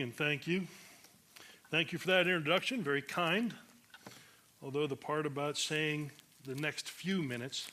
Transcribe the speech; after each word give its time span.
And 0.00 0.16
thank 0.16 0.46
you. 0.46 0.66
Thank 1.70 1.92
you 1.92 1.98
for 1.98 2.06
that 2.06 2.20
introduction. 2.20 2.82
Very 2.82 3.02
kind. 3.02 3.52
Although 4.62 4.86
the 4.86 4.96
part 4.96 5.26
about 5.26 5.58
saying 5.58 6.10
the 6.46 6.54
next 6.54 6.88
few 6.88 7.22
minutes 7.22 7.70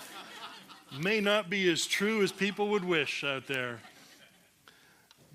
may 1.00 1.20
not 1.20 1.48
be 1.48 1.70
as 1.70 1.86
true 1.86 2.24
as 2.24 2.32
people 2.32 2.68
would 2.70 2.84
wish 2.84 3.22
out 3.22 3.46
there. 3.46 3.78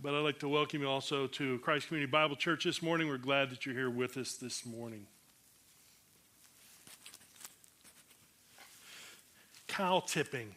But 0.04 0.14
I'd 0.14 0.20
like 0.20 0.40
to 0.40 0.50
welcome 0.50 0.82
you 0.82 0.90
also 0.90 1.26
to 1.28 1.58
Christ 1.60 1.88
Community 1.88 2.12
Bible 2.12 2.36
Church 2.36 2.66
this 2.66 2.82
morning. 2.82 3.08
We're 3.08 3.18
glad 3.18 3.50
that 3.52 3.66
you're 3.66 3.76
here 3.76 3.90
with 3.90 4.18
us 4.18 4.34
this 4.34 4.66
morning. 4.66 5.08
Cow 9.68 10.04
tipping. 10.06 10.54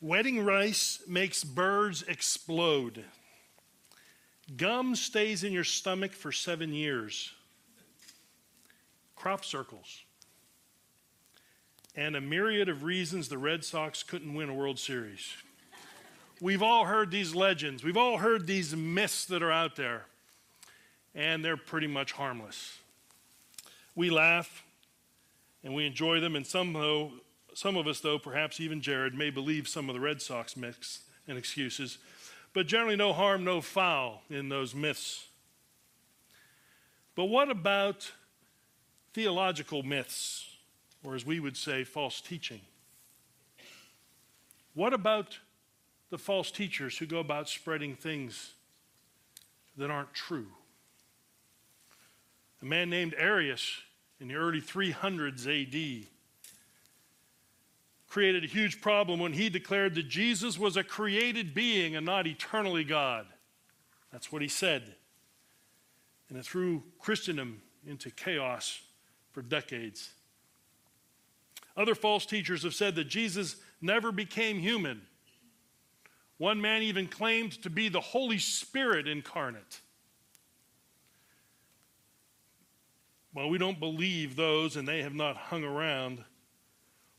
Wedding 0.00 0.42
rice 0.42 1.02
makes 1.06 1.44
birds 1.44 2.02
explode. 2.02 3.04
Gum 4.56 4.94
stays 4.94 5.44
in 5.44 5.52
your 5.52 5.64
stomach 5.64 6.12
for 6.12 6.32
seven 6.32 6.72
years. 6.72 7.32
Crop 9.16 9.44
circles. 9.44 10.02
And 11.94 12.16
a 12.16 12.20
myriad 12.20 12.68
of 12.68 12.82
reasons 12.82 13.28
the 13.28 13.38
Red 13.38 13.64
Sox 13.64 14.02
couldn't 14.02 14.34
win 14.34 14.48
a 14.48 14.54
World 14.54 14.78
Series. 14.78 15.32
We've 16.40 16.62
all 16.62 16.86
heard 16.86 17.10
these 17.10 17.34
legends. 17.34 17.84
We've 17.84 17.96
all 17.96 18.18
heard 18.18 18.46
these 18.46 18.74
myths 18.74 19.26
that 19.26 19.42
are 19.42 19.52
out 19.52 19.76
there. 19.76 20.06
And 21.14 21.44
they're 21.44 21.56
pretty 21.56 21.86
much 21.86 22.12
harmless. 22.12 22.78
We 23.94 24.10
laugh 24.10 24.64
and 25.62 25.74
we 25.74 25.86
enjoy 25.86 26.18
them, 26.20 26.34
and 26.34 26.46
some, 26.46 26.72
though, 26.72 27.12
some 27.54 27.76
of 27.76 27.86
us, 27.86 28.00
though, 28.00 28.18
perhaps 28.18 28.58
even 28.58 28.80
Jared, 28.80 29.14
may 29.14 29.30
believe 29.30 29.68
some 29.68 29.88
of 29.88 29.94
the 29.94 30.00
Red 30.00 30.20
Sox 30.20 30.56
myths 30.56 31.00
and 31.28 31.38
excuses, 31.38 31.98
but 32.52 32.66
generally 32.66 32.96
no 32.96 33.12
harm, 33.12 33.44
no 33.44 33.60
foul 33.60 34.22
in 34.28 34.48
those 34.48 34.74
myths. 34.74 35.26
But 37.14 37.26
what 37.26 37.50
about 37.50 38.10
theological 39.12 39.82
myths, 39.82 40.48
or 41.04 41.14
as 41.14 41.26
we 41.26 41.40
would 41.40 41.56
say, 41.56 41.84
false 41.84 42.20
teaching? 42.20 42.60
What 44.74 44.94
about 44.94 45.38
the 46.10 46.18
false 46.18 46.50
teachers 46.50 46.98
who 46.98 47.06
go 47.06 47.18
about 47.18 47.48
spreading 47.48 47.94
things 47.94 48.52
that 49.76 49.90
aren't 49.90 50.14
true? 50.14 50.48
A 52.62 52.64
man 52.64 52.88
named 52.88 53.14
Arius 53.18 53.80
in 54.20 54.28
the 54.28 54.36
early 54.36 54.60
300s 54.60 55.46
AD 55.46 56.06
created 58.12 58.44
a 58.44 58.46
huge 58.46 58.82
problem 58.82 59.18
when 59.18 59.32
he 59.32 59.48
declared 59.48 59.94
that 59.94 60.06
Jesus 60.06 60.58
was 60.58 60.76
a 60.76 60.84
created 60.84 61.54
being 61.54 61.96
and 61.96 62.04
not 62.04 62.26
eternally 62.26 62.84
God. 62.84 63.24
That's 64.12 64.30
what 64.30 64.42
he 64.42 64.48
said. 64.48 64.96
And 66.28 66.36
it 66.36 66.44
threw 66.44 66.82
Christendom 66.98 67.62
into 67.86 68.10
chaos 68.10 68.82
for 69.30 69.40
decades. 69.40 70.12
Other 71.74 71.94
false 71.94 72.26
teachers 72.26 72.64
have 72.64 72.74
said 72.74 72.96
that 72.96 73.08
Jesus 73.08 73.56
never 73.80 74.12
became 74.12 74.58
human. 74.58 75.00
One 76.36 76.60
man 76.60 76.82
even 76.82 77.06
claimed 77.08 77.62
to 77.62 77.70
be 77.70 77.88
the 77.88 78.00
Holy 78.00 78.38
Spirit 78.38 79.08
incarnate. 79.08 79.80
Well, 83.32 83.48
we 83.48 83.56
don't 83.56 83.80
believe 83.80 84.36
those, 84.36 84.76
and 84.76 84.86
they 84.86 85.00
have 85.00 85.14
not 85.14 85.38
hung 85.38 85.64
around 85.64 86.22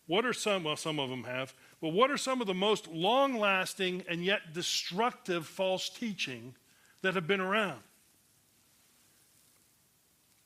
what 0.07 0.25
are 0.25 0.33
some, 0.33 0.63
well, 0.63 0.75
some 0.75 0.99
of 0.99 1.09
them 1.09 1.23
have, 1.23 1.53
but 1.81 1.89
what 1.89 2.11
are 2.11 2.17
some 2.17 2.41
of 2.41 2.47
the 2.47 2.53
most 2.53 2.87
long 2.87 3.37
lasting 3.37 4.03
and 4.09 4.23
yet 4.23 4.53
destructive 4.53 5.45
false 5.45 5.89
teaching 5.89 6.55
that 7.01 7.15
have 7.15 7.27
been 7.27 7.41
around? 7.41 7.79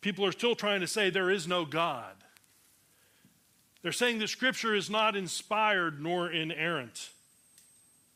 People 0.02 0.25
are 0.25 0.31
still 0.31 0.55
trying 0.55 0.81
to 0.81 0.88
say 0.88 1.09
there 1.09 1.31
is 1.31 1.47
no 1.47 1.66
God. 1.66 2.14
They're 3.81 3.92
saying 3.92 4.20
that 4.20 4.30
Scripture 4.30 4.76
is 4.76 4.89
not 4.89 5.15
inspired 5.15 6.02
nor 6.02 6.31
inerrant. 6.31 7.10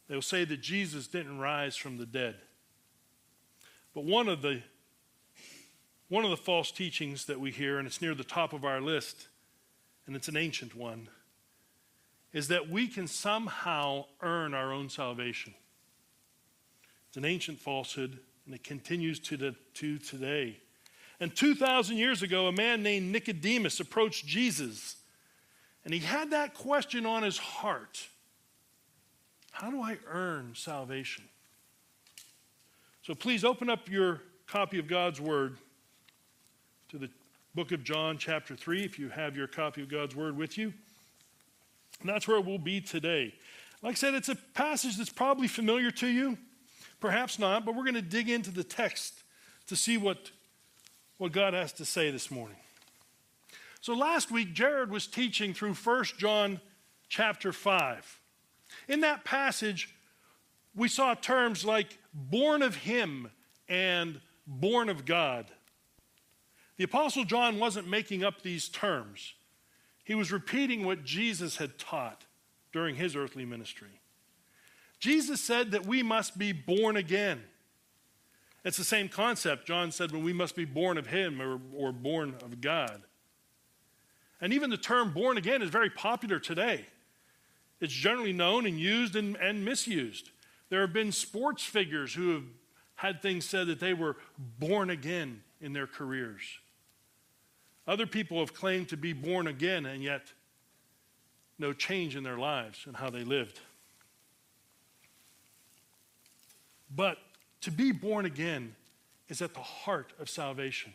They'll 0.08 0.22
say 0.22 0.46
that 0.46 0.62
Jesus 0.62 1.08
didn't 1.08 1.40
rise 1.40 1.76
from 1.76 1.98
the 1.98 2.06
dead. 2.06 2.36
But 3.94 4.06
one 4.06 4.30
of 4.30 4.42
the 4.42 4.62
one 6.10 6.26
of 6.26 6.30
the 6.30 6.38
false 6.38 6.72
teachings 6.72 7.26
that 7.26 7.40
we 7.40 7.52
hear, 7.52 7.78
and 7.78 7.88
it's 7.88 8.02
near 8.02 8.14
the 8.14 8.26
top 8.26 8.52
of 8.52 8.66
our 8.66 8.82
list, 8.82 9.30
and 10.06 10.14
it's 10.14 10.28
an 10.28 10.36
ancient 10.36 10.76
one, 10.76 11.08
is 12.34 12.48
that 12.48 12.70
we 12.70 12.88
can 12.88 13.08
somehow 13.08 14.06
earn 14.22 14.54
our 14.54 14.72
own 14.72 14.90
salvation. 14.90 15.54
It's 17.10 17.18
an 17.18 17.26
ancient 17.26 17.60
falsehood, 17.60 18.20
and 18.46 18.56
it 18.56 18.64
continues 18.64 19.20
to, 19.20 19.38
the, 19.38 19.56
to 19.76 19.98
today. 19.98 20.58
And 21.20 21.36
2,000 21.36 21.98
years 21.98 22.24
ago, 22.24 22.48
a 22.48 22.52
man 22.52 22.82
named 22.82 23.12
Nicodemus 23.12 23.80
approached 23.80 24.26
Jesus, 24.26 24.96
and 25.84 25.94
he 25.94 26.00
had 26.00 26.32
that 26.32 26.54
question 26.54 27.06
on 27.06 27.24
his 27.24 27.38
heart 27.38 28.08
How 29.52 29.70
do 29.70 29.82
I 29.82 29.98
earn 30.08 30.54
salvation? 30.56 31.26
So 33.04 33.14
please 33.14 33.44
open 33.44 33.70
up 33.70 33.90
your 33.90 34.22
copy 34.48 34.80
of 34.80 34.88
God's 34.88 35.20
Word 35.20 35.58
to 36.90 36.98
the 36.98 37.10
book 37.56 37.72
of 37.72 37.84
John, 37.84 38.18
chapter 38.18 38.56
3, 38.56 38.84
if 38.84 38.98
you 38.98 39.10
have 39.10 39.36
your 39.36 39.48
copy 39.48 39.82
of 39.82 39.90
God's 39.90 40.16
Word 40.16 40.38
with 40.38 40.58
you. 40.58 40.74
And 42.02 42.10
that's 42.10 42.28
where 42.28 42.42
we'll 42.42 42.58
be 42.58 42.82
today. 42.82 43.34
Like 43.82 43.94
I 43.94 43.96
said, 43.96 44.14
it's 44.14 44.30
a 44.30 44.36
passage 44.36 44.98
that's 44.98 45.10
probably 45.10 45.48
familiar 45.48 45.92
to 45.92 46.08
you, 46.08 46.38
perhaps 47.00 47.40
not, 47.40 47.66
but 47.66 47.76
we're 47.76 47.84
going 47.84 47.96
to 47.96 48.02
dig 48.02 48.30
into 48.30 48.52
the 48.52 48.64
text 48.64 49.24
to 49.68 49.76
see 49.76 49.98
what, 49.98 50.32
what 51.18 51.32
God 51.32 51.54
has 51.54 51.72
to 51.74 51.86
say 51.86 52.12
this 52.12 52.30
morning. 52.30 52.58
So 53.82 53.94
last 53.94 54.30
week, 54.30 54.54
Jared 54.54 54.92
was 54.92 55.08
teaching 55.08 55.54
through 55.54 55.74
1 55.74 56.04
John 56.20 56.62
chapter 57.10 57.52
5. 57.52 58.20
In 58.88 59.02
that 59.02 59.24
passage, 59.24 59.96
we 60.76 60.88
saw 60.88 61.14
terms 61.16 61.66
like 61.66 61.98
born 62.14 62.62
of 62.62 62.76
Him 62.76 63.32
and 63.68 64.22
born 64.46 64.90
of 64.90 65.06
God. 65.06 65.48
The 66.78 66.84
Apostle 66.84 67.26
John 67.26 67.60
wasn't 67.60 67.88
making 67.88 68.24
up 68.24 68.42
these 68.42 68.70
terms. 68.70 69.34
He 70.04 70.16
was 70.16 70.32
repeating 70.32 70.86
what 70.86 71.04
Jesus 71.04 71.58
had 71.58 71.78
taught 71.78 72.26
during 72.72 72.96
his 72.96 73.16
earthly 73.16 73.46
ministry. 73.46 74.02
Jesus 75.00 75.42
said 75.42 75.72
that 75.72 75.86
we 75.86 76.04
must 76.04 76.38
be 76.38 76.52
born 76.52 76.96
again. 76.96 77.42
It's 78.64 78.78
the 78.78 78.84
same 78.84 79.10
concept 79.10 79.68
John 79.68 79.92
said 79.92 80.12
when 80.12 80.24
we 80.24 80.34
must 80.34 80.56
be 80.56 80.66
born 80.66 80.98
of 80.98 81.08
him 81.08 81.42
or, 81.42 81.60
or 81.76 81.92
born 81.92 82.36
of 82.44 82.62
God. 82.62 83.02
And 84.40 84.54
even 84.54 84.70
the 84.70 84.78
term 84.78 85.12
born 85.12 85.38
again 85.38 85.62
is 85.62 85.70
very 85.70 85.90
popular 85.90 86.40
today. 86.40 86.86
It's 87.80 87.94
generally 87.94 88.34
known 88.34 88.66
and 88.68 88.80
used 88.80 89.16
and, 89.16 89.36
and 89.38 89.66
misused. 89.66 90.30
There 90.70 90.82
have 90.82 90.94
been 90.94 91.12
sports 91.12 91.64
figures 91.64 92.14
who 92.14 92.34
have 92.34 92.44
had 92.96 93.22
things 93.22 93.46
said 93.46 93.68
that 93.68 93.80
they 93.80 93.94
were 93.94 94.18
born 94.60 94.92
again 94.92 95.42
in 95.60 95.74
their 95.74 95.88
careers. 95.88 96.44
Other 97.88 98.06
people 98.06 98.40
have 98.40 98.54
claimed 98.54 98.90
to 98.90 98.98
be 98.98 99.14
born 99.14 99.48
again 99.48 99.86
and 99.86 100.04
yet 100.04 100.32
no 101.58 101.74
change 101.74 102.16
in 102.16 102.24
their 102.24 102.38
lives 102.38 102.84
and 102.86 102.96
how 102.96 103.10
they 103.10 103.24
lived. 103.24 103.60
But 106.94 107.18
to 107.62 107.72
be 107.72 107.92
born 107.92 108.26
again 108.26 108.76
is 109.30 109.42
at 109.42 109.54
the 109.54 109.62
heart 109.62 110.14
of 110.20 110.30
salvation. 110.30 110.94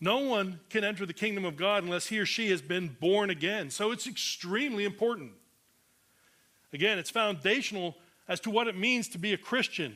No 0.00 0.18
one 0.18 0.58
can 0.68 0.82
enter 0.82 1.06
the 1.06 1.12
kingdom 1.12 1.44
of 1.44 1.56
God 1.56 1.84
unless 1.84 2.08
he 2.08 2.18
or 2.18 2.26
she 2.26 2.50
has 2.50 2.60
been 2.60 2.88
born 3.00 3.30
again. 3.30 3.70
So 3.70 3.92
it's 3.92 4.08
extremely 4.08 4.84
important. 4.84 5.30
Again, 6.72 6.98
it's 6.98 7.10
foundational 7.10 7.96
as 8.26 8.40
to 8.40 8.50
what 8.50 8.66
it 8.66 8.76
means 8.76 9.08
to 9.10 9.18
be 9.18 9.32
a 9.32 9.36
Christian. 9.36 9.94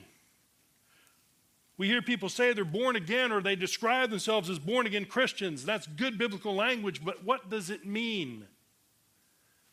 We 1.79 1.89
hear 1.89 2.01
people 2.01 2.29
say 2.29 2.53
they're 2.53 2.65
born 2.65 2.97
again 2.97 3.33
or 3.33 3.43
they 3.43 3.57
describe 3.57 4.11
themselves 4.11 4.49
as 4.49 4.59
born 4.59 4.87
again 4.87 5.05
Christians. 5.05 5.65
That's 5.65 5.87
good 5.87 6.17
biblical 6.17 6.55
language, 6.55 7.05
but 7.05 7.25
what 7.25 7.51
does 7.51 7.69
it 7.69 7.85
mean? 7.85 8.47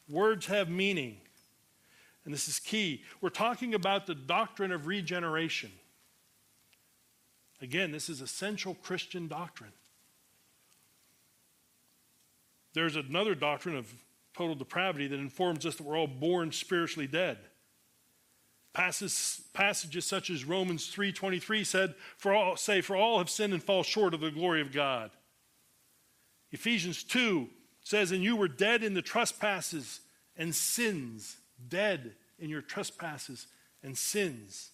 Words 0.09 0.47
have 0.47 0.69
meaning. 0.69 1.17
And 2.25 2.33
this 2.33 2.47
is 2.47 2.59
key. 2.59 3.03
We're 3.21 3.29
talking 3.29 3.73
about 3.73 4.05
the 4.05 4.15
doctrine 4.15 4.71
of 4.71 4.87
regeneration. 4.87 5.71
Again, 7.61 7.91
this 7.91 8.09
is 8.09 8.19
essential 8.19 8.75
Christian 8.75 9.27
doctrine. 9.27 9.71
There's 12.73 12.95
another 12.95 13.35
doctrine 13.35 13.77
of 13.77 13.93
total 14.35 14.55
depravity 14.55 15.07
that 15.07 15.19
informs 15.19 15.65
us 15.65 15.75
that 15.75 15.83
we're 15.83 15.97
all 15.97 16.07
born 16.07 16.51
spiritually 16.51 17.07
dead. 17.07 17.37
Passages, 18.73 19.41
passages 19.53 20.05
such 20.05 20.29
as 20.31 20.45
Romans 20.45 20.87
3:23 20.87 21.63
said, 21.63 21.95
"For 22.17 22.33
all 22.33 22.57
say, 22.57 22.81
for 22.81 22.95
all 22.95 23.19
have 23.19 23.29
sinned 23.29 23.53
and 23.53 23.63
fall 23.63 23.83
short 23.83 24.13
of 24.13 24.21
the 24.21 24.31
glory 24.31 24.61
of 24.61 24.71
God." 24.71 25.11
Ephesians 26.51 27.03
2 27.03 27.53
says, 27.81 28.11
"And 28.11 28.23
you 28.23 28.35
were 28.35 28.47
dead 28.47 28.83
in 28.83 28.95
the 28.95 29.01
trespasses 29.01 30.01
and 30.35 30.55
sins, 30.55 31.37
dead 31.67 32.17
in 32.39 32.49
your 32.49 32.63
trespasses 32.63 33.47
and 33.83 33.95
sins." 33.95 34.71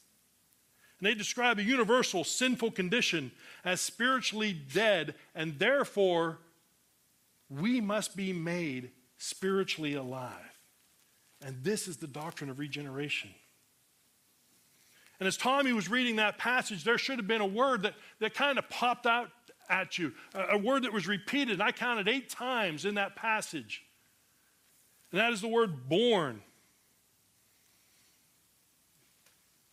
And 1.00 1.07
they 1.07 1.13
describe 1.13 1.60
a 1.60 1.63
universal 1.63 2.24
sinful 2.24 2.72
condition 2.72 3.31
as 3.63 3.81
spiritually 3.81 4.54
dead, 4.54 5.18
and 5.34 5.60
therefore 5.60 6.40
we 7.50 7.81
must 7.81 8.16
be 8.16 8.31
made 8.31 8.92
spiritually 9.18 9.94
alive. 9.94 10.57
And 11.42 11.63
this 11.63 11.88
is 11.88 11.98
the 11.98 12.07
doctrine 12.07 12.50
of 12.50 12.60
regeneration. 12.60 13.34
And 15.19 15.27
as 15.27 15.36
Tommy 15.36 15.74
was 15.74 15.89
reading 15.89 16.18
that 16.18 16.38
passage, 16.38 16.83
there 16.83 16.98
should 16.98 17.18
have 17.18 17.27
been 17.27 17.42
a 17.42 17.45
word 17.45 17.83
that, 17.83 17.94
that 18.19 18.33
kind 18.33 18.57
of 18.57 18.69
popped 18.69 19.06
out 19.06 19.30
at 19.69 19.98
you, 19.98 20.13
a, 20.33 20.56
a 20.56 20.57
word 20.57 20.83
that 20.83 20.94
was 20.94 21.07
repeated. 21.07 21.54
And 21.54 21.63
I 21.63 21.71
counted 21.71 22.07
eight 22.07 22.30
times 22.30 22.86
in 22.86 22.95
that 22.95 23.16
passage. 23.16 23.83
And 25.12 25.19
that 25.19 25.33
is 25.33 25.42
the 25.42 25.48
word 25.48 25.89
born. 25.89 26.42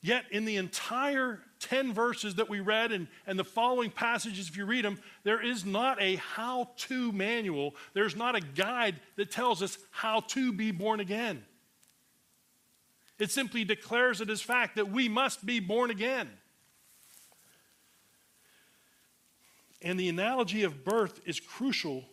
Yet, 0.02 0.24
in 0.30 0.44
the 0.44 0.56
entire 0.56 1.40
10 1.60 1.92
verses 1.92 2.36
that 2.36 2.48
we 2.48 2.60
read 2.60 2.92
and, 2.92 3.08
and 3.26 3.38
the 3.38 3.44
following 3.44 3.90
passages, 3.90 4.48
if 4.48 4.56
you 4.56 4.64
read 4.64 4.84
them, 4.84 5.00
there 5.24 5.44
is 5.44 5.64
not 5.64 6.00
a 6.00 6.16
how 6.16 6.70
to 6.76 7.10
manual. 7.12 7.74
There's 7.92 8.14
not 8.14 8.36
a 8.36 8.40
guide 8.40 9.00
that 9.16 9.30
tells 9.30 9.62
us 9.62 9.78
how 9.90 10.20
to 10.20 10.52
be 10.52 10.70
born 10.70 11.00
again. 11.00 11.44
It 13.18 13.30
simply 13.30 13.64
declares 13.64 14.20
it 14.20 14.28
as 14.28 14.42
fact 14.42 14.76
that 14.76 14.90
we 14.90 15.08
must 15.08 15.46
be 15.46 15.60
born 15.60 15.90
again. 15.90 16.28
And 19.82 19.98
the 19.98 20.08
analogy 20.08 20.62
of 20.62 20.84
birth 20.84 21.20
is 21.24 21.40
crucial 21.40 22.04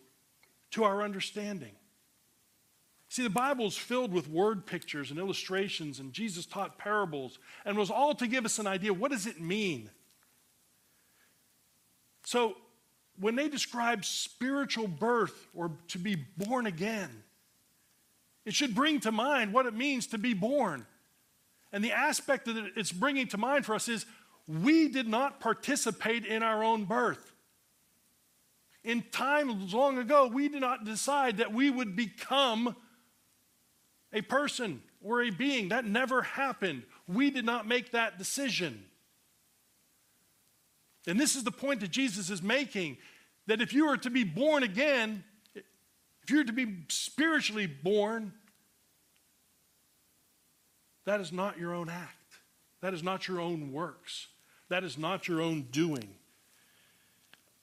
to 0.71 0.83
our 0.83 1.01
understanding. 1.01 1.73
See, 3.09 3.23
the 3.23 3.29
Bible 3.29 3.67
is 3.67 3.77
filled 3.77 4.11
with 4.11 4.27
word 4.27 4.65
pictures 4.65 5.11
and 5.11 5.19
illustrations, 5.19 5.99
and 5.99 6.13
Jesus 6.13 6.45
taught 6.45 6.79
parables, 6.79 7.37
and 7.63 7.77
was 7.77 7.91
all 7.91 8.15
to 8.15 8.27
give 8.27 8.45
us 8.45 8.57
an 8.57 8.65
idea 8.65 8.93
what 8.93 9.11
does 9.11 9.27
it 9.27 9.39
mean? 9.39 9.89
So, 12.25 12.55
when 13.19 13.35
they 13.35 13.49
describe 13.49 14.05
spiritual 14.05 14.87
birth 14.87 15.47
or 15.53 15.73
to 15.89 15.99
be 15.99 16.15
born 16.37 16.65
again, 16.65 17.23
it 18.45 18.55
should 18.55 18.73
bring 18.73 18.99
to 19.01 19.11
mind 19.11 19.53
what 19.53 19.67
it 19.67 19.75
means 19.75 20.07
to 20.07 20.17
be 20.17 20.33
born. 20.33 20.87
And 21.73 21.83
the 21.83 21.91
aspect 21.91 22.45
that 22.45 22.71
it's 22.75 22.91
bringing 22.91 23.27
to 23.29 23.37
mind 23.37 23.65
for 23.65 23.73
us 23.73 23.89
is 23.89 24.05
we 24.47 24.87
did 24.87 25.07
not 25.07 25.39
participate 25.39 26.23
in 26.23 26.43
our 26.43 26.63
own 26.63 26.85
birth. 26.85 27.33
In 28.83 29.01
times 29.11 29.73
long 29.73 29.97
ago, 29.97 30.27
we 30.27 30.49
did 30.49 30.61
not 30.61 30.85
decide 30.85 31.37
that 31.37 31.51
we 31.51 31.71
would 31.71 31.95
become 31.95 32.75
a 34.11 34.21
person 34.21 34.83
or 35.01 35.23
a 35.23 35.31
being. 35.31 35.69
That 35.69 35.85
never 35.85 36.21
happened. 36.21 36.83
We 37.07 37.31
did 37.31 37.45
not 37.45 37.67
make 37.67 37.91
that 37.91 38.19
decision. 38.19 38.85
And 41.07 41.19
this 41.19 41.35
is 41.35 41.43
the 41.43 41.51
point 41.51 41.79
that 41.79 41.91
Jesus 41.91 42.29
is 42.29 42.43
making 42.43 42.97
that 43.47 43.61
if 43.61 43.73
you 43.73 43.87
are 43.87 43.97
to 43.97 44.09
be 44.09 44.23
born 44.23 44.63
again, 44.63 45.23
if 45.55 46.29
you're 46.29 46.43
to 46.43 46.53
be 46.53 46.83
spiritually 46.89 47.65
born, 47.67 48.33
that 51.05 51.19
is 51.19 51.31
not 51.31 51.57
your 51.57 51.73
own 51.73 51.89
act. 51.89 52.17
That 52.81 52.93
is 52.93 53.03
not 53.03 53.27
your 53.27 53.39
own 53.39 53.71
works. 53.71 54.27
That 54.69 54.83
is 54.83 54.97
not 54.97 55.27
your 55.27 55.41
own 55.41 55.67
doing. 55.71 56.15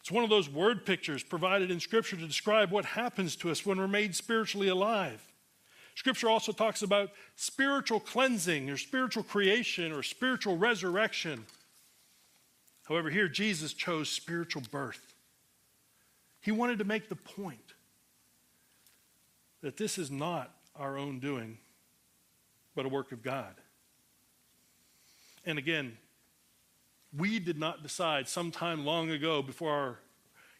It's 0.00 0.10
one 0.10 0.24
of 0.24 0.30
those 0.30 0.48
word 0.48 0.86
pictures 0.86 1.22
provided 1.22 1.70
in 1.70 1.78
Scripture 1.78 2.16
to 2.16 2.26
describe 2.26 2.70
what 2.70 2.84
happens 2.84 3.36
to 3.36 3.50
us 3.50 3.66
when 3.66 3.78
we're 3.78 3.88
made 3.88 4.14
spiritually 4.14 4.68
alive. 4.68 5.20
Scripture 5.94 6.30
also 6.30 6.52
talks 6.52 6.82
about 6.82 7.10
spiritual 7.36 8.00
cleansing 8.00 8.70
or 8.70 8.78
spiritual 8.78 9.22
creation 9.22 9.92
or 9.92 10.02
spiritual 10.02 10.56
resurrection. 10.56 11.44
However, 12.88 13.10
here 13.10 13.28
Jesus 13.28 13.74
chose 13.74 14.08
spiritual 14.08 14.62
birth. 14.70 15.14
He 16.40 16.52
wanted 16.52 16.78
to 16.78 16.84
make 16.84 17.08
the 17.08 17.16
point 17.16 17.74
that 19.60 19.76
this 19.76 19.98
is 19.98 20.10
not 20.10 20.54
our 20.74 20.96
own 20.96 21.18
doing, 21.18 21.58
but 22.74 22.86
a 22.86 22.88
work 22.88 23.12
of 23.12 23.22
God. 23.22 23.54
And 25.44 25.58
again, 25.58 25.96
we 27.16 27.38
did 27.38 27.58
not 27.58 27.82
decide 27.82 28.28
sometime 28.28 28.84
long 28.84 29.10
ago, 29.10 29.42
before 29.42 29.72
our, 29.72 29.98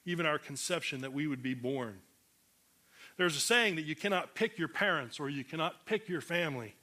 even 0.05 0.27
our 0.27 0.39
conception, 0.39 1.03
that 1.03 1.13
we 1.13 1.27
would 1.27 1.43
be 1.43 1.55
born. 1.55 1.99
There's 3.17 3.37
a 3.37 3.41
saying 3.41 3.77
that 3.77 3.85
you 3.85 3.95
cannot 3.95 4.35
pick 4.35 4.59
your 4.59 4.69
parents 4.69 5.21
or 5.21 5.29
you 5.29 5.45
cannot 5.45 5.85
pick 5.85 6.09
your 6.09 6.21
family. 6.21 6.75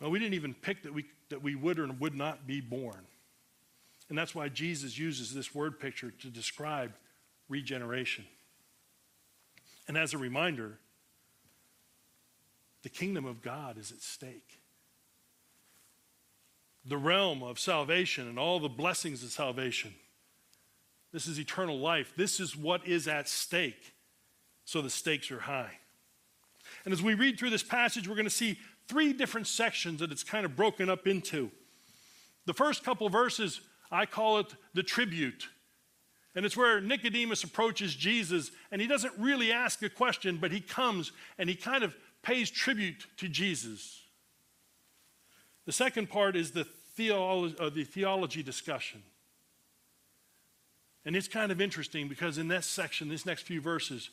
Well, 0.00 0.10
we 0.10 0.18
didn't 0.18 0.34
even 0.34 0.54
pick 0.54 0.82
that 0.84 0.94
we, 0.94 1.06
that 1.28 1.42
we 1.42 1.54
would 1.54 1.78
or 1.78 1.86
would 1.88 2.14
not 2.14 2.46
be 2.46 2.60
born. 2.60 3.06
And 4.08 4.18
that's 4.18 4.34
why 4.34 4.48
Jesus 4.48 4.98
uses 4.98 5.34
this 5.34 5.54
word 5.54 5.80
picture 5.80 6.10
to 6.10 6.28
describe 6.28 6.92
regeneration. 7.48 8.24
And 9.88 9.96
as 9.96 10.14
a 10.14 10.18
reminder, 10.18 10.78
the 12.82 12.88
kingdom 12.88 13.24
of 13.24 13.42
God 13.42 13.78
is 13.78 13.90
at 13.90 14.02
stake. 14.02 14.60
The 16.84 16.96
realm 16.96 17.42
of 17.42 17.60
salvation 17.60 18.28
and 18.28 18.38
all 18.38 18.58
the 18.58 18.68
blessings 18.68 19.22
of 19.22 19.30
salvation. 19.30 19.94
This 21.12 21.26
is 21.26 21.38
eternal 21.38 21.78
life. 21.78 22.12
This 22.16 22.40
is 22.40 22.56
what 22.56 22.86
is 22.86 23.06
at 23.06 23.28
stake. 23.28 23.94
So 24.64 24.82
the 24.82 24.90
stakes 24.90 25.30
are 25.30 25.40
high. 25.40 25.78
And 26.84 26.92
as 26.92 27.02
we 27.02 27.14
read 27.14 27.38
through 27.38 27.50
this 27.50 27.62
passage, 27.62 28.08
we're 28.08 28.16
going 28.16 28.24
to 28.24 28.30
see 28.30 28.58
three 28.88 29.12
different 29.12 29.46
sections 29.46 30.00
that 30.00 30.10
it's 30.10 30.24
kind 30.24 30.44
of 30.44 30.56
broken 30.56 30.88
up 30.88 31.06
into. 31.06 31.50
The 32.46 32.54
first 32.54 32.82
couple 32.82 33.08
verses, 33.08 33.60
I 33.90 34.06
call 34.06 34.38
it 34.38 34.54
the 34.74 34.82
tribute. 34.82 35.48
And 36.34 36.46
it's 36.46 36.56
where 36.56 36.80
Nicodemus 36.80 37.44
approaches 37.44 37.94
Jesus, 37.94 38.50
and 38.70 38.80
he 38.80 38.88
doesn't 38.88 39.12
really 39.18 39.52
ask 39.52 39.82
a 39.82 39.90
question, 39.90 40.38
but 40.38 40.50
he 40.50 40.60
comes 40.60 41.12
and 41.38 41.48
he 41.48 41.54
kind 41.54 41.84
of 41.84 41.94
pays 42.22 42.50
tribute 42.50 43.06
to 43.18 43.28
Jesus. 43.28 44.00
The 45.66 45.72
second 45.72 46.08
part 46.08 46.36
is 46.36 46.52
the, 46.52 46.66
theolo- 46.98 47.58
uh, 47.60 47.70
the 47.70 47.84
theology 47.84 48.42
discussion. 48.42 49.02
And 51.04 51.16
it's 51.16 51.28
kind 51.28 51.50
of 51.50 51.60
interesting 51.60 52.08
because 52.08 52.38
in 52.38 52.48
this 52.48 52.66
section, 52.66 53.08
this 53.08 53.26
next 53.26 53.42
few 53.42 53.60
verses, 53.60 54.10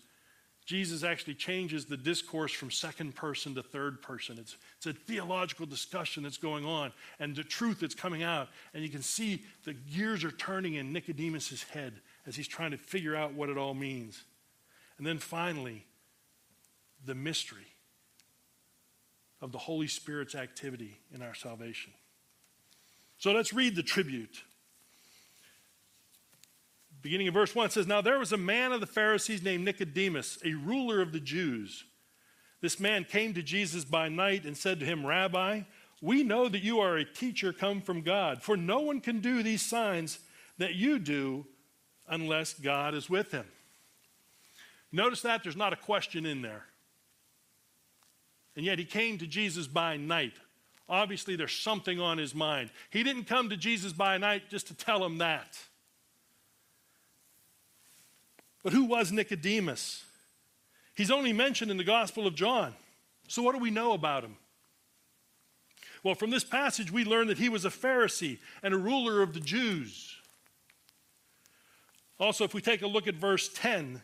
Jesus 0.65 1.03
actually 1.03 1.35
changes 1.35 1.85
the 1.85 1.97
discourse 1.97 2.51
from 2.51 2.69
second 2.69 3.15
person 3.15 3.56
to 3.56 3.63
third 3.63 4.01
person. 4.01 4.38
It's, 4.39 4.56
it's 4.77 4.85
a 4.85 4.94
theological 4.94 5.65
discussion 5.65 6.23
that's 6.23 6.38
going 6.38 6.65
on 6.65 6.91
and 7.19 7.35
the 7.35 7.44
truth 7.44 7.79
that's 7.79 7.95
coming 7.95 8.23
out. 8.23 8.50
And 8.73 8.83
you 8.83 8.89
can 8.89 9.01
see 9.01 9.44
the 9.65 9.73
gears 9.73 10.23
are 10.23 10.31
turning 10.31 10.75
in 10.75 10.94
Nicodemus' 10.94 11.63
head 11.63 12.01
as 12.28 12.35
he's 12.35 12.47
trying 12.47 12.71
to 12.71 12.78
figure 12.78 13.16
out 13.16 13.33
what 13.33 13.49
it 13.49 13.57
all 13.57 13.73
means. 13.73 14.23
And 14.97 15.07
then 15.07 15.18
finally, 15.18 15.85
the 17.06 17.16
mystery 17.16 17.69
of 19.41 19.51
the 19.51 19.57
Holy 19.57 19.87
Spirit's 19.87 20.35
activity 20.35 20.99
in 21.13 21.21
our 21.21 21.33
salvation. 21.33 21.93
So 23.17 23.31
let's 23.31 23.53
read 23.53 23.75
the 23.75 23.83
tribute 23.83 24.43
beginning 27.01 27.27
of 27.27 27.33
verse 27.33 27.55
1 27.55 27.69
says, 27.69 27.87
Now 27.87 28.01
there 28.01 28.19
was 28.19 28.33
a 28.33 28.37
man 28.37 28.71
of 28.71 28.81
the 28.81 28.87
Pharisees 28.87 29.43
named 29.43 29.65
Nicodemus, 29.65 30.37
a 30.43 30.53
ruler 30.53 31.01
of 31.01 31.11
the 31.11 31.19
Jews. 31.19 31.85
This 32.61 32.79
man 32.79 33.05
came 33.05 33.33
to 33.33 33.41
Jesus 33.41 33.85
by 33.85 34.09
night 34.09 34.43
and 34.43 34.57
said 34.57 34.79
to 34.79 34.85
him, 34.85 35.05
Rabbi, 35.05 35.61
we 36.01 36.23
know 36.23 36.49
that 36.49 36.63
you 36.63 36.79
are 36.79 36.97
a 36.97 37.05
teacher 37.05 37.53
come 37.53 37.81
from 37.81 38.01
God, 38.01 38.41
for 38.41 38.57
no 38.57 38.81
one 38.81 39.01
can 39.01 39.19
do 39.21 39.43
these 39.43 39.61
signs 39.61 40.19
that 40.57 40.75
you 40.75 40.99
do 40.99 41.45
unless 42.07 42.53
God 42.53 42.95
is 42.95 43.09
with 43.09 43.31
him. 43.31 43.45
Notice 44.91 45.21
that 45.21 45.43
there's 45.43 45.55
not 45.55 45.73
a 45.73 45.77
question 45.77 46.25
in 46.25 46.41
there. 46.41 46.65
And 48.59 48.66
yet 48.66 48.78
he 48.78 48.83
came 48.83 49.18
to 49.19 49.25
Jesus 49.25 49.68
by 49.68 49.95
night. 49.95 50.33
Obviously, 50.89 51.37
there's 51.37 51.56
something 51.56 52.01
on 52.01 52.18
his 52.18 52.35
mind. 52.35 52.71
He 52.89 53.04
didn't 53.04 53.23
come 53.23 53.49
to 53.51 53.56
Jesus 53.56 53.94
by 53.94 54.18
night 54.18 54.49
just 54.49 54.68
to 54.68 54.73
tell 54.73 55.01
him 55.01 55.19
that. 55.19 55.57
But 58.61 58.73
who 58.73 58.83
was 58.83 59.13
Nicodemus? 59.13 60.04
He's 60.94 61.09
only 61.09 61.31
mentioned 61.31 61.71
in 61.71 61.78
the 61.78 61.85
Gospel 61.85 62.28
of 62.28 62.35
John. 62.35 62.75
So, 63.30 63.42
what 63.42 63.54
do 63.54 63.59
we 63.59 63.71
know 63.71 63.94
about 63.94 64.25
him? 64.25 64.35
Well, 66.04 66.16
from 66.16 66.30
this 66.30 66.44
passage, 66.44 66.92
we 66.92 67.06
learn 67.06 67.28
that 67.28 67.37
he 67.37 67.47
was 67.47 67.63
a 67.63 67.69
Pharisee 67.69 68.39
and 68.61 68.73
a 68.73 68.78
ruler 68.78 69.21
of 69.21 69.33
the 69.33 69.39
Jews. 69.39 70.18
Also, 72.19 72.44
if 72.44 72.54
we 72.54 72.59
take 72.59 72.81
a 72.81 72.87
look 72.87 73.07
at 73.07 73.16
verse 73.16 73.49
10, 73.56 74.01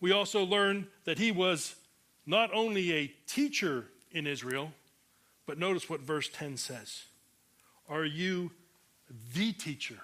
we 0.00 0.10
also 0.10 0.42
learn 0.42 0.88
that 1.04 1.20
he 1.20 1.30
was 1.30 1.76
not 2.26 2.52
only 2.52 2.92
a 2.92 3.06
teacher 3.28 3.86
in 4.12 4.26
Israel, 4.26 4.72
but 5.46 5.58
notice 5.58 5.88
what 5.88 6.00
verse 6.00 6.28
10 6.28 6.56
says 6.56 7.04
Are 7.88 8.04
you 8.04 8.52
the 9.34 9.52
teacher 9.52 9.98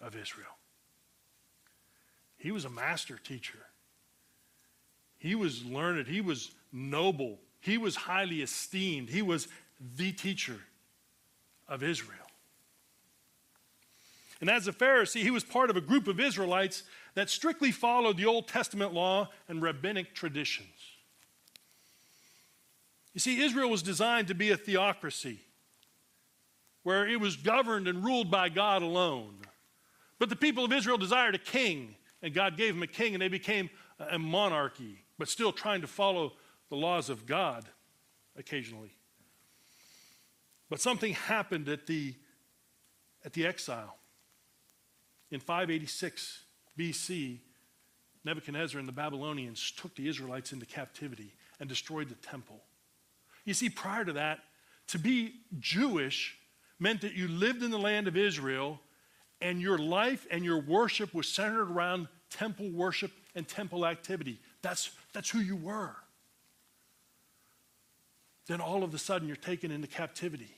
of 0.00 0.16
Israel? 0.16 0.56
He 2.36 2.50
was 2.50 2.64
a 2.64 2.70
master 2.70 3.18
teacher. 3.22 3.58
He 5.18 5.36
was 5.36 5.64
learned. 5.64 6.08
He 6.08 6.20
was 6.20 6.50
noble. 6.72 7.38
He 7.60 7.78
was 7.78 7.94
highly 7.94 8.42
esteemed. 8.42 9.08
He 9.08 9.22
was 9.22 9.46
the 9.96 10.10
teacher 10.10 10.58
of 11.68 11.84
Israel. 11.84 12.18
And 14.40 14.50
as 14.50 14.66
a 14.66 14.72
Pharisee, 14.72 15.22
he 15.22 15.30
was 15.30 15.44
part 15.44 15.70
of 15.70 15.76
a 15.76 15.80
group 15.80 16.08
of 16.08 16.18
Israelites 16.18 16.82
that 17.14 17.30
strictly 17.30 17.70
followed 17.70 18.16
the 18.16 18.26
Old 18.26 18.48
Testament 18.48 18.92
law 18.92 19.28
and 19.48 19.62
rabbinic 19.62 20.14
traditions. 20.14 20.66
You 23.14 23.20
see, 23.20 23.42
Israel 23.42 23.68
was 23.68 23.82
designed 23.82 24.28
to 24.28 24.34
be 24.34 24.50
a 24.50 24.56
theocracy 24.56 25.40
where 26.82 27.06
it 27.06 27.20
was 27.20 27.36
governed 27.36 27.86
and 27.86 28.04
ruled 28.04 28.30
by 28.30 28.48
God 28.48 28.82
alone. 28.82 29.34
But 30.18 30.28
the 30.28 30.36
people 30.36 30.64
of 30.64 30.72
Israel 30.72 30.98
desired 30.98 31.34
a 31.34 31.38
king, 31.38 31.94
and 32.22 32.34
God 32.34 32.56
gave 32.56 32.74
them 32.74 32.82
a 32.82 32.88
king, 32.88 33.14
and 33.14 33.22
they 33.22 33.28
became 33.28 33.70
a 33.98 34.18
monarchy, 34.18 35.04
but 35.18 35.28
still 35.28 35.52
trying 35.52 35.80
to 35.82 35.86
follow 35.86 36.32
the 36.70 36.76
laws 36.76 37.08
of 37.08 37.26
God 37.26 37.64
occasionally. 38.36 38.92
But 40.70 40.80
something 40.80 41.12
happened 41.12 41.68
at 41.68 41.86
the, 41.86 42.14
at 43.24 43.34
the 43.34 43.46
exile. 43.46 43.96
In 45.30 45.38
586 45.38 46.42
BC, 46.78 47.38
Nebuchadnezzar 48.24 48.78
and 48.78 48.88
the 48.88 48.92
Babylonians 48.92 49.72
took 49.72 49.94
the 49.94 50.08
Israelites 50.08 50.52
into 50.52 50.66
captivity 50.66 51.34
and 51.60 51.68
destroyed 51.68 52.08
the 52.08 52.14
temple. 52.14 52.62
You 53.44 53.54
see, 53.54 53.68
prior 53.68 54.04
to 54.04 54.12
that, 54.14 54.40
to 54.88 54.98
be 54.98 55.34
Jewish 55.58 56.36
meant 56.78 57.00
that 57.02 57.14
you 57.14 57.28
lived 57.28 57.62
in 57.62 57.70
the 57.70 57.78
land 57.78 58.08
of 58.08 58.16
Israel 58.16 58.80
and 59.40 59.60
your 59.60 59.78
life 59.78 60.26
and 60.30 60.44
your 60.44 60.60
worship 60.60 61.12
was 61.14 61.28
centered 61.28 61.70
around 61.70 62.08
temple 62.30 62.70
worship 62.70 63.10
and 63.34 63.46
temple 63.46 63.86
activity. 63.86 64.40
That's, 64.62 64.90
that's 65.12 65.30
who 65.30 65.40
you 65.40 65.56
were. 65.56 65.94
Then 68.46 68.60
all 68.60 68.84
of 68.84 68.94
a 68.94 68.98
sudden 68.98 69.28
you're 69.28 69.36
taken 69.36 69.70
into 69.70 69.86
captivity. 69.86 70.54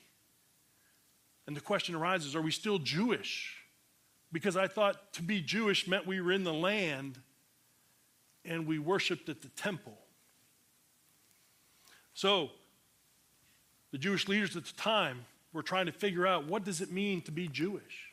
And 1.47 1.55
the 1.55 1.61
question 1.61 1.95
arises 1.95 2.35
are 2.35 2.41
we 2.41 2.51
still 2.51 2.79
Jewish? 2.79 3.55
Because 4.31 4.57
I 4.57 4.67
thought 4.67 5.13
to 5.13 5.21
be 5.21 5.41
Jewish 5.41 5.87
meant 5.87 6.07
we 6.07 6.19
were 6.19 6.31
in 6.31 6.43
the 6.43 6.53
land 6.53 7.19
and 8.43 8.67
we 8.67 8.79
worshiped 8.79 9.29
at 9.29 9.41
the 9.41 9.49
temple. 9.49 9.97
So, 12.13 12.51
the 13.95 13.99
Jewish 13.99 14.27
leaders 14.27 14.57
at 14.57 14.65
the 14.65 14.73
time 14.73 15.23
were 15.53 15.63
trying 15.63 15.85
to 15.85 15.91
figure 15.93 16.27
out 16.27 16.49
what 16.49 16.65
does 16.65 16.81
it 16.81 16.91
mean 16.91 17.21
to 17.21 17.31
be 17.31 17.47
Jewish? 17.47 18.09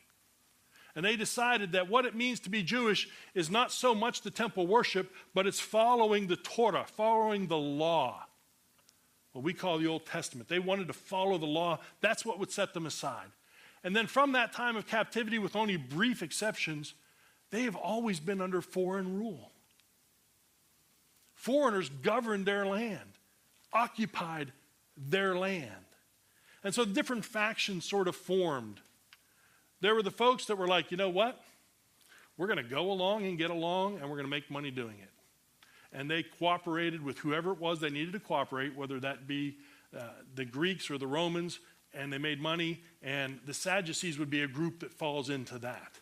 And 0.95 1.03
they 1.03 1.17
decided 1.17 1.73
that 1.73 1.89
what 1.89 2.05
it 2.05 2.15
means 2.15 2.39
to 2.39 2.49
be 2.49 2.63
Jewish 2.63 3.09
is 3.35 3.51
not 3.51 3.69
so 3.69 3.93
much 3.93 4.21
the 4.21 4.31
temple 4.31 4.65
worship, 4.65 5.11
but 5.33 5.45
it's 5.45 5.59
following 5.59 6.27
the 6.27 6.37
Torah, 6.37 6.85
following 6.95 7.47
the 7.47 7.57
law, 7.57 8.25
what 9.33 9.43
we 9.43 9.53
call 9.53 9.77
the 9.77 9.87
Old 9.87 10.05
Testament. 10.05 10.47
They 10.47 10.57
wanted 10.57 10.87
to 10.87 10.93
follow 10.93 11.37
the 11.37 11.45
law. 11.45 11.79
That's 11.99 12.25
what 12.25 12.39
would 12.39 12.49
set 12.49 12.73
them 12.73 12.85
aside. 12.85 13.27
And 13.83 13.93
then 13.93 14.07
from 14.07 14.31
that 14.31 14.53
time 14.53 14.77
of 14.77 14.87
captivity, 14.87 15.37
with 15.37 15.53
only 15.53 15.75
brief 15.75 16.23
exceptions, 16.23 16.93
they 17.51 17.63
have 17.63 17.75
always 17.75 18.21
been 18.21 18.39
under 18.39 18.61
foreign 18.61 19.19
rule. 19.19 19.51
Foreigners 21.35 21.89
governed 21.89 22.45
their 22.45 22.65
land, 22.65 23.19
occupied 23.73 24.53
their 24.97 25.35
land. 25.35 25.69
And 26.63 26.73
so 26.73 26.85
different 26.85 27.25
factions 27.25 27.85
sort 27.85 28.07
of 28.07 28.15
formed. 28.15 28.79
There 29.81 29.93
were 29.93 30.03
the 30.03 30.11
folks 30.11 30.45
that 30.45 30.57
were 30.57 30.67
like, 30.67 30.91
you 30.91 30.97
know 30.97 31.09
what? 31.09 31.43
We're 32.37 32.47
going 32.47 32.57
to 32.57 32.63
go 32.63 32.91
along 32.91 33.25
and 33.25 33.37
get 33.37 33.49
along, 33.49 33.99
and 33.99 34.03
we're 34.03 34.15
going 34.15 34.25
to 34.25 34.29
make 34.29 34.49
money 34.49 34.71
doing 34.71 34.95
it. 35.01 35.09
And 35.91 36.09
they 36.09 36.23
cooperated 36.23 37.03
with 37.03 37.19
whoever 37.19 37.51
it 37.51 37.59
was 37.59 37.79
they 37.79 37.89
needed 37.89 38.13
to 38.13 38.19
cooperate, 38.19 38.75
whether 38.75 38.99
that 39.01 39.27
be 39.27 39.57
uh, 39.95 40.03
the 40.33 40.45
Greeks 40.45 40.89
or 40.89 40.97
the 40.97 41.05
Romans, 41.05 41.59
and 41.93 42.11
they 42.11 42.17
made 42.17 42.41
money. 42.41 42.81
And 43.03 43.39
the 43.45 43.53
Sadducees 43.53 44.17
would 44.17 44.29
be 44.29 44.41
a 44.41 44.47
group 44.47 44.79
that 44.79 44.91
falls 44.91 45.29
into 45.29 45.59
that. 45.59 45.99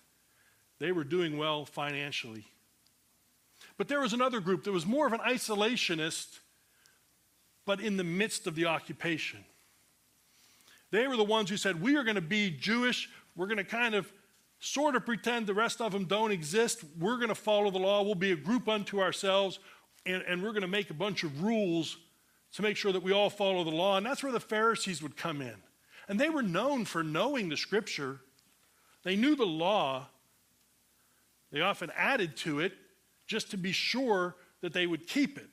They 0.80 0.92
were 0.92 1.04
doing 1.04 1.38
well 1.38 1.66
financially. 1.66 2.46
But 3.78 3.88
there 3.88 4.00
was 4.00 4.14
another 4.14 4.40
group 4.40 4.64
that 4.64 4.72
was 4.72 4.86
more 4.86 5.08
of 5.08 5.14
an 5.14 5.20
isolationist 5.20 6.40
but 7.66 7.80
in 7.80 7.98
the 7.98 8.04
midst 8.04 8.48
of 8.48 8.56
the 8.56 8.66
occupation. 8.66 9.44
They 10.92 11.08
were 11.08 11.18
the 11.18 11.24
ones 11.24 11.50
who 11.50 11.58
said, 11.58 11.82
We 11.82 11.96
are 11.96 12.04
going 12.04 12.16
to 12.16 12.22
be 12.22 12.52
Jewish. 12.52 13.10
We're 13.36 13.48
going 13.48 13.58
to 13.58 13.64
kind 13.64 13.96
of 13.96 14.12
sort 14.60 14.96
of 14.96 15.06
pretend 15.06 15.48
the 15.48 15.54
rest 15.54 15.82
of 15.82 15.92
them 15.92 16.06
don't 16.06 16.32
exist. 16.32 16.84
We're 17.00 17.16
going 17.18 17.30
to 17.30 17.36
follow 17.36 17.72
the 17.72 17.80
law. 17.80 18.04
We'll 18.04 18.16
be 18.16 18.32
a 18.32 18.36
group 18.36 18.68
unto 18.68 19.00
ourselves, 19.00 19.60
and, 20.06 20.22
and 20.24 20.44
we're 20.44 20.52
going 20.52 20.62
to 20.62 20.68
make 20.68 20.90
a 20.90 20.96
bunch 20.96 21.24
of 21.24 21.44
rules 21.44 21.98
to 22.54 22.62
make 22.62 22.78
sure 22.78 22.92
that 22.92 23.02
we 23.02 23.14
all 23.14 23.30
follow 23.30 23.64
the 23.64 23.72
law. 23.72 23.98
And 23.98 24.06
that's 24.06 24.22
where 24.22 24.32
the 24.32 24.40
Pharisees 24.40 25.02
would 25.02 25.16
come 25.16 25.42
in. 25.42 25.56
And 26.08 26.20
they 26.20 26.30
were 26.30 26.44
known 26.44 26.86
for 26.86 27.04
knowing 27.04 27.50
the 27.50 27.58
scripture, 27.58 28.20
they 29.04 29.16
knew 29.16 29.36
the 29.36 29.46
law. 29.46 30.08
They 31.52 31.62
often 31.62 31.92
added 31.98 32.38
to 32.38 32.60
it 32.60 32.74
just 33.28 33.52
to 33.52 33.58
be 33.58 33.72
sure 33.72 34.36
that 34.62 34.74
they 34.74 34.88
would 34.88 35.08
keep 35.08 35.38
it. 35.38 35.50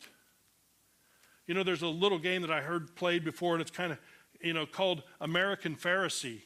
You 1.48 1.54
know, 1.54 1.64
there's 1.64 1.82
a 1.82 1.88
little 1.88 2.18
game 2.18 2.42
that 2.42 2.50
I 2.50 2.60
heard 2.60 2.94
played 2.94 3.24
before, 3.24 3.54
and 3.54 3.62
it's 3.62 3.70
kind 3.70 3.90
of, 3.90 3.98
you 4.40 4.52
know, 4.52 4.66
called 4.66 5.02
American 5.20 5.74
Pharisee. 5.74 6.42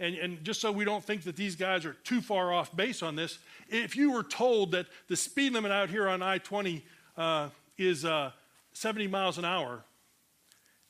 And, 0.00 0.16
and 0.16 0.42
just 0.42 0.62
so 0.62 0.72
we 0.72 0.84
don't 0.84 1.04
think 1.04 1.24
that 1.24 1.36
these 1.36 1.56
guys 1.56 1.84
are 1.84 1.92
too 1.92 2.22
far 2.22 2.52
off 2.52 2.74
base 2.74 3.02
on 3.02 3.16
this, 3.16 3.38
if 3.68 3.96
you 3.96 4.12
were 4.12 4.22
told 4.22 4.72
that 4.72 4.86
the 5.08 5.16
speed 5.16 5.52
limit 5.52 5.70
out 5.70 5.90
here 5.90 6.08
on 6.08 6.22
I 6.22 6.38
20 6.38 6.82
uh, 7.18 7.50
is 7.76 8.06
uh, 8.06 8.32
70 8.72 9.08
miles 9.08 9.36
an 9.36 9.44
hour, 9.44 9.84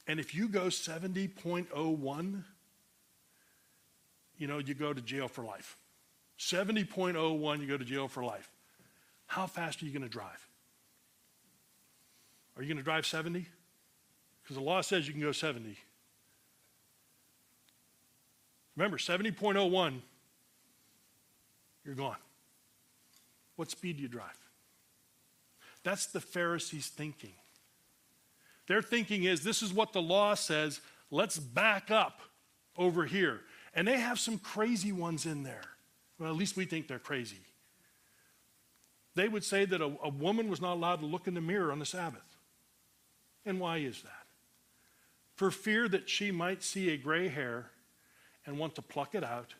and 0.06 0.20
if 0.20 0.32
you 0.32 0.48
go 0.48 0.66
70.01, 0.66 2.44
you 4.38 4.46
know, 4.46 4.58
you 4.58 4.74
go 4.74 4.92
to 4.92 5.00
jail 5.00 5.26
for 5.26 5.42
life. 5.42 5.76
70.01, 6.38 7.60
you 7.60 7.66
go 7.66 7.76
to 7.76 7.84
jail 7.84 8.06
for 8.06 8.22
life. 8.22 8.48
How 9.26 9.46
fast 9.46 9.82
are 9.82 9.86
you 9.86 9.92
going 9.92 10.02
to 10.02 10.08
drive? 10.08 10.48
Are 12.56 12.62
you 12.62 12.68
going 12.68 12.78
to 12.78 12.84
drive 12.84 13.06
70? 13.06 13.46
Because 14.46 14.58
the 14.58 14.62
law 14.62 14.80
says 14.80 15.08
you 15.08 15.12
can 15.12 15.20
go 15.20 15.32
70. 15.32 15.76
Remember, 18.76 18.96
70.01, 18.96 20.00
you're 21.84 21.96
gone. 21.96 22.14
What 23.56 23.72
speed 23.72 23.96
do 23.96 24.02
you 24.02 24.08
drive? 24.08 24.38
That's 25.82 26.06
the 26.06 26.20
Pharisees' 26.20 26.86
thinking. 26.86 27.32
Their 28.68 28.82
thinking 28.82 29.24
is 29.24 29.42
this 29.42 29.62
is 29.62 29.72
what 29.72 29.92
the 29.92 30.02
law 30.02 30.34
says, 30.34 30.80
let's 31.10 31.40
back 31.40 31.90
up 31.90 32.20
over 32.76 33.04
here. 33.04 33.40
And 33.74 33.88
they 33.88 33.98
have 33.98 34.20
some 34.20 34.38
crazy 34.38 34.92
ones 34.92 35.26
in 35.26 35.42
there. 35.42 35.64
Well, 36.20 36.30
at 36.30 36.36
least 36.36 36.56
we 36.56 36.66
think 36.66 36.86
they're 36.86 37.00
crazy. 37.00 37.40
They 39.16 39.26
would 39.26 39.42
say 39.42 39.64
that 39.64 39.80
a, 39.80 39.92
a 40.04 40.08
woman 40.08 40.48
was 40.48 40.60
not 40.60 40.74
allowed 40.74 41.00
to 41.00 41.06
look 41.06 41.26
in 41.26 41.34
the 41.34 41.40
mirror 41.40 41.72
on 41.72 41.80
the 41.80 41.86
Sabbath. 41.86 42.36
And 43.44 43.58
why 43.58 43.78
is 43.78 44.02
that? 44.02 44.25
For 45.36 45.50
fear 45.50 45.88
that 45.88 46.08
she 46.08 46.30
might 46.30 46.62
see 46.62 46.90
a 46.90 46.96
gray 46.96 47.28
hair 47.28 47.70
and 48.46 48.58
want 48.58 48.74
to 48.74 48.82
pluck 48.82 49.14
it 49.14 49.22
out, 49.22 49.54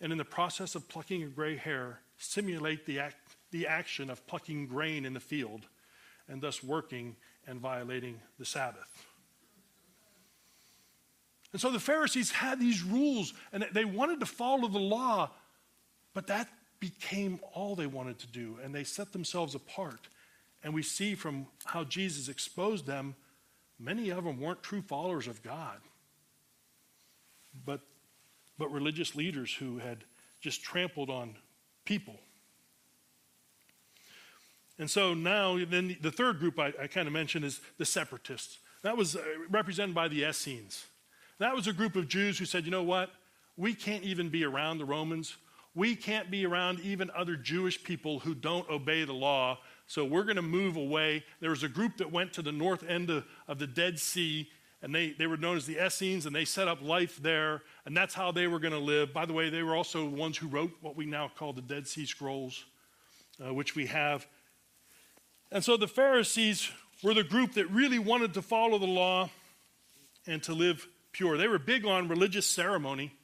and 0.00 0.12
in 0.12 0.18
the 0.18 0.24
process 0.24 0.74
of 0.74 0.88
plucking 0.88 1.22
a 1.22 1.26
gray 1.26 1.56
hair, 1.56 2.00
simulate 2.16 2.86
the, 2.86 3.00
act, 3.00 3.16
the 3.50 3.66
action 3.66 4.08
of 4.10 4.24
plucking 4.26 4.66
grain 4.66 5.04
in 5.04 5.14
the 5.14 5.20
field, 5.20 5.66
and 6.28 6.40
thus 6.40 6.62
working 6.62 7.16
and 7.46 7.60
violating 7.60 8.20
the 8.38 8.44
Sabbath. 8.44 9.06
And 11.52 11.60
so 11.60 11.70
the 11.70 11.80
Pharisees 11.80 12.30
had 12.30 12.60
these 12.60 12.82
rules, 12.82 13.32
and 13.52 13.66
they 13.72 13.84
wanted 13.84 14.20
to 14.20 14.26
follow 14.26 14.68
the 14.68 14.78
law, 14.78 15.30
but 16.14 16.26
that 16.26 16.48
became 16.78 17.40
all 17.54 17.74
they 17.74 17.86
wanted 17.86 18.18
to 18.20 18.26
do, 18.26 18.58
and 18.62 18.74
they 18.74 18.84
set 18.84 19.12
themselves 19.12 19.54
apart. 19.54 20.08
And 20.62 20.74
we 20.74 20.82
see 20.82 21.14
from 21.14 21.46
how 21.64 21.84
Jesus 21.84 22.28
exposed 22.28 22.86
them 22.86 23.16
Many 23.78 24.10
of 24.10 24.24
them 24.24 24.40
weren't 24.40 24.62
true 24.62 24.82
followers 24.82 25.28
of 25.28 25.42
God, 25.42 25.78
but, 27.64 27.80
but 28.58 28.72
religious 28.72 29.14
leaders 29.14 29.54
who 29.54 29.78
had 29.78 30.04
just 30.40 30.62
trampled 30.62 31.10
on 31.10 31.36
people. 31.84 32.16
And 34.78 34.90
so 34.90 35.14
now, 35.14 35.58
then 35.64 35.96
the 36.00 36.12
third 36.12 36.38
group 36.38 36.58
I, 36.58 36.72
I 36.80 36.86
kind 36.86 37.06
of 37.06 37.12
mentioned 37.12 37.44
is 37.44 37.60
the 37.78 37.84
separatists. 37.84 38.58
That 38.82 38.96
was 38.96 39.16
uh, 39.16 39.22
represented 39.50 39.94
by 39.94 40.08
the 40.08 40.24
Essenes. 40.24 40.86
That 41.38 41.54
was 41.54 41.66
a 41.66 41.72
group 41.72 41.96
of 41.96 42.08
Jews 42.08 42.38
who 42.38 42.44
said, 42.44 42.64
you 42.64 42.70
know 42.70 42.82
what? 42.82 43.10
We 43.56 43.74
can't 43.74 44.04
even 44.04 44.28
be 44.28 44.44
around 44.44 44.78
the 44.78 44.84
Romans. 44.84 45.36
We 45.74 45.96
can't 45.96 46.30
be 46.30 46.46
around 46.46 46.80
even 46.80 47.10
other 47.16 47.36
Jewish 47.36 47.82
people 47.82 48.20
who 48.20 48.34
don't 48.34 48.68
obey 48.70 49.04
the 49.04 49.12
law 49.12 49.58
so 49.88 50.04
we're 50.04 50.22
going 50.22 50.36
to 50.36 50.42
move 50.42 50.76
away. 50.76 51.24
There 51.40 51.50
was 51.50 51.62
a 51.62 51.68
group 51.68 51.96
that 51.96 52.12
went 52.12 52.34
to 52.34 52.42
the 52.42 52.52
north 52.52 52.84
end 52.84 53.08
of, 53.08 53.24
of 53.48 53.58
the 53.58 53.66
Dead 53.66 53.98
Sea, 53.98 54.46
and 54.82 54.94
they, 54.94 55.12
they 55.12 55.26
were 55.26 55.38
known 55.38 55.56
as 55.56 55.64
the 55.64 55.84
Essenes, 55.84 56.26
and 56.26 56.36
they 56.36 56.44
set 56.44 56.68
up 56.68 56.82
life 56.82 57.16
there, 57.22 57.62
and 57.86 57.96
that's 57.96 58.12
how 58.12 58.30
they 58.30 58.46
were 58.46 58.58
going 58.58 58.74
to 58.74 58.78
live. 58.78 59.14
By 59.14 59.24
the 59.24 59.32
way, 59.32 59.48
they 59.48 59.62
were 59.62 59.74
also 59.74 60.10
the 60.10 60.14
ones 60.16 60.36
who 60.36 60.46
wrote 60.46 60.70
what 60.82 60.94
we 60.94 61.06
now 61.06 61.30
call 61.34 61.54
the 61.54 61.62
Dead 61.62 61.88
Sea 61.88 62.04
Scrolls, 62.04 62.66
uh, 63.44 63.52
which 63.52 63.74
we 63.74 63.86
have. 63.86 64.26
And 65.50 65.64
so 65.64 65.78
the 65.78 65.88
Pharisees 65.88 66.70
were 67.02 67.14
the 67.14 67.24
group 67.24 67.54
that 67.54 67.66
really 67.70 67.98
wanted 67.98 68.34
to 68.34 68.42
follow 68.42 68.78
the 68.78 68.86
law 68.86 69.30
and 70.26 70.42
to 70.42 70.52
live 70.52 70.86
pure. 71.12 71.38
They 71.38 71.48
were 71.48 71.58
big 71.58 71.86
on 71.86 72.08
religious 72.08 72.46
ceremony. 72.46 73.14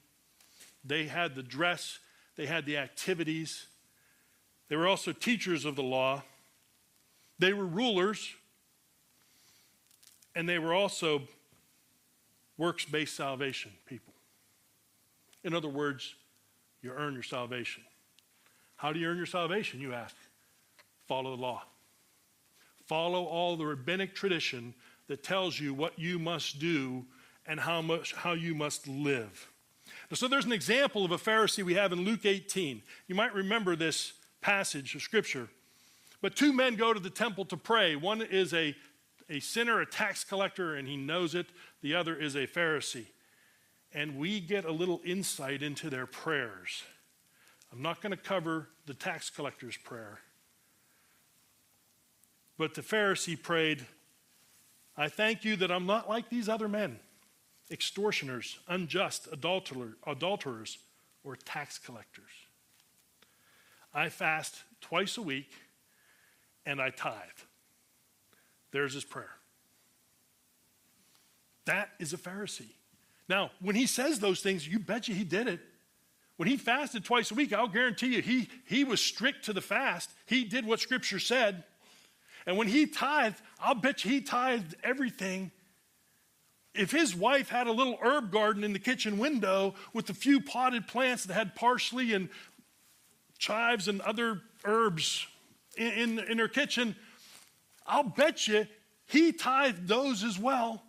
They 0.83 1.09
had 1.09 1.35
the 1.35 1.42
dress, 1.42 1.99
they 2.37 2.47
had 2.47 2.64
the 2.64 2.78
activities. 2.78 3.66
They 4.71 4.76
were 4.76 4.88
also 4.88 5.12
teachers 5.12 5.66
of 5.66 5.76
the 5.76 5.83
law. 5.83 6.23
They 7.38 7.52
were 7.52 7.66
rulers. 7.66 8.34
And 10.34 10.48
they 10.48 10.58
were 10.58 10.74
also 10.74 11.22
works 12.58 12.84
based 12.84 13.16
salvation 13.16 13.72
people. 13.86 14.14
In 15.44 15.54
other 15.54 15.68
words, 15.68 16.14
you 16.82 16.92
earn 16.92 17.14
your 17.14 17.22
salvation. 17.22 17.82
How 18.76 18.92
do 18.92 18.98
you 18.98 19.08
earn 19.08 19.16
your 19.16 19.26
salvation, 19.26 19.80
you 19.80 19.92
ask? 19.92 20.16
Follow 21.06 21.36
the 21.36 21.42
law. 21.42 21.62
Follow 22.86 23.24
all 23.24 23.56
the 23.56 23.64
rabbinic 23.64 24.14
tradition 24.14 24.74
that 25.06 25.22
tells 25.22 25.58
you 25.58 25.72
what 25.72 25.98
you 25.98 26.18
must 26.18 26.58
do 26.58 27.04
and 27.46 27.60
how, 27.60 27.80
much, 27.82 28.14
how 28.14 28.32
you 28.32 28.54
must 28.54 28.88
live. 28.88 29.50
So 30.12 30.28
there's 30.28 30.44
an 30.44 30.52
example 30.52 31.04
of 31.04 31.12
a 31.12 31.18
Pharisee 31.18 31.62
we 31.62 31.74
have 31.74 31.92
in 31.92 32.04
Luke 32.04 32.26
18. 32.26 32.82
You 33.06 33.14
might 33.14 33.34
remember 33.34 33.76
this 33.76 34.12
passage 34.40 34.94
of 34.94 35.02
Scripture. 35.02 35.48
But 36.25 36.37
two 36.37 36.54
men 36.54 36.76
go 36.76 36.95
to 36.95 37.00
the 37.00 37.11
temple 37.11 37.45
to 37.45 37.57
pray. 37.59 37.97
One 37.97 38.23
is 38.23 38.54
a, 38.54 38.75
a 39.28 39.40
sinner, 39.40 39.83
a 39.83 39.85
tax 39.85 40.25
collector, 40.25 40.75
and 40.75 40.88
he 40.88 40.97
knows 40.97 41.35
it. 41.35 41.49
The 41.83 41.95
other 41.95 42.16
is 42.16 42.35
a 42.35 42.47
Pharisee. 42.47 43.09
And 43.93 44.16
we 44.16 44.40
get 44.40 44.64
a 44.64 44.73
little 44.73 45.02
insight 45.04 45.62
into 45.62 45.90
their 45.90 46.07
prayers. 46.07 46.83
I'm 47.71 47.83
not 47.83 48.00
going 48.00 48.12
to 48.12 48.16
cover 48.16 48.71
the 48.87 48.95
tax 48.95 49.28
collector's 49.28 49.76
prayer. 49.76 50.21
But 52.57 52.73
the 52.73 52.81
Pharisee 52.81 53.37
prayed, 53.43 53.85
I 54.97 55.09
thank 55.09 55.45
you 55.45 55.57
that 55.57 55.71
I'm 55.71 55.85
not 55.85 56.09
like 56.09 56.31
these 56.31 56.49
other 56.49 56.69
men 56.69 57.00
extortioners, 57.71 58.59
unjust, 58.66 59.28
adulterers, 59.31 60.78
or 61.23 61.37
tax 61.37 61.76
collectors. 61.76 62.33
I 63.93 64.09
fast 64.09 64.62
twice 64.81 65.19
a 65.19 65.23
week 65.23 65.50
and 66.66 66.80
I 66.80 66.90
tithe. 66.90 67.14
There's 68.73 68.94
his 68.94 69.04
prayer. 69.04 69.30
That 71.66 71.90
is 71.99 72.12
a 72.12 72.18
Pharisee. 72.18 72.73
Now, 73.28 73.50
when 73.61 73.76
he 73.76 73.87
says 73.87 74.18
those 74.18 74.40
things, 74.40 74.66
you 74.66 74.78
bet 74.78 75.09
you 75.09 75.14
he 75.14 75.25
did 75.25 75.49
it. 75.49 75.61
When 76.37 76.49
he 76.49 76.56
fasted 76.56 77.04
twice 77.04 77.30
a 77.30 77.35
week, 77.35 77.52
I'll 77.52 77.68
guarantee 77.68 78.16
you 78.16 78.23
he, 78.23 78.49
he 78.66 78.85
was 78.85 79.00
strict 79.00 79.44
to 79.44 79.52
the 79.52 79.61
fast. 79.61 80.11
He 80.26 80.44
did 80.44 80.66
what 80.66 80.80
Scripture 80.80 81.21
said. 81.21 81.62
And 82.47 82.59
when 82.59 82.68
he 82.68 82.87
tithed, 82.87 83.40
I'll 83.61 83.75
bet 83.75 84.04
you 84.04 84.11
he 84.11 84.21
tithed 84.21 84.75
everything. 84.83 85.52
If 86.75 86.90
his 86.90 87.14
wife 87.14 87.49
had 87.49 87.68
a 87.68 87.73
little 87.73 87.97
herb 88.02 88.33
garden 88.33 88.64
in 88.64 88.73
the 88.73 88.80
kitchen 88.80 89.18
window 89.18 89.75
with 89.92 90.11
a 90.11 90.14
few 90.14 90.40
potted 90.40 90.88
plants 90.88 91.25
that 91.25 91.35
had 91.35 91.54
parsley 91.54 92.12
and 92.12 92.28
chives 93.38 93.87
and 93.87 94.00
other 94.00 94.42
herbs 94.64 95.26
in, 95.76 96.19
in, 96.19 96.19
in 96.19 96.38
her 96.38 96.49
kitchen, 96.49 96.97
I'll 97.87 98.04
bet 98.04 98.49
you 98.49 98.66
he 99.07 99.33
tithed 99.33 99.87
those 99.87 100.25
as 100.25 100.38
well. 100.38 100.83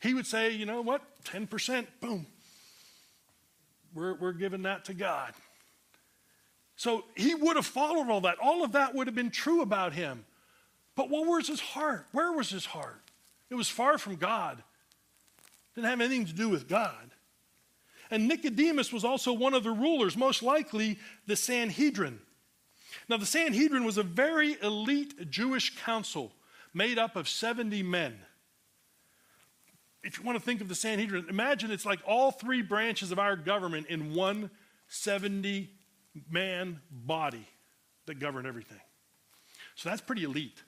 He 0.00 0.14
would 0.14 0.26
say, 0.26 0.52
you 0.52 0.66
know 0.66 0.80
what, 0.80 1.02
10%, 1.24 1.86
boom. 2.00 2.26
We're, 3.94 4.14
we're 4.14 4.32
giving 4.32 4.62
that 4.62 4.84
to 4.86 4.94
God. 4.94 5.32
So 6.76 7.04
he 7.16 7.34
would 7.34 7.56
have 7.56 7.66
followed 7.66 8.08
all 8.08 8.20
that. 8.20 8.36
All 8.40 8.62
of 8.62 8.72
that 8.72 8.94
would 8.94 9.08
have 9.08 9.16
been 9.16 9.30
true 9.30 9.62
about 9.62 9.92
him. 9.92 10.24
But 10.94 11.10
what 11.10 11.26
was 11.26 11.48
his 11.48 11.60
heart? 11.60 12.06
Where 12.12 12.32
was 12.32 12.50
his 12.50 12.66
heart? 12.66 13.00
It 13.50 13.56
was 13.56 13.68
far 13.68 13.98
from 13.98 14.16
God. 14.16 14.62
Didn't 15.74 15.90
have 15.90 16.00
anything 16.00 16.26
to 16.26 16.32
do 16.32 16.48
with 16.48 16.68
God. 16.68 17.10
And 18.10 18.28
Nicodemus 18.28 18.92
was 18.92 19.04
also 19.04 19.32
one 19.32 19.54
of 19.54 19.64
the 19.64 19.70
rulers, 19.70 20.16
most 20.16 20.42
likely 20.42 20.98
the 21.26 21.36
Sanhedrin. 21.36 22.20
Now, 23.08 23.16
the 23.16 23.26
Sanhedrin 23.26 23.84
was 23.84 23.98
a 23.98 24.02
very 24.02 24.56
elite 24.62 25.30
Jewish 25.30 25.76
council 25.76 26.32
made 26.74 26.98
up 26.98 27.16
of 27.16 27.28
70 27.28 27.82
men. 27.82 28.18
If 30.02 30.18
you 30.18 30.24
want 30.24 30.38
to 30.38 30.44
think 30.44 30.60
of 30.60 30.68
the 30.68 30.74
Sanhedrin, 30.74 31.26
imagine 31.28 31.70
it's 31.70 31.84
like 31.84 32.00
all 32.06 32.30
three 32.30 32.62
branches 32.62 33.10
of 33.10 33.18
our 33.18 33.36
government 33.36 33.88
in 33.88 34.14
one 34.14 34.50
70 34.88 35.70
man 36.30 36.80
body 36.90 37.46
that 38.06 38.18
govern 38.18 38.46
everything. 38.46 38.80
So 39.74 39.88
that's 39.88 40.00
pretty 40.00 40.24
elite. 40.24 40.62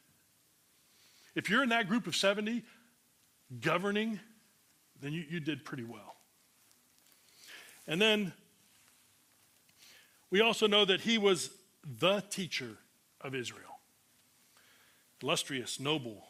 If 1.35 1.49
you're 1.49 1.63
in 1.63 1.71
that 1.71 1.89
group 1.89 2.07
of 2.07 2.17
70 2.17 2.63
governing, 3.61 4.21
then 5.01 5.13
you, 5.13 5.25
you 5.29 5.41
did 5.41 5.65
pretty 5.65 5.85
well. 5.85 6.17
And 7.87 8.01
then 8.01 8.33
we 10.31 10.41
also 10.41 10.67
know 10.67 10.85
that 10.85 11.01
he 11.01 11.19
was 11.19 11.51
the 11.85 12.23
teacher 12.31 12.77
of 13.21 13.35
Israel 13.35 13.71
illustrious, 15.23 15.79
noble, 15.79 16.25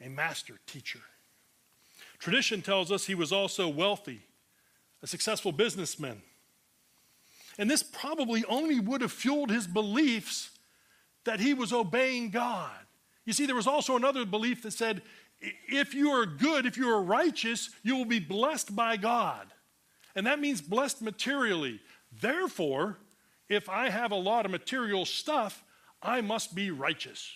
a 0.00 0.08
master 0.08 0.54
teacher. 0.66 1.00
Tradition 2.18 2.62
tells 2.62 2.92
us 2.92 3.06
he 3.06 3.14
was 3.14 3.32
also 3.32 3.68
wealthy, 3.68 4.22
a 5.02 5.06
successful 5.06 5.52
businessman. 5.52 6.22
And 7.58 7.68
this 7.68 7.82
probably 7.82 8.44
only 8.44 8.78
would 8.78 9.00
have 9.00 9.12
fueled 9.12 9.50
his 9.50 9.66
beliefs 9.66 10.50
that 11.24 11.40
he 11.40 11.54
was 11.54 11.72
obeying 11.72 12.30
God. 12.30 12.70
You 13.24 13.32
see, 13.32 13.46
there 13.46 13.56
was 13.56 13.66
also 13.66 13.96
another 13.96 14.24
belief 14.24 14.62
that 14.62 14.72
said 14.72 15.02
if 15.40 15.94
you 15.94 16.10
are 16.10 16.26
good, 16.26 16.66
if 16.66 16.76
you 16.76 16.88
are 16.88 17.02
righteous, 17.02 17.70
you 17.82 17.96
will 17.96 18.04
be 18.04 18.20
blessed 18.20 18.74
by 18.74 18.96
God. 18.96 19.46
And 20.14 20.26
that 20.26 20.40
means 20.40 20.60
blessed 20.60 21.02
materially. 21.02 21.80
Therefore, 22.20 22.98
if 23.48 23.68
I 23.68 23.88
have 23.88 24.12
a 24.12 24.16
lot 24.16 24.44
of 24.44 24.50
material 24.50 25.04
stuff, 25.04 25.64
I 26.02 26.20
must 26.20 26.54
be 26.54 26.70
righteous. 26.70 27.32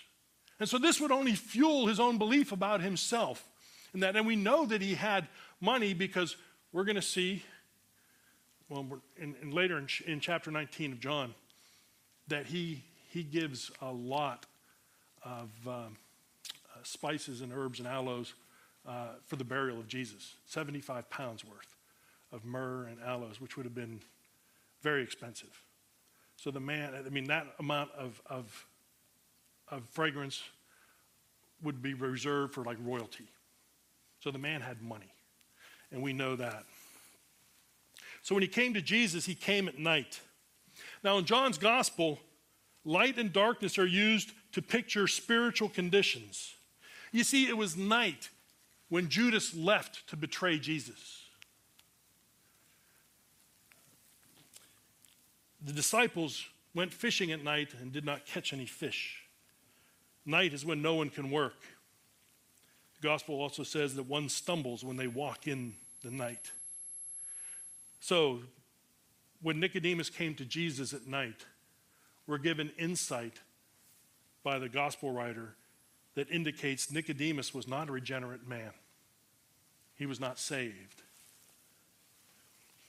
And 0.61 0.69
so 0.69 0.79
this 0.79 1.01
would 1.01 1.11
only 1.11 1.35
fuel 1.35 1.87
his 1.87 1.99
own 1.99 2.19
belief 2.19 2.53
about 2.53 2.81
himself. 2.81 3.49
And 3.93 4.03
that, 4.03 4.17
and 4.17 4.27
we 4.27 4.37
know 4.37 4.65
that 4.67 4.81
he 4.81 4.95
had 4.95 5.27
money 5.61 5.95
because 5.95 6.37
we're 6.73 6.85
going 6.85 6.97
to 6.97 7.03
see, 7.03 7.43
well, 8.69 9.01
in, 9.17 9.35
in 9.43 9.51
later 9.51 9.79
in, 9.79 9.89
in 10.07 10.21
chapter 10.21 10.51
19 10.51 10.93
of 10.93 11.01
John, 11.01 11.35
that 12.29 12.47
he, 12.47 12.83
he 13.11 13.23
gives 13.23 13.71
a 13.81 13.91
lot 13.91 14.47
of 15.25 15.51
um, 15.67 15.97
uh, 16.75 16.79
spices 16.83 17.41
and 17.41 17.53
herbs 17.53 17.79
and 17.79 17.89
aloes 17.89 18.35
uh, 18.87 19.09
for 19.27 19.37
the 19.37 19.45
burial 19.45 19.79
of 19.79 19.87
Jesus 19.89 20.35
75 20.47 21.09
pounds 21.11 21.45
worth 21.45 21.77
of 22.33 22.45
myrrh 22.45 22.87
and 22.87 22.99
aloes, 23.03 23.41
which 23.41 23.57
would 23.57 23.67
have 23.67 23.75
been 23.75 24.01
very 24.81 25.03
expensive. 25.03 25.63
So 26.43 26.51
the 26.51 26.59
man, 26.59 26.93
I 27.07 27.09
mean, 27.09 27.29
that 27.29 27.47
amount 27.61 27.93
of, 27.97 28.21
of, 28.27 28.67
of 29.69 29.85
fragrance 29.91 30.43
would 31.63 31.81
be 31.81 31.95
reserved 31.95 32.53
for 32.53 32.65
like 32.65 32.79
royalty. 32.83 33.29
So 34.19 34.33
the 34.33 34.41
man 34.41 34.61
had 34.61 34.83
money, 34.83 35.13
and 35.93 36.03
we 36.03 36.13
know 36.13 36.35
that. 36.35 36.65
So 38.23 38.35
when 38.35 38.43
he 38.43 38.49
came 38.49 38.75
to 38.75 38.83
Jesus, 38.83 39.25
he 39.25 39.37
came 39.37 39.69
at 39.69 39.79
night. 39.79 40.21
Now, 41.05 41.17
in 41.19 41.27
John's 41.27 41.59
gospel, 41.59 42.19
light 42.85 43.19
and 43.19 43.33
darkness 43.33 43.79
are 43.79 43.87
used 43.87 44.33
to 44.51 44.63
picture 44.63 45.07
spiritual 45.07 45.69
conditions. 45.69 46.55
You 47.13 47.23
see, 47.23 47.47
it 47.47 47.57
was 47.57 47.77
night 47.77 48.31
when 48.89 49.09
Judas 49.09 49.55
left 49.55 50.09
to 50.09 50.17
betray 50.17 50.59
Jesus. 50.59 51.22
The 55.65 55.73
disciples 55.73 56.45
went 56.75 56.93
fishing 56.93 57.31
at 57.33 57.45
night 57.45 57.75
and 57.81 57.93
did 57.93 58.05
not 58.05 58.27
catch 58.27 58.53
any 58.53 58.67
fish. 58.67 59.23
Night 60.25 60.53
is 60.53 60.65
when 60.65 60.83
no 60.83 60.95
one 60.95 61.11
can 61.11 61.31
work. 61.31 61.61
The 63.01 63.09
gospel 63.09 63.41
also 63.41 63.63
says 63.63 63.95
that 63.97 64.05
one 64.05 64.29
stumbles 64.29 64.85
when 64.85 64.97
they 64.97 65.07
walk 65.07 65.47
in 65.47 65.75
the 66.03 66.11
night. 66.11 66.51
So, 68.01 68.41
when 69.41 69.61
Nicodemus 69.61 70.11
came 70.11 70.35
to 70.37 70.45
Jesus 70.45 70.93
at 70.93 71.07
night, 71.07 71.47
we're 72.27 72.39
given 72.39 72.71
insight 72.79 73.41
by 74.45 74.59
the 74.59 74.69
gospel 74.69 75.13
writer 75.13 75.55
that 76.15 76.31
indicates 76.31 76.91
Nicodemus 76.91 77.55
was 77.55 77.67
not 77.67 77.89
a 77.89 77.93
regenerate 77.93 78.47
man. 78.47 78.71
He 79.97 80.07
was 80.07 80.21
not 80.21 80.39
saved. 80.39 81.03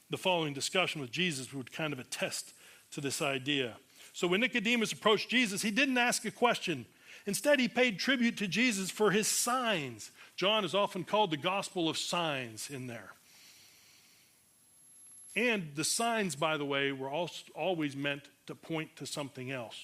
The 0.10 0.18
following 0.18 0.54
discussion 0.54 1.02
with 1.02 1.12
Jesus 1.12 1.54
would 1.54 1.72
kind 1.72 1.94
of 1.94 2.00
attest 2.00 2.54
to 2.94 3.02
this 3.02 3.22
idea. 3.22 3.76
So 4.14 4.28
when 4.28 4.42
Nicodemus 4.42 4.92
approached 4.92 5.30
Jesus, 5.30 5.62
he 5.62 5.72
didn't 5.72 5.98
ask 5.98 6.26
a 6.26 6.32
question. 6.32 6.86
Instead, 7.26 7.60
he 7.60 7.68
paid 7.68 8.00
tribute 8.00 8.38
to 8.38 8.48
Jesus 8.48 8.92
for 8.92 9.12
his 9.12 9.28
signs. 9.28 10.12
John 10.36 10.66
is 10.66 10.76
often 10.76 11.04
called 11.04 11.32
the 11.32 11.38
gospel 11.38 11.90
of 11.90 11.98
signs 11.98 12.70
in 12.70 12.88
there. 12.88 13.12
And 15.36 15.72
the 15.76 15.84
signs, 15.84 16.36
by 16.36 16.58
the 16.58 16.66
way, 16.66 16.92
were 16.92 17.10
always 17.56 17.96
meant 17.96 18.24
to 18.46 18.56
point 18.56 18.96
to 18.98 19.06
something 19.06 19.52
else. 19.52 19.80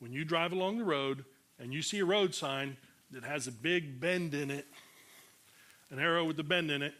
When 0.00 0.12
you 0.12 0.24
drive 0.24 0.52
along 0.52 0.78
the 0.78 0.84
road 0.84 1.24
and 1.58 1.72
you 1.72 1.82
see 1.82 2.00
a 2.00 2.04
road 2.04 2.34
sign 2.34 2.76
that 3.12 3.22
has 3.22 3.46
a 3.46 3.52
big 3.52 4.00
bend 4.00 4.34
in 4.34 4.50
it, 4.50 4.66
an 5.90 6.00
arrow 6.00 6.24
with 6.24 6.36
the 6.36 6.42
bend 6.42 6.70
in 6.70 6.82
it, 6.82 6.94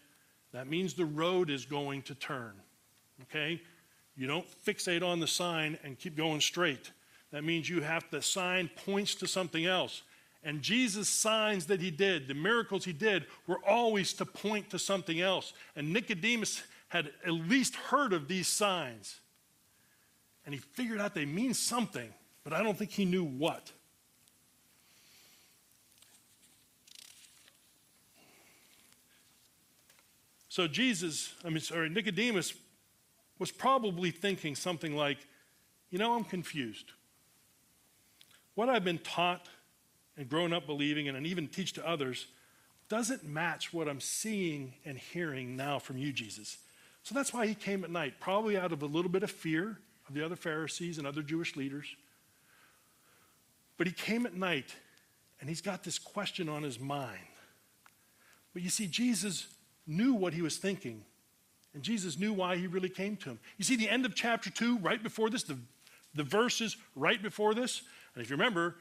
that 0.53 0.69
means 0.69 0.95
the 0.95 1.05
road 1.05 1.51
is 1.51 1.65
going 1.65 2.03
to 2.03 2.15
turn. 2.15 2.53
Okay? 3.23 3.61
You 4.17 4.27
don't 4.27 4.47
fixate 4.65 5.03
on 5.03 5.21
the 5.21 5.27
sign 5.27 5.79
and 5.83 5.99
keep 5.99 6.17
going 6.17 6.41
straight. 6.41 6.93
That 7.33 7.43
means 7.43 7.69
you 7.69 7.81
have 7.83 8.05
the 8.11 8.23
sign 8.23 8.71
points 8.85 9.15
to 9.17 9.27
something 9.27 9.67
else. 9.67 10.03
And 10.45 10.63
Jesus' 10.63 11.09
signs 11.09 11.67
that 11.67 11.81
he 11.81 11.91
did, 11.91 12.29
the 12.29 12.35
miracles 12.35 12.85
he 12.85 12.93
did, 12.93 13.27
were 13.47 13.59
always 13.67 14.13
to 14.15 14.27
point 14.27 14.71
to 14.71 14.79
something 14.79 15.21
else. 15.21 15.53
And 15.75 15.93
Nicodemus 15.93 16.63
had 16.89 17.11
at 17.27 17.33
least 17.33 17.75
heard 17.75 18.13
of 18.13 18.29
these 18.29 18.47
signs. 18.47 19.21
And 20.45 20.55
he 20.55 20.61
figured 20.61 21.01
out 21.01 21.15
they 21.15 21.25
mean 21.25 21.55
something, 21.55 22.13
but 22.45 22.53
I 22.53 22.63
don't 22.63 22.77
think 22.77 22.91
he 22.91 23.05
knew 23.05 23.25
what. 23.25 23.73
So 30.51 30.69
Jesus, 30.69 31.35
I 31.45 31.49
mean, 31.49 31.61
sorry, 31.61 31.89
Nicodemus 31.89 32.53
was 33.39 33.51
probably 33.51 34.11
thinking 34.11 34.55
something 34.55 34.97
like, 34.97 35.19
you 35.91 35.99
know, 35.99 36.15
I'm 36.15 36.25
confused. 36.25 36.93
What 38.55 38.69
I've 38.69 38.85
been 38.85 38.99
taught 38.99 39.49
and 40.17 40.29
grown 40.29 40.53
up 40.53 40.67
believing 40.67 41.09
and 41.09 41.27
even 41.27 41.49
teach 41.49 41.73
to 41.75 41.87
others 41.87 42.27
doesn't 42.89 43.25
match 43.25 43.73
what 43.73 43.89
I'm 43.89 44.01
seeing 44.01 44.75
and 44.85 44.99
hearing 44.99 45.57
now 45.57 45.79
from 45.79 45.99
you, 45.99 46.13
Jesus. 46.13 46.59
So 47.03 47.15
that's 47.15 47.33
why 47.33 47.47
he 47.47 47.55
came 47.55 47.85
at 47.85 47.91
night, 47.91 48.15
probably 48.21 48.57
out 48.57 48.73
of 48.73 48.83
a 48.83 48.87
little 48.87 49.11
bit 49.11 49.23
of 49.23 49.31
fear 49.31 49.79
of 50.09 50.15
the 50.15 50.25
other 50.25 50.37
Pharisees 50.37 50.99
and 50.99 51.07
other 51.07 51.23
Jewish 51.23 51.57
leaders. 51.57 51.87
But 53.77 53.87
he 53.87 53.93
came 53.93 54.27
at 54.27 54.35
night 54.35 54.75
and 55.41 55.49
he's 55.49 55.61
got 55.61 55.83
this 55.83 55.99
question 55.99 56.49
on 56.49 56.63
his 56.63 56.79
mind. 56.79 57.19
But 58.53 58.63
you 58.63 58.71
see, 58.71 58.87
Jesus 58.87 59.49
knew 59.87 60.15
what 60.15 60.33
he 60.33 60.43
was 60.43 60.57
thinking. 60.57 61.05
And 61.75 61.83
Jesus 61.83 62.19
knew 62.19 62.33
why 62.33 62.57
he 62.57 62.67
really 62.67 62.89
came 62.89 63.17
to 63.19 63.31
him. 63.31 63.39
You 63.59 63.65
see, 63.65 63.77
the 63.77 63.89
end 63.89 64.07
of 64.07 64.15
chapter 64.15 64.49
2, 64.49 64.79
right 64.79 65.03
before 65.03 65.29
this, 65.29 65.43
the, 65.43 65.59
the 66.15 66.23
verses 66.23 66.77
right 66.95 67.21
before 67.21 67.55
this, 67.55 67.83
and 68.15 68.23
if 68.23 68.31
you 68.31 68.37
remember, 68.37 68.77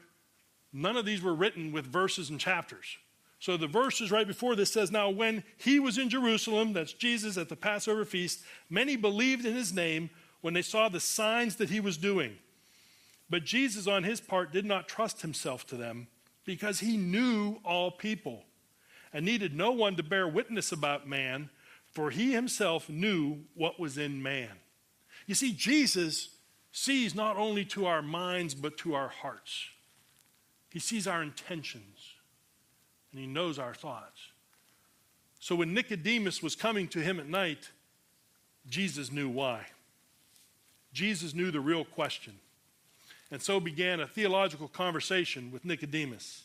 none 0.72 0.96
of 0.96 1.04
these 1.04 1.20
were 1.20 1.34
written 1.34 1.72
with 1.72 1.86
verses 1.86 2.30
and 2.30 2.38
chapters. 2.38 2.96
So 3.40 3.56
the 3.56 3.66
verses 3.66 4.10
right 4.10 4.26
before 4.26 4.56
this 4.56 4.72
says, 4.72 4.90
Now 4.90 5.10
when 5.10 5.42
he 5.56 5.78
was 5.80 5.98
in 5.98 6.08
Jerusalem, 6.08 6.72
that's 6.72 6.92
Jesus 6.92 7.36
at 7.36 7.48
the 7.48 7.56
Passover 7.56 8.04
feast, 8.04 8.42
many 8.70 8.96
believed 8.96 9.44
in 9.44 9.54
his 9.54 9.72
name 9.72 10.08
when 10.40 10.54
they 10.54 10.62
saw 10.62 10.88
the 10.88 11.00
signs 11.00 11.56
that 11.56 11.70
he 11.70 11.80
was 11.80 11.96
doing. 11.96 12.36
But 13.28 13.44
Jesus, 13.44 13.86
on 13.86 14.04
his 14.04 14.20
part, 14.20 14.52
did 14.52 14.64
not 14.64 14.88
trust 14.88 15.22
himself 15.22 15.66
to 15.66 15.76
them 15.76 16.06
because 16.44 16.80
he 16.80 16.96
knew 16.96 17.58
all 17.64 17.90
people 17.90 18.44
and 19.12 19.24
needed 19.24 19.54
no 19.54 19.72
one 19.72 19.96
to 19.96 20.02
bear 20.02 20.28
witness 20.28 20.72
about 20.72 21.08
man, 21.08 21.50
for 21.94 22.10
he 22.10 22.32
himself 22.32 22.88
knew 22.88 23.38
what 23.54 23.78
was 23.78 23.96
in 23.96 24.22
man. 24.22 24.50
You 25.26 25.34
see, 25.34 25.52
Jesus 25.52 26.28
sees 26.72 27.14
not 27.14 27.36
only 27.36 27.64
to 27.66 27.86
our 27.86 28.02
minds, 28.02 28.54
but 28.54 28.76
to 28.78 28.94
our 28.94 29.08
hearts. 29.08 29.68
He 30.70 30.80
sees 30.80 31.06
our 31.06 31.22
intentions, 31.22 32.14
and 33.12 33.20
he 33.20 33.28
knows 33.28 33.60
our 33.60 33.74
thoughts. 33.74 34.20
So 35.38 35.54
when 35.54 35.72
Nicodemus 35.72 36.42
was 36.42 36.56
coming 36.56 36.88
to 36.88 36.98
him 36.98 37.20
at 37.20 37.28
night, 37.28 37.70
Jesus 38.68 39.12
knew 39.12 39.28
why. 39.28 39.66
Jesus 40.92 41.34
knew 41.34 41.50
the 41.50 41.60
real 41.60 41.84
question. 41.84 42.34
And 43.30 43.40
so 43.40 43.60
began 43.60 44.00
a 44.00 44.06
theological 44.06 44.68
conversation 44.68 45.52
with 45.52 45.64
Nicodemus. 45.64 46.44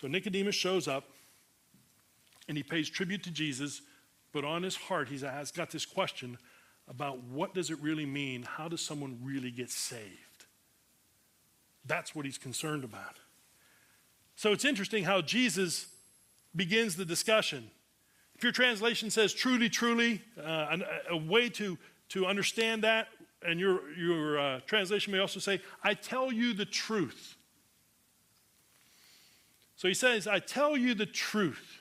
So 0.00 0.08
Nicodemus 0.08 0.54
shows 0.54 0.88
up 0.88 1.04
and 2.48 2.56
he 2.56 2.62
pays 2.62 2.88
tribute 2.88 3.22
to 3.24 3.30
Jesus, 3.30 3.82
but 4.32 4.44
on 4.44 4.62
his 4.62 4.74
heart 4.74 5.08
he's 5.08 5.22
got 5.22 5.70
this 5.70 5.84
question 5.84 6.38
about 6.88 7.22
what 7.24 7.54
does 7.54 7.70
it 7.70 7.78
really 7.80 8.06
mean? 8.06 8.42
How 8.42 8.66
does 8.66 8.80
someone 8.80 9.18
really 9.22 9.50
get 9.50 9.70
saved? 9.70 10.46
That's 11.84 12.14
what 12.14 12.24
he's 12.24 12.38
concerned 12.38 12.82
about. 12.82 13.18
So 14.36 14.52
it's 14.52 14.64
interesting 14.64 15.04
how 15.04 15.20
Jesus 15.20 15.86
begins 16.56 16.96
the 16.96 17.04
discussion. 17.04 17.70
If 18.34 18.42
your 18.42 18.52
translation 18.52 19.10
says 19.10 19.34
truly, 19.34 19.68
truly, 19.68 20.22
uh, 20.38 20.78
a, 21.10 21.12
a, 21.12 21.16
way 21.16 21.50
to, 21.50 21.76
to 22.10 22.24
understand 22.24 22.84
that, 22.84 23.08
and 23.42 23.60
your, 23.60 23.92
your 23.92 24.38
uh, 24.38 24.60
translation 24.66 25.12
may 25.12 25.18
also 25.18 25.40
say, 25.40 25.60
I 25.84 25.92
tell 25.92 26.32
you 26.32 26.54
the 26.54 26.64
truth. 26.64 27.36
So 29.80 29.88
he 29.88 29.94
says, 29.94 30.26
I 30.26 30.40
tell 30.40 30.76
you 30.76 30.92
the 30.92 31.06
truth. 31.06 31.80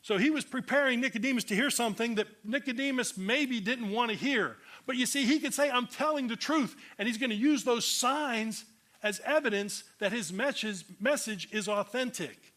So 0.00 0.16
he 0.16 0.30
was 0.30 0.46
preparing 0.46 0.98
Nicodemus 0.98 1.44
to 1.44 1.54
hear 1.54 1.68
something 1.68 2.14
that 2.14 2.26
Nicodemus 2.42 3.18
maybe 3.18 3.60
didn't 3.60 3.90
want 3.90 4.12
to 4.12 4.16
hear. 4.16 4.56
But 4.86 4.96
you 4.96 5.04
see, 5.04 5.26
he 5.26 5.38
could 5.38 5.52
say, 5.52 5.68
I'm 5.68 5.88
telling 5.88 6.26
the 6.26 6.36
truth. 6.36 6.74
And 6.98 7.06
he's 7.06 7.18
going 7.18 7.28
to 7.28 7.36
use 7.36 7.64
those 7.64 7.84
signs 7.84 8.64
as 9.02 9.20
evidence 9.26 9.84
that 9.98 10.10
his 10.10 10.32
message, 10.32 11.48
is 11.52 11.68
authentic. 11.68 12.54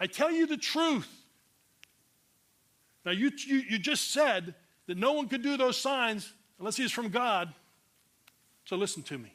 I 0.00 0.08
tell 0.08 0.32
you 0.32 0.48
the 0.48 0.56
truth. 0.56 1.08
Now, 3.04 3.12
you, 3.12 3.30
you, 3.46 3.58
you 3.58 3.78
just 3.78 4.10
said 4.10 4.56
that 4.88 4.98
no 4.98 5.12
one 5.12 5.28
could 5.28 5.42
do 5.42 5.56
those 5.56 5.76
signs 5.76 6.32
unless 6.58 6.76
he's 6.76 6.90
from 6.90 7.10
God. 7.10 7.54
So 8.64 8.74
listen 8.74 9.04
to 9.04 9.18
me. 9.18 9.32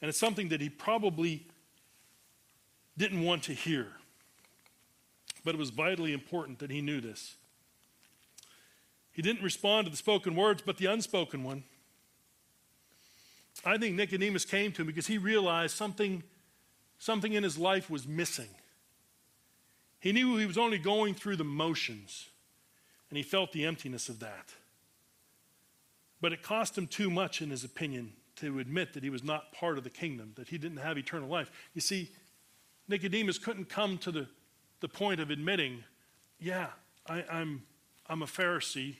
And 0.00 0.08
it's 0.08 0.20
something 0.20 0.50
that 0.50 0.60
he 0.60 0.68
probably 0.68 1.48
didn't 2.96 3.22
want 3.22 3.44
to 3.44 3.52
hear. 3.52 3.88
But 5.44 5.54
it 5.54 5.58
was 5.58 5.70
vitally 5.70 6.12
important 6.12 6.58
that 6.58 6.70
he 6.70 6.80
knew 6.80 7.00
this. 7.00 7.36
He 9.12 9.22
didn't 9.22 9.42
respond 9.42 9.86
to 9.86 9.90
the 9.90 9.96
spoken 9.96 10.34
words, 10.34 10.62
but 10.64 10.76
the 10.76 10.86
unspoken 10.86 11.42
one. 11.42 11.64
I 13.64 13.78
think 13.78 13.96
Nicodemus 13.96 14.44
came 14.44 14.72
to 14.72 14.82
him 14.82 14.86
because 14.86 15.06
he 15.06 15.18
realized 15.18 15.74
something, 15.74 16.22
something 16.98 17.32
in 17.32 17.42
his 17.42 17.56
life 17.56 17.88
was 17.88 18.06
missing. 18.06 18.50
He 20.00 20.12
knew 20.12 20.36
he 20.36 20.46
was 20.46 20.58
only 20.58 20.78
going 20.78 21.14
through 21.14 21.36
the 21.36 21.44
motions, 21.44 22.28
and 23.08 23.16
he 23.16 23.22
felt 23.22 23.52
the 23.52 23.64
emptiness 23.64 24.08
of 24.08 24.20
that. 24.20 24.52
But 26.20 26.32
it 26.32 26.42
cost 26.42 26.76
him 26.76 26.86
too 26.86 27.10
much, 27.10 27.40
in 27.40 27.50
his 27.50 27.64
opinion, 27.64 28.12
to 28.36 28.58
admit 28.58 28.92
that 28.92 29.02
he 29.02 29.10
was 29.10 29.24
not 29.24 29.52
part 29.52 29.78
of 29.78 29.84
the 29.84 29.90
kingdom, 29.90 30.32
that 30.36 30.48
he 30.48 30.58
didn't 30.58 30.78
have 30.78 30.98
eternal 30.98 31.28
life. 31.28 31.50
You 31.74 31.80
see, 31.80 32.10
Nicodemus 32.88 33.38
couldn't 33.38 33.68
come 33.68 33.98
to 33.98 34.10
the, 34.10 34.26
the 34.80 34.88
point 34.88 35.20
of 35.20 35.30
admitting, 35.30 35.84
yeah, 36.38 36.68
I, 37.06 37.18
am 37.20 37.26
I'm, 37.30 37.62
I'm 38.08 38.22
a 38.22 38.26
Pharisee. 38.26 38.96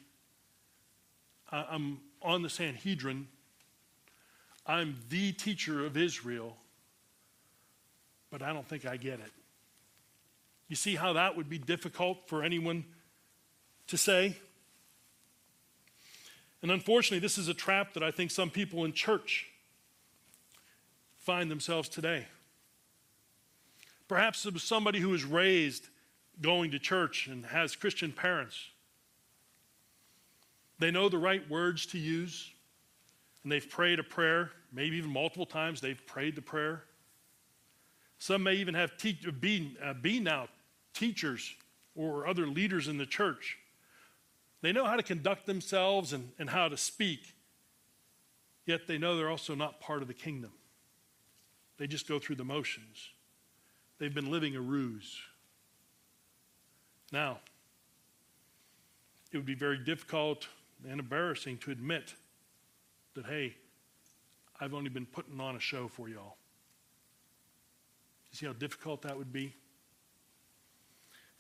I, 1.51 1.67
I'm 1.71 2.01
on 2.23 2.43
the 2.43 2.51
Sanhedrin. 2.51 3.29
I'm 4.67 4.97
the 5.09 5.33
teacher 5.33 5.87
of 5.87 5.97
Israel, 5.97 6.57
but 8.31 8.43
I 8.43 8.53
don't 8.53 8.69
think 8.69 8.85
I 8.85 8.97
get 8.97 9.21
it. 9.21 9.33
You 10.69 10.75
see 10.75 10.97
how 10.97 11.13
that 11.13 11.37
would 11.37 11.49
be 11.49 11.59
difficult 11.59 12.29
for 12.29 12.43
anyone 12.43 12.85
to 13.87 13.97
say? 13.97 14.37
And 16.63 16.73
unfortunately, 16.73 17.21
this 17.21 17.39
is 17.39 17.47
a 17.47 17.55
trap 17.55 17.95
that 17.95 18.03
I 18.03 18.11
think 18.11 18.33
some 18.33 18.51
people 18.51 18.85
in 18.85 18.93
church 18.93 19.47
find 21.17 21.49
themselves 21.49 21.89
today. 21.89 22.27
Perhaps 24.09 24.47
it 24.47 24.55
was 24.55 24.63
somebody 24.63 25.01
who 25.01 25.09
was 25.09 25.25
raised 25.25 25.89
going 26.41 26.71
to 26.71 26.79
church 26.79 27.27
and 27.27 27.45
has 27.47 27.75
Christian 27.75 28.13
parents. 28.13 28.69
They 30.79 30.91
know 30.91 31.09
the 31.09 31.19
right 31.19 31.49
words 31.49 31.87
to 31.87 31.99
use, 31.99 32.51
and 33.43 33.51
they've 33.51 33.69
prayed 33.69 33.99
a 33.99 34.03
prayer, 34.03 34.51
maybe 34.73 34.97
even 34.97 35.11
multiple 35.11 35.47
times 35.47 35.81
they've 35.81 36.05
prayed 36.07 36.37
the 36.37 36.43
prayer. 36.43 36.85
Some 38.19 38.43
may 38.43 38.55
even 38.55 38.75
have 38.75 38.97
te- 38.97 39.19
be, 39.41 39.77
uh, 39.83 39.95
be 39.95 40.21
now 40.21 40.49
teachers 40.95 41.55
or 41.95 42.27
other 42.27 42.47
leaders 42.47 42.89
in 42.89 42.99
the 42.99 43.07
church. 43.07 43.59
They 44.63 44.73
know 44.73 44.85
how 44.85 44.97
to 44.97 45.03
conduct 45.03 45.47
themselves 45.47 46.13
and, 46.13 46.31
and 46.39 46.51
how 46.51 46.69
to 46.69 46.77
speak, 46.77 47.35
yet 48.67 48.87
they 48.87 48.99
know 48.99 49.17
they're 49.17 49.31
also 49.31 49.55
not 49.55 49.81
part 49.81 50.03
of 50.03 50.09
the 50.09 50.15
kingdom. 50.15 50.53
They 51.79 51.87
just 51.87 52.09
go 52.09 52.19
through 52.19 52.37
the 52.37 52.45
motions. 52.45 53.11
They've 53.99 54.15
been 54.15 54.31
living 54.31 54.57
a 54.57 54.61
ruse. 54.61 55.19
Now, 57.13 57.39
it 59.33 59.37
would 59.37 59.47
be 59.47 59.55
very 59.55 59.79
difficult 59.79 60.49
and 60.89 61.01
embarrassing 61.01 61.59
to 61.59 61.71
admit 61.71 62.15
that, 63.15 63.27
hey, 63.27 63.55
I've 64.61 64.75
only 64.75 64.91
been 64.91 65.07
putting 65.07 65.41
on 65.41 65.57
a 65.57 65.61
show 65.61 65.89
for 65.89 66.09
y'all. 66.09 66.37
You 68.31 68.37
see 68.37 68.47
how 68.47 68.53
difficult 68.53 69.03
that 69.03 69.17
would 69.17 69.33
be? 69.33 69.55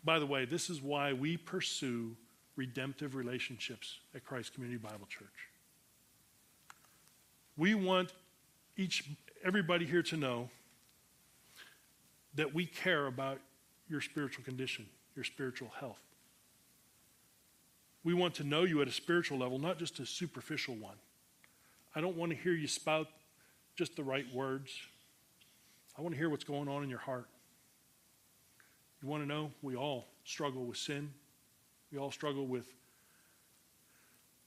By 0.05 0.19
the 0.19 0.27
way, 0.27 0.45
this 0.45 0.71
is 0.71 0.81
why 0.81 1.12
we 1.12 1.37
pursue 1.37 2.16
redemptive 2.55 3.14
relationships 3.14 3.99
at 4.14 4.25
Christ 4.25 4.55
Community 4.55 4.79
Bible 4.79 5.07
Church. 5.09 5.51
We 7.57 7.75
want 7.75 8.12
each 8.77 9.11
everybody 9.45 9.85
here 9.85 10.03
to 10.05 10.16
know 10.16 10.51
that 12.37 12.55
we 12.55 12.66
care 12.66 13.07
about 13.07 13.40
your 13.88 14.01
spiritual 14.01 14.44
condition, 14.44 14.87
your 15.14 15.25
spiritual 15.25 15.70
health. 15.81 16.01
We 18.05 18.14
want 18.14 18.35
to 18.35 18.44
know 18.44 18.64
you 18.64 18.81
at 18.83 18.88
a 18.88 18.92
spiritual 18.92 19.38
level, 19.38 19.59
not 19.59 19.79
just 19.79 19.99
a 19.99 20.07
superficial 20.07 20.77
one. 20.77 20.96
I 21.94 22.01
don't 22.01 22.16
want 22.16 22.31
to 22.31 22.38
hear 22.38 22.53
you 22.53 22.68
spout 22.68 23.09
just 23.75 23.96
the 23.96 24.05
right 24.05 24.27
words. 24.33 24.70
I 25.99 26.03
want 26.03 26.14
to 26.14 26.18
hear 26.18 26.31
what's 26.31 26.44
going 26.44 26.68
on 26.68 26.83
in 26.83 26.90
your 26.90 26.99
heart. 26.99 27.27
You 29.03 29.09
want 29.09 29.22
to 29.22 29.29
know? 29.29 29.51
We 29.62 29.77
all 29.77 30.07
struggle 30.25 30.64
with 30.64 30.77
sin. 30.77 31.11
We 31.92 31.99
all 31.99 32.11
struggle 32.11 32.46
with 32.46 32.66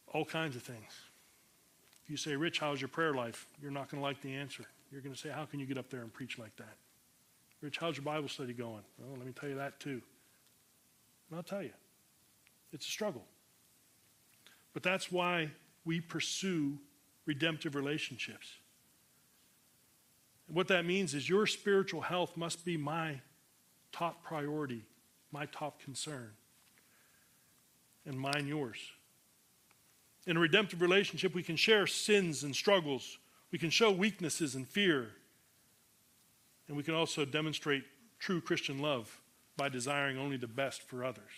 all 0.07 0.25
kinds 0.25 0.55
of 0.55 0.63
things. 0.63 1.01
If 2.03 2.09
you 2.09 2.17
say, 2.17 2.35
Rich, 2.35 2.59
how's 2.59 2.81
your 2.81 2.87
prayer 2.87 3.13
life? 3.13 3.45
You're 3.61 3.71
not 3.71 3.89
going 3.89 4.01
to 4.01 4.05
like 4.05 4.21
the 4.21 4.33
answer. 4.33 4.63
You're 4.91 5.01
going 5.01 5.13
to 5.13 5.19
say, 5.19 5.29
How 5.29 5.45
can 5.45 5.59
you 5.59 5.65
get 5.65 5.77
up 5.77 5.89
there 5.89 6.01
and 6.01 6.13
preach 6.13 6.39
like 6.39 6.55
that? 6.57 6.75
Rich, 7.61 7.77
how's 7.77 7.97
your 7.97 8.05
Bible 8.05 8.29
study 8.29 8.53
going? 8.53 8.83
Well, 8.97 9.17
let 9.17 9.25
me 9.25 9.33
tell 9.33 9.49
you 9.49 9.55
that 9.55 9.79
too. 9.79 10.01
And 11.29 11.37
I'll 11.37 11.43
tell 11.43 11.61
you, 11.61 11.73
it's 12.71 12.87
a 12.87 12.89
struggle. 12.89 13.23
But 14.73 14.83
that's 14.83 15.11
why 15.11 15.51
we 15.83 15.99
pursue 15.99 16.77
redemptive 17.25 17.75
relationships. 17.75 18.47
And 20.47 20.55
what 20.55 20.67
that 20.69 20.85
means 20.85 21.13
is 21.13 21.27
your 21.27 21.45
spiritual 21.45 22.01
health 22.01 22.37
must 22.37 22.63
be 22.63 22.77
my 22.77 23.21
top 23.91 24.23
priority, 24.23 24.83
my 25.31 25.45
top 25.47 25.81
concern, 25.81 26.31
and 28.05 28.19
mine 28.19 28.47
yours. 28.47 28.77
In 30.25 30.37
a 30.37 30.39
redemptive 30.39 30.81
relationship, 30.81 31.33
we 31.33 31.43
can 31.43 31.55
share 31.55 31.87
sins 31.87 32.43
and 32.43 32.55
struggles, 32.55 33.17
we 33.51 33.59
can 33.59 33.69
show 33.69 33.91
weaknesses 33.91 34.55
and 34.55 34.67
fear, 34.67 35.09
and 36.69 36.77
we 36.77 36.83
can 36.83 36.93
also 36.93 37.25
demonstrate 37.25 37.83
true 38.19 38.39
Christian 38.39 38.79
love 38.79 39.19
by 39.57 39.67
desiring 39.67 40.17
only 40.17 40.37
the 40.37 40.47
best 40.47 40.83
for 40.83 41.03
others. 41.03 41.31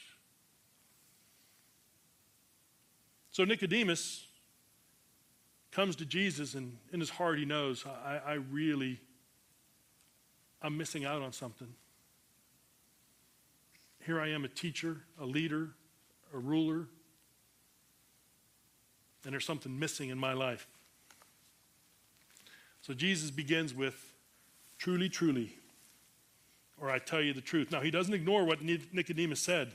So 3.32 3.46
Nicodemus 3.46 4.28
comes 5.72 5.96
to 5.96 6.06
Jesus, 6.06 6.54
and 6.54 6.78
in 6.92 7.00
his 7.00 7.10
heart, 7.10 7.40
he 7.40 7.46
knows, 7.46 7.86
I, 8.06 8.20
I 8.26 8.34
really, 8.34 9.00
I'm 10.62 10.78
missing 10.78 11.06
out 11.06 11.22
on 11.22 11.32
something. 11.32 11.74
Here 14.06 14.20
I 14.20 14.30
am, 14.32 14.44
a 14.44 14.50
teacher, 14.50 14.98
a 15.18 15.26
leader, 15.26 15.70
a 16.34 16.38
ruler, 16.38 16.88
and 19.24 19.32
there's 19.32 19.46
something 19.46 19.80
missing 19.80 20.10
in 20.10 20.18
my 20.18 20.34
life. 20.34 20.68
So 22.82 22.94
Jesus 22.94 23.32
begins 23.32 23.74
with, 23.74 24.11
truly, 24.82 25.08
truly, 25.08 25.54
or 26.82 26.90
I 26.90 26.98
tell 26.98 27.22
you 27.22 27.34
the 27.34 27.42
truth. 27.42 27.72
Now, 27.72 27.82
he 27.82 27.92
doesn't 27.92 28.16
ignore 28.16 28.44
what 28.46 28.64
Nicodemus 28.64 29.40
said. 29.40 29.74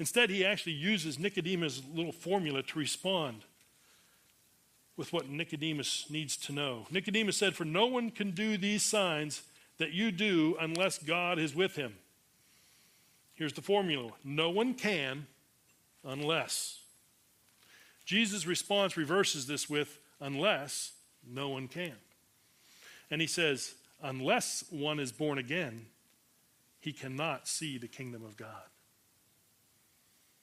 Instead, 0.00 0.30
he 0.30 0.44
actually 0.44 0.72
uses 0.72 1.16
Nicodemus' 1.16 1.80
little 1.94 2.10
formula 2.10 2.64
to 2.64 2.78
respond 2.78 3.42
with 4.96 5.12
what 5.12 5.28
Nicodemus 5.28 6.06
needs 6.10 6.36
to 6.38 6.52
know. 6.52 6.86
Nicodemus 6.90 7.36
said, 7.36 7.54
For 7.54 7.64
no 7.64 7.86
one 7.86 8.10
can 8.10 8.32
do 8.32 8.56
these 8.56 8.82
signs 8.82 9.42
that 9.78 9.92
you 9.92 10.10
do 10.10 10.56
unless 10.60 10.98
God 10.98 11.38
is 11.38 11.54
with 11.54 11.76
him. 11.76 11.94
Here's 13.34 13.52
the 13.52 13.62
formula 13.62 14.10
no 14.24 14.50
one 14.50 14.74
can 14.74 15.28
unless. 16.04 16.80
Jesus' 18.04 18.44
response 18.44 18.96
reverses 18.96 19.46
this 19.46 19.70
with, 19.70 20.00
Unless 20.20 20.94
no 21.24 21.48
one 21.48 21.68
can. 21.68 21.94
And 23.08 23.20
he 23.20 23.28
says, 23.28 23.74
Unless 24.02 24.64
one 24.70 25.00
is 25.00 25.12
born 25.12 25.38
again, 25.38 25.86
he 26.80 26.92
cannot 26.92 27.48
see 27.48 27.78
the 27.78 27.88
kingdom 27.88 28.24
of 28.24 28.36
God. 28.36 28.68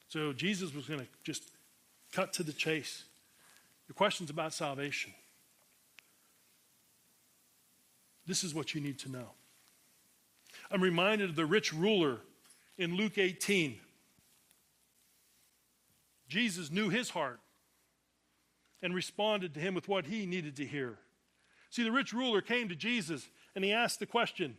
So 0.10 0.34
Jesus 0.34 0.74
was 0.74 0.86
going 0.88 1.00
to 1.00 1.08
just 1.24 1.44
cut 2.12 2.34
to 2.34 2.44
the 2.44 2.54
chase. 2.54 3.06
The 3.88 3.94
question's 3.94 4.30
about 4.30 4.54
salvation. 4.54 5.14
This 8.28 8.44
is 8.44 8.54
what 8.54 8.74
you 8.74 8.82
need 8.82 9.00
to 9.00 9.12
know. 9.12 9.30
I'm 10.72 10.82
reminded 10.82 11.30
of 11.30 11.36
the 11.36 11.46
rich 11.46 11.74
ruler 11.74 12.20
in 12.78 12.96
Luke 12.96 13.18
18. 13.18 13.80
Jesus 16.28 16.72
knew 16.72 16.90
his 16.90 17.10
heart 17.10 17.40
and 18.82 18.94
responded 18.94 19.54
to 19.54 19.60
him 19.60 19.76
with 19.76 19.88
what 19.88 20.06
he 20.06 20.26
needed 20.26 20.56
to 20.58 20.66
hear. 20.66 20.98
See, 21.70 21.84
the 21.84 21.92
rich 21.92 22.14
ruler 22.14 22.42
came 22.42 22.70
to 22.70 22.76
Jesus 22.76 23.28
and 23.56 23.64
he 23.64 23.72
asked 23.72 24.00
the 24.00 24.06
question 24.06 24.58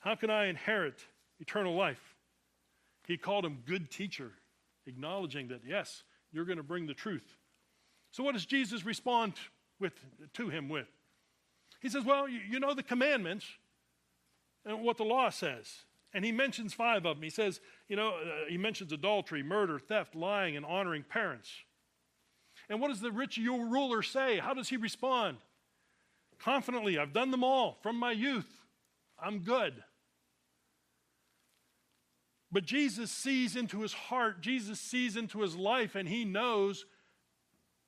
How 0.00 0.14
can 0.14 0.30
I 0.30 0.46
inherit 0.46 1.04
eternal 1.40 1.74
life? 1.74 2.14
He 3.06 3.16
called 3.16 3.44
him 3.44 3.62
good 3.66 3.90
teacher, 3.90 4.32
acknowledging 4.86 5.48
that, 5.48 5.62
yes, 5.66 6.04
you're 6.32 6.44
going 6.44 6.58
to 6.58 6.62
bring 6.62 6.86
the 6.86 6.94
truth. 6.94 7.36
So, 8.12 8.22
what 8.22 8.32
does 8.32 8.46
Jesus 8.46 8.84
respond 8.84 9.34
with, 9.80 9.94
to 10.34 10.48
him 10.48 10.68
with? 10.68 10.88
He 11.80 11.88
says, 11.88 12.04
Well, 12.04 12.28
you, 12.28 12.40
you 12.48 12.60
know 12.60 12.74
the 12.74 12.82
commandments 12.82 13.46
and 14.64 14.82
what 14.82 14.96
the 14.96 15.04
law 15.04 15.30
says. 15.30 15.84
And 16.14 16.24
he 16.24 16.32
mentions 16.32 16.74
five 16.74 17.06
of 17.06 17.16
them. 17.16 17.22
He 17.22 17.30
says, 17.30 17.60
you 17.88 17.96
know, 17.96 18.10
uh, 18.10 18.48
he 18.48 18.58
mentions 18.58 18.92
adultery, 18.92 19.42
murder, 19.42 19.78
theft, 19.78 20.14
lying, 20.14 20.56
and 20.56 20.66
honoring 20.66 21.04
parents. 21.04 21.50
And 22.68 22.80
what 22.80 22.88
does 22.88 23.00
the 23.00 23.10
rich 23.10 23.38
ruler 23.38 24.02
say? 24.02 24.38
How 24.38 24.52
does 24.52 24.68
he 24.68 24.76
respond? 24.76 25.38
Confidently, 26.42 26.98
I've 26.98 27.12
done 27.12 27.30
them 27.30 27.44
all 27.44 27.78
from 27.82 27.96
my 27.96 28.12
youth. 28.12 28.60
I'm 29.22 29.40
good. 29.40 29.74
But 32.50 32.64
Jesus 32.64 33.10
sees 33.10 33.56
into 33.56 33.80
his 33.80 33.92
heart, 33.92 34.40
Jesus 34.40 34.80
sees 34.80 35.16
into 35.16 35.40
his 35.40 35.56
life, 35.56 35.94
and 35.94 36.08
he 36.08 36.24
knows 36.24 36.84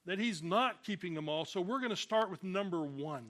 that 0.06 0.18
he's 0.18 0.42
not 0.42 0.84
keeping 0.84 1.14
them 1.14 1.28
all. 1.28 1.44
So 1.44 1.60
we're 1.60 1.80
going 1.80 1.90
to 1.90 1.96
start 1.96 2.30
with 2.30 2.42
number 2.42 2.82
one 2.82 3.26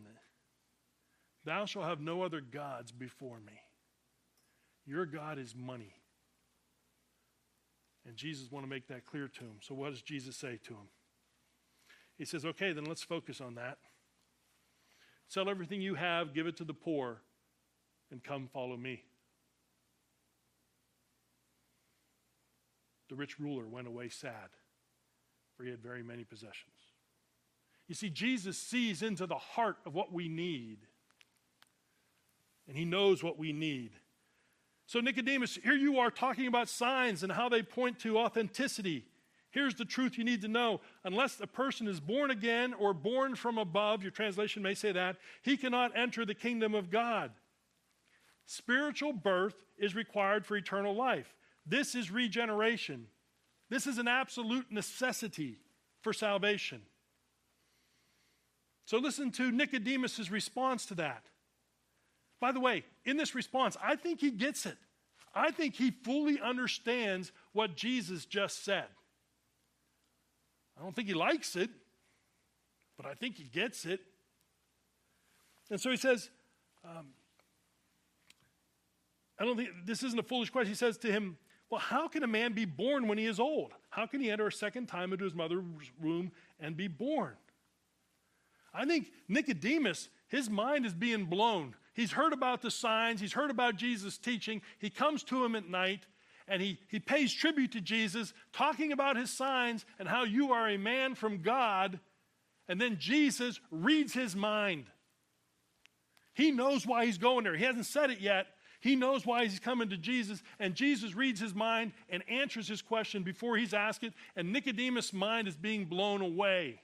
Thou 1.44 1.66
shalt 1.66 1.84
have 1.84 2.00
no 2.00 2.22
other 2.22 2.40
gods 2.40 2.90
before 2.90 3.38
me. 3.38 3.60
Your 4.86 5.04
God 5.04 5.38
is 5.38 5.54
money. 5.54 5.92
And 8.06 8.16
Jesus 8.16 8.50
want 8.50 8.64
to 8.64 8.70
make 8.70 8.88
that 8.88 9.04
clear 9.04 9.28
to 9.28 9.40
him. 9.40 9.56
So 9.60 9.74
what 9.74 9.90
does 9.90 10.00
Jesus 10.00 10.36
say 10.36 10.58
to 10.64 10.72
him? 10.72 10.88
He 12.16 12.24
says, 12.24 12.46
okay, 12.46 12.72
then 12.72 12.84
let's 12.84 13.02
focus 13.02 13.42
on 13.42 13.56
that. 13.56 13.76
Sell 15.34 15.50
everything 15.50 15.82
you 15.82 15.96
have, 15.96 16.32
give 16.32 16.46
it 16.46 16.56
to 16.58 16.64
the 16.64 16.72
poor, 16.72 17.20
and 18.12 18.22
come 18.22 18.48
follow 18.52 18.76
me. 18.76 19.02
The 23.08 23.16
rich 23.16 23.40
ruler 23.40 23.66
went 23.66 23.88
away 23.88 24.10
sad, 24.10 24.50
for 25.56 25.64
he 25.64 25.70
had 25.70 25.82
very 25.82 26.04
many 26.04 26.22
possessions. 26.22 26.76
You 27.88 27.96
see, 27.96 28.10
Jesus 28.10 28.56
sees 28.56 29.02
into 29.02 29.26
the 29.26 29.34
heart 29.34 29.78
of 29.84 29.92
what 29.92 30.12
we 30.12 30.28
need, 30.28 30.78
and 32.68 32.76
he 32.76 32.84
knows 32.84 33.24
what 33.24 33.36
we 33.36 33.52
need. 33.52 33.90
So, 34.86 35.00
Nicodemus, 35.00 35.58
here 35.64 35.74
you 35.74 35.98
are 35.98 36.12
talking 36.12 36.46
about 36.46 36.68
signs 36.68 37.24
and 37.24 37.32
how 37.32 37.48
they 37.48 37.64
point 37.64 37.98
to 37.98 38.18
authenticity. 38.18 39.04
Here's 39.54 39.76
the 39.76 39.84
truth 39.84 40.18
you 40.18 40.24
need 40.24 40.42
to 40.42 40.48
know. 40.48 40.80
Unless 41.04 41.40
a 41.40 41.46
person 41.46 41.86
is 41.86 42.00
born 42.00 42.32
again 42.32 42.74
or 42.74 42.92
born 42.92 43.36
from 43.36 43.56
above, 43.56 44.02
your 44.02 44.10
translation 44.10 44.64
may 44.64 44.74
say 44.74 44.90
that, 44.90 45.16
he 45.42 45.56
cannot 45.56 45.96
enter 45.96 46.26
the 46.26 46.34
kingdom 46.34 46.74
of 46.74 46.90
God. 46.90 47.30
Spiritual 48.46 49.12
birth 49.12 49.54
is 49.78 49.94
required 49.94 50.44
for 50.44 50.56
eternal 50.56 50.96
life. 50.96 51.32
This 51.64 51.94
is 51.94 52.10
regeneration. 52.10 53.06
This 53.70 53.86
is 53.86 53.98
an 53.98 54.08
absolute 54.08 54.72
necessity 54.72 55.58
for 56.02 56.12
salvation. 56.12 56.82
So 58.86 58.98
listen 58.98 59.30
to 59.32 59.52
Nicodemus' 59.52 60.32
response 60.32 60.84
to 60.86 60.96
that. 60.96 61.26
By 62.40 62.50
the 62.50 62.60
way, 62.60 62.82
in 63.04 63.16
this 63.16 63.36
response, 63.36 63.76
I 63.80 63.94
think 63.94 64.18
he 64.18 64.32
gets 64.32 64.66
it. 64.66 64.78
I 65.32 65.52
think 65.52 65.76
he 65.76 65.92
fully 65.92 66.40
understands 66.40 67.30
what 67.52 67.76
Jesus 67.76 68.24
just 68.24 68.64
said. 68.64 68.86
I 70.78 70.82
don't 70.82 70.94
think 70.94 71.08
he 71.08 71.14
likes 71.14 71.56
it, 71.56 71.70
but 72.96 73.06
I 73.06 73.14
think 73.14 73.36
he 73.36 73.44
gets 73.44 73.84
it. 73.84 74.00
And 75.70 75.80
so 75.80 75.90
he 75.90 75.96
says, 75.96 76.30
um, 76.84 77.08
I 79.38 79.44
don't 79.44 79.56
think 79.56 79.70
this 79.84 80.02
isn't 80.02 80.18
a 80.18 80.22
foolish 80.22 80.50
question. 80.50 80.70
He 80.70 80.76
says 80.76 80.96
to 80.98 81.10
him, 81.10 81.38
Well, 81.70 81.80
how 81.80 82.08
can 82.08 82.22
a 82.22 82.26
man 82.26 82.52
be 82.52 82.64
born 82.64 83.08
when 83.08 83.18
he 83.18 83.26
is 83.26 83.40
old? 83.40 83.72
How 83.90 84.06
can 84.06 84.20
he 84.20 84.30
enter 84.30 84.46
a 84.46 84.52
second 84.52 84.86
time 84.86 85.12
into 85.12 85.24
his 85.24 85.34
mother's 85.34 85.64
womb 86.00 86.32
and 86.60 86.76
be 86.76 86.88
born? 86.88 87.34
I 88.72 88.84
think 88.84 89.12
Nicodemus, 89.28 90.08
his 90.28 90.50
mind 90.50 90.84
is 90.84 90.94
being 90.94 91.26
blown. 91.26 91.74
He's 91.94 92.12
heard 92.12 92.32
about 92.32 92.60
the 92.60 92.70
signs, 92.70 93.20
he's 93.20 93.32
heard 93.32 93.50
about 93.50 93.76
Jesus' 93.76 94.18
teaching. 94.18 94.62
He 94.78 94.90
comes 94.90 95.22
to 95.24 95.44
him 95.44 95.54
at 95.54 95.68
night 95.68 96.06
and 96.46 96.60
he, 96.60 96.78
he 96.88 97.00
pays 97.00 97.32
tribute 97.32 97.72
to 97.72 97.80
Jesus, 97.80 98.34
talking 98.52 98.92
about 98.92 99.16
his 99.16 99.30
signs 99.30 99.84
and 99.98 100.08
how 100.08 100.24
you 100.24 100.52
are 100.52 100.68
a 100.68 100.76
man 100.76 101.14
from 101.14 101.42
God. 101.42 102.00
And 102.68 102.80
then 102.80 102.98
Jesus 102.98 103.60
reads 103.70 104.12
his 104.12 104.36
mind. 104.36 104.86
He 106.34 106.50
knows 106.50 106.86
why 106.86 107.06
he's 107.06 107.18
going 107.18 107.44
there. 107.44 107.56
He 107.56 107.64
hasn't 107.64 107.86
said 107.86 108.10
it 108.10 108.20
yet. 108.20 108.46
He 108.80 108.96
knows 108.96 109.24
why 109.24 109.44
he's 109.44 109.58
coming 109.58 109.88
to 109.88 109.96
Jesus, 109.96 110.42
and 110.60 110.74
Jesus 110.74 111.14
reads 111.14 111.40
his 111.40 111.54
mind 111.54 111.92
and 112.10 112.22
answers 112.28 112.68
his 112.68 112.82
question 112.82 113.22
before 113.22 113.56
he's 113.56 113.72
asked 113.72 114.04
it, 114.04 114.12
and 114.36 114.52
Nicodemus' 114.52 115.14
mind 115.14 115.48
is 115.48 115.56
being 115.56 115.86
blown 115.86 116.20
away. 116.20 116.82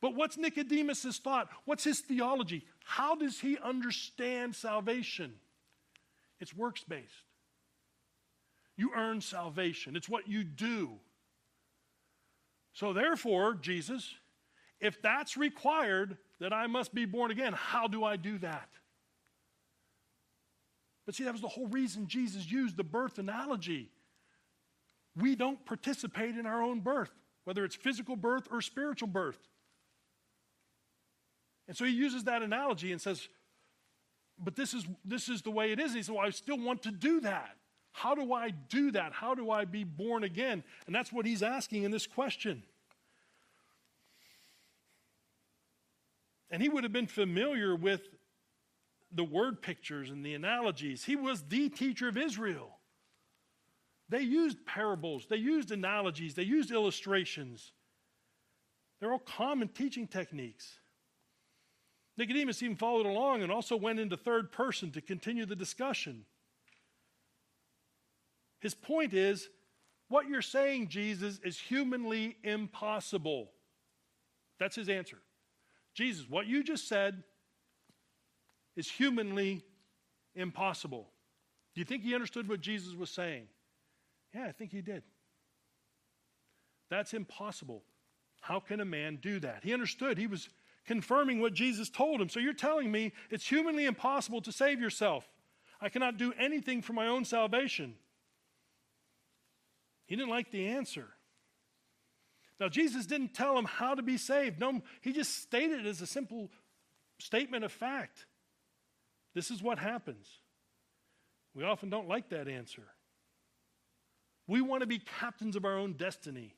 But 0.00 0.14
what's 0.14 0.36
Nicodemus' 0.36 1.18
thought? 1.18 1.48
What's 1.64 1.82
his 1.82 1.98
theology? 1.98 2.64
How 2.84 3.16
does 3.16 3.40
he 3.40 3.58
understand 3.58 4.54
salvation? 4.54 5.32
It's 6.38 6.54
works 6.54 6.84
based. 6.84 7.10
You 8.76 8.90
earn 8.96 9.20
salvation, 9.20 9.96
it's 9.96 10.08
what 10.08 10.28
you 10.28 10.44
do. 10.44 10.92
So, 12.72 12.92
therefore, 12.92 13.54
Jesus, 13.54 14.14
if 14.80 15.00
that's 15.02 15.36
required 15.36 16.16
that 16.40 16.52
I 16.52 16.66
must 16.66 16.94
be 16.94 17.04
born 17.04 17.30
again, 17.30 17.52
how 17.52 17.86
do 17.86 18.02
I 18.02 18.16
do 18.16 18.38
that? 18.38 18.68
But 21.04 21.14
see, 21.14 21.24
that 21.24 21.32
was 21.32 21.42
the 21.42 21.48
whole 21.48 21.66
reason 21.66 22.06
Jesus 22.06 22.50
used 22.50 22.76
the 22.76 22.84
birth 22.84 23.18
analogy. 23.18 23.90
We 25.16 25.36
don't 25.36 25.64
participate 25.66 26.36
in 26.36 26.46
our 26.46 26.62
own 26.62 26.80
birth, 26.80 27.12
whether 27.44 27.64
it's 27.64 27.76
physical 27.76 28.16
birth 28.16 28.48
or 28.50 28.60
spiritual 28.62 29.08
birth. 29.08 29.38
And 31.68 31.76
so 31.76 31.84
he 31.84 31.92
uses 31.92 32.24
that 32.24 32.42
analogy 32.42 32.92
and 32.92 33.00
says, 33.00 33.28
but 34.38 34.56
this 34.56 34.74
is, 34.74 34.86
this 35.04 35.28
is 35.28 35.42
the 35.42 35.50
way 35.50 35.72
it 35.72 35.78
is. 35.78 35.90
And 35.90 35.96
he 35.96 36.02
said, 36.02 36.14
well, 36.14 36.26
I 36.26 36.30
still 36.30 36.58
want 36.58 36.82
to 36.82 36.90
do 36.90 37.20
that. 37.20 37.56
How 37.92 38.14
do 38.14 38.32
I 38.32 38.50
do 38.50 38.90
that? 38.92 39.12
How 39.12 39.34
do 39.34 39.50
I 39.50 39.64
be 39.64 39.84
born 39.84 40.24
again? 40.24 40.64
And 40.86 40.94
that's 40.94 41.12
what 41.12 41.26
he's 41.26 41.42
asking 41.42 41.84
in 41.84 41.90
this 41.90 42.06
question. 42.06 42.62
And 46.50 46.62
he 46.62 46.68
would 46.68 46.84
have 46.84 46.92
been 46.92 47.06
familiar 47.06 47.74
with 47.74 48.02
the 49.10 49.24
word 49.24 49.62
pictures 49.62 50.10
and 50.10 50.24
the 50.24 50.34
analogies. 50.34 51.04
He 51.04 51.16
was 51.16 51.42
the 51.42 51.68
teacher 51.68 52.08
of 52.08 52.16
Israel. 52.16 52.78
They 54.08 54.20
used 54.20 54.66
parables, 54.66 55.26
they 55.28 55.36
used 55.36 55.70
analogies, 55.70 56.34
they 56.34 56.42
used 56.42 56.70
illustrations. 56.70 57.72
They're 59.00 59.12
all 59.12 59.18
common 59.18 59.68
teaching 59.68 60.06
techniques. 60.06 60.78
Nicodemus 62.16 62.62
even 62.62 62.76
followed 62.76 63.06
along 63.06 63.42
and 63.42 63.50
also 63.50 63.74
went 63.74 63.98
into 63.98 64.16
third 64.16 64.52
person 64.52 64.90
to 64.92 65.00
continue 65.00 65.46
the 65.46 65.56
discussion. 65.56 66.26
His 68.62 68.74
point 68.74 69.12
is 69.12 69.48
what 70.08 70.28
you're 70.28 70.40
saying, 70.40 70.88
Jesus, 70.88 71.40
is 71.44 71.58
humanly 71.58 72.36
impossible. 72.44 73.50
That's 74.60 74.76
his 74.76 74.88
answer. 74.88 75.18
Jesus, 75.94 76.24
what 76.30 76.46
you 76.46 76.62
just 76.62 76.88
said 76.88 77.24
is 78.76 78.88
humanly 78.88 79.64
impossible. 80.36 81.08
Do 81.74 81.80
you 81.80 81.84
think 81.84 82.04
he 82.04 82.14
understood 82.14 82.48
what 82.48 82.60
Jesus 82.60 82.94
was 82.94 83.10
saying? 83.10 83.48
Yeah, 84.32 84.46
I 84.46 84.52
think 84.52 84.70
he 84.70 84.80
did. 84.80 85.02
That's 86.88 87.14
impossible. 87.14 87.82
How 88.40 88.60
can 88.60 88.80
a 88.80 88.84
man 88.84 89.18
do 89.20 89.40
that? 89.40 89.64
He 89.64 89.74
understood. 89.74 90.18
He 90.18 90.28
was 90.28 90.48
confirming 90.86 91.40
what 91.40 91.52
Jesus 91.52 91.90
told 91.90 92.20
him. 92.20 92.28
So 92.28 92.38
you're 92.38 92.52
telling 92.52 92.92
me 92.92 93.12
it's 93.28 93.46
humanly 93.46 93.86
impossible 93.86 94.40
to 94.42 94.52
save 94.52 94.80
yourself. 94.80 95.28
I 95.80 95.88
cannot 95.88 96.16
do 96.16 96.32
anything 96.38 96.80
for 96.80 96.92
my 96.92 97.08
own 97.08 97.24
salvation. 97.24 97.94
He 100.12 100.16
didn't 100.16 100.28
like 100.28 100.50
the 100.50 100.66
answer. 100.66 101.08
Now, 102.60 102.68
Jesus 102.68 103.06
didn't 103.06 103.32
tell 103.32 103.56
him 103.56 103.64
how 103.64 103.94
to 103.94 104.02
be 104.02 104.18
saved. 104.18 104.60
No, 104.60 104.82
he 105.00 105.10
just 105.10 105.38
stated 105.38 105.80
it 105.80 105.86
as 105.86 106.02
a 106.02 106.06
simple 106.06 106.50
statement 107.18 107.64
of 107.64 107.72
fact. 107.72 108.26
This 109.34 109.50
is 109.50 109.62
what 109.62 109.78
happens. 109.78 110.28
We 111.54 111.64
often 111.64 111.88
don't 111.88 112.08
like 112.08 112.28
that 112.28 112.46
answer. 112.46 112.82
We 114.46 114.60
want 114.60 114.82
to 114.82 114.86
be 114.86 114.98
captains 114.98 115.56
of 115.56 115.64
our 115.64 115.78
own 115.78 115.94
destiny. 115.94 116.56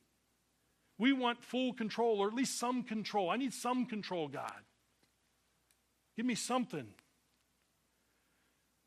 We 0.97 1.13
want 1.13 1.41
full 1.41 1.71
control, 1.71 2.19
or 2.19 2.27
at 2.27 2.33
least 2.33 2.59
some 2.59 2.83
control. 2.83 3.29
I 3.29 3.37
need 3.37 3.53
some 3.53 3.85
control, 3.85 4.27
God. 4.27 4.51
Give 6.17 6.25
me 6.25 6.35
something. 6.35 6.87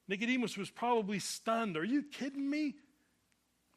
Nicodemus 0.08 0.58
was 0.58 0.68
probably 0.68 1.20
stunned. 1.20 1.78
Are 1.78 1.84
you 1.84 2.02
kidding 2.02 2.50
me? 2.50 2.74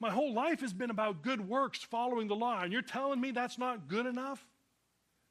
My 0.01 0.09
whole 0.09 0.33
life 0.33 0.61
has 0.61 0.73
been 0.73 0.89
about 0.89 1.21
good 1.21 1.47
works, 1.47 1.83
following 1.83 2.27
the 2.27 2.35
law, 2.35 2.63
and 2.63 2.73
you're 2.73 2.81
telling 2.81 3.21
me 3.21 3.29
that's 3.29 3.59
not 3.59 3.87
good 3.87 4.07
enough? 4.07 4.43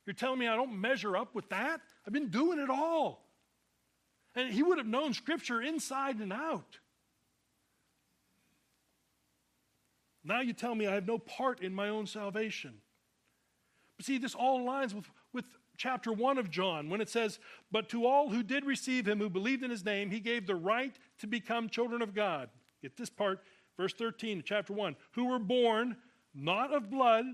You're 0.06 0.14
telling 0.14 0.38
me 0.38 0.46
I 0.46 0.54
don't 0.54 0.80
measure 0.80 1.16
up 1.16 1.34
with 1.34 1.48
that? 1.48 1.80
I've 2.06 2.12
been 2.12 2.28
doing 2.28 2.60
it 2.60 2.70
all. 2.70 3.26
And 4.36 4.52
he 4.52 4.62
would 4.62 4.78
have 4.78 4.86
known 4.86 5.12
Scripture 5.12 5.60
inside 5.60 6.20
and 6.20 6.32
out. 6.32 6.78
Now 10.22 10.40
you 10.40 10.52
tell 10.52 10.76
me 10.76 10.86
I 10.86 10.94
have 10.94 11.06
no 11.06 11.18
part 11.18 11.62
in 11.62 11.74
my 11.74 11.88
own 11.88 12.06
salvation. 12.06 12.74
But 13.96 14.06
see, 14.06 14.18
this 14.18 14.36
all 14.36 14.60
aligns 14.60 14.94
with, 14.94 15.10
with 15.32 15.46
chapter 15.78 16.12
1 16.12 16.38
of 16.38 16.48
John 16.48 16.88
when 16.88 17.00
it 17.00 17.08
says, 17.08 17.40
But 17.72 17.88
to 17.88 18.06
all 18.06 18.30
who 18.30 18.44
did 18.44 18.64
receive 18.64 19.08
him, 19.08 19.18
who 19.18 19.28
believed 19.28 19.64
in 19.64 19.70
his 19.70 19.84
name, 19.84 20.12
he 20.12 20.20
gave 20.20 20.46
the 20.46 20.54
right 20.54 20.96
to 21.18 21.26
become 21.26 21.68
children 21.68 22.02
of 22.02 22.14
God. 22.14 22.50
Get 22.82 22.96
this 22.96 23.10
part, 23.10 23.40
verse 23.80 23.94
13 23.94 24.42
chapter 24.44 24.74
1 24.74 24.94
who 25.12 25.24
were 25.24 25.38
born 25.38 25.96
not 26.34 26.70
of 26.72 26.90
blood, 26.90 27.24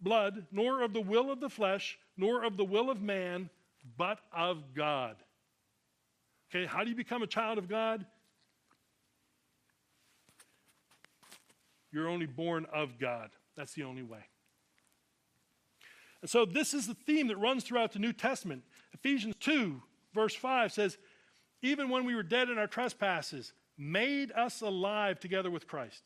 blood, 0.00 0.46
nor 0.52 0.82
of 0.82 0.92
the 0.92 1.00
will 1.00 1.30
of 1.32 1.40
the 1.40 1.48
flesh, 1.48 1.98
nor 2.16 2.44
of 2.44 2.56
the 2.56 2.64
will 2.64 2.88
of 2.88 3.02
man, 3.02 3.50
but 3.96 4.20
of 4.32 4.74
God. 4.74 5.16
Okay, 6.50 6.66
how 6.66 6.84
do 6.84 6.90
you 6.90 6.96
become 6.96 7.22
a 7.22 7.26
child 7.26 7.58
of 7.58 7.68
God? 7.68 8.06
You're 11.90 12.08
only 12.08 12.26
born 12.26 12.66
of 12.72 12.98
God. 13.00 13.30
That's 13.56 13.74
the 13.74 13.82
only 13.82 14.02
way. 14.02 14.24
And 16.22 16.30
so, 16.30 16.44
this 16.44 16.74
is 16.74 16.86
the 16.86 16.94
theme 16.94 17.26
that 17.26 17.38
runs 17.38 17.64
throughout 17.64 17.92
the 17.92 17.98
New 17.98 18.12
Testament. 18.12 18.62
Ephesians 18.92 19.34
2, 19.40 19.82
verse 20.14 20.34
5 20.34 20.72
says, 20.72 20.96
Even 21.60 21.88
when 21.88 22.04
we 22.04 22.14
were 22.14 22.22
dead 22.22 22.50
in 22.50 22.58
our 22.58 22.66
trespasses, 22.68 23.52
made 23.78 24.32
us 24.32 24.60
alive 24.60 25.20
together 25.20 25.50
with 25.50 25.66
Christ. 25.66 26.02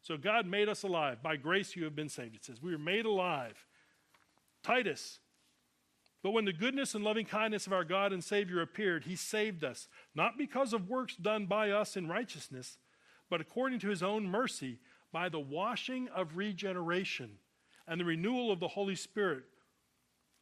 So, 0.00 0.16
God 0.16 0.46
made 0.46 0.68
us 0.68 0.82
alive. 0.82 1.22
By 1.22 1.36
grace, 1.36 1.76
you 1.76 1.84
have 1.84 1.94
been 1.94 2.08
saved. 2.08 2.34
It 2.34 2.44
says, 2.44 2.62
We 2.62 2.72
were 2.72 2.78
made 2.78 3.04
alive. 3.04 3.66
Titus 4.62 5.20
but 6.22 6.32
when 6.32 6.44
the 6.44 6.52
goodness 6.52 6.94
and 6.94 7.04
loving 7.04 7.26
kindness 7.26 7.66
of 7.66 7.72
our 7.72 7.84
God 7.84 8.12
and 8.12 8.22
Savior 8.22 8.60
appeared, 8.60 9.04
he 9.04 9.14
saved 9.14 9.62
us, 9.62 9.88
not 10.14 10.36
because 10.36 10.72
of 10.72 10.88
works 10.88 11.14
done 11.14 11.46
by 11.46 11.70
us 11.70 11.96
in 11.96 12.08
righteousness, 12.08 12.78
but 13.30 13.40
according 13.40 13.78
to 13.80 13.88
his 13.88 14.02
own 14.02 14.26
mercy, 14.26 14.78
by 15.12 15.28
the 15.28 15.40
washing 15.40 16.08
of 16.08 16.36
regeneration 16.36 17.38
and 17.86 18.00
the 18.00 18.04
renewal 18.04 18.50
of 18.50 18.60
the 18.60 18.68
Holy 18.68 18.96
Spirit, 18.96 19.44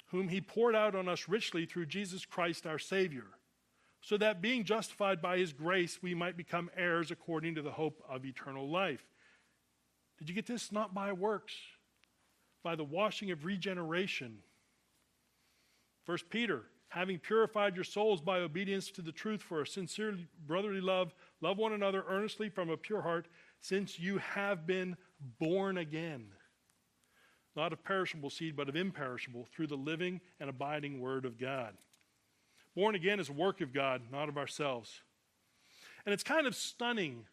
whom 0.07 0.29
he 0.29 0.40
poured 0.40 0.75
out 0.75 0.95
on 0.95 1.09
us 1.09 1.29
richly 1.29 1.66
through 1.66 1.87
Jesus 1.87 2.25
Christ 2.25 2.67
our 2.67 2.79
Savior, 2.79 3.27
so 4.01 4.17
that 4.17 4.42
being 4.42 4.65
justified 4.65 5.21
by 5.21 5.38
his 5.38 5.53
grace, 5.53 5.99
we 6.03 6.15
might 6.15 6.37
become 6.37 6.71
heirs 6.77 7.11
according 7.11 7.55
to 7.57 7.63
the 7.63 7.73
hope 7.73 8.03
of 8.09 8.25
eternal 8.25 8.69
life. 8.69 9.05
Did 10.19 10.29
you 10.29 10.35
get 10.35 10.47
this? 10.47 10.71
Not 10.71 10.94
by 10.94 11.13
works, 11.13 11.55
by 12.63 12.77
the 12.77 12.85
washing 12.85 13.31
of 13.31 13.44
regeneration 13.44 14.38
First 16.07 16.31
Peter, 16.31 16.63
having 16.88 17.19
purified 17.19 17.75
your 17.75 17.85
souls 17.85 18.21
by 18.21 18.38
obedience 18.38 18.92
to 18.92 19.03
the 19.03 19.11
truth 19.11 19.42
for 19.42 19.61
a 19.61 19.67
sincere 19.67 20.17
brotherly 20.47 20.81
love, 20.81 21.13
love 21.40 21.59
one 21.59 21.73
another 21.73 22.05
earnestly 22.09 22.49
from 22.49 22.71
a 22.71 22.77
pure 22.77 23.03
heart, 23.03 23.27
since 23.61 23.99
you 23.99 24.19
have 24.19 24.69
been 24.69 24.97
born 25.40 25.79
again. 25.79 26.29
Not 27.57 27.73
of 27.73 27.83
perishable 27.83 28.31
seed, 28.31 28.55
but 28.55 28.69
of 28.69 28.77
imperishable, 28.77 29.49
through 29.53 29.67
the 29.67 29.75
living 29.75 30.21
and 30.38 30.49
abiding 30.49 31.01
word 31.01 31.25
of 31.25 31.40
God. 31.40 31.77
Born 32.77 32.94
again 32.94 33.18
is 33.18 33.31
a 33.31 33.33
work 33.33 33.62
of 33.62 33.72
God, 33.72 34.02
not 34.12 34.29
of 34.29 34.37
ourselves. 34.37 35.00
And 36.04 36.12
it's 36.12 36.22
kind 36.22 36.46
of 36.46 36.54
stunning 36.54 37.24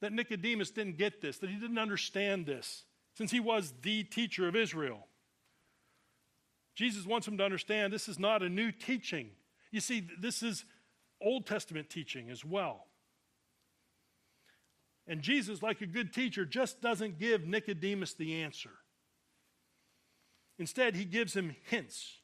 that 0.00 0.12
Nicodemus 0.12 0.72
didn't 0.72 0.98
get 0.98 1.22
this, 1.22 1.38
that 1.38 1.48
he 1.48 1.56
didn't 1.56 1.78
understand 1.78 2.44
this, 2.44 2.84
since 3.16 3.30
he 3.30 3.40
was 3.40 3.72
the 3.82 4.02
teacher 4.02 4.48
of 4.48 4.56
Israel. 4.56 5.06
Jesus 6.74 7.06
wants 7.06 7.28
him 7.28 7.38
to 7.38 7.44
understand 7.44 7.92
this 7.92 8.08
is 8.08 8.18
not 8.18 8.42
a 8.42 8.48
new 8.48 8.72
teaching. 8.72 9.30
You 9.70 9.80
see, 9.80 10.08
this 10.20 10.42
is 10.42 10.64
Old 11.22 11.46
Testament 11.46 11.88
teaching 11.88 12.28
as 12.28 12.44
well. 12.44 12.88
And 15.06 15.22
Jesus, 15.22 15.62
like 15.62 15.80
a 15.82 15.86
good 15.86 16.12
teacher, 16.12 16.44
just 16.44 16.80
doesn't 16.80 17.18
give 17.20 17.46
Nicodemus 17.46 18.14
the 18.14 18.42
answer. 18.42 18.70
Instead, 20.58 20.96
he 20.96 21.04
gives 21.04 21.34
him 21.34 21.54
hints, 21.68 22.18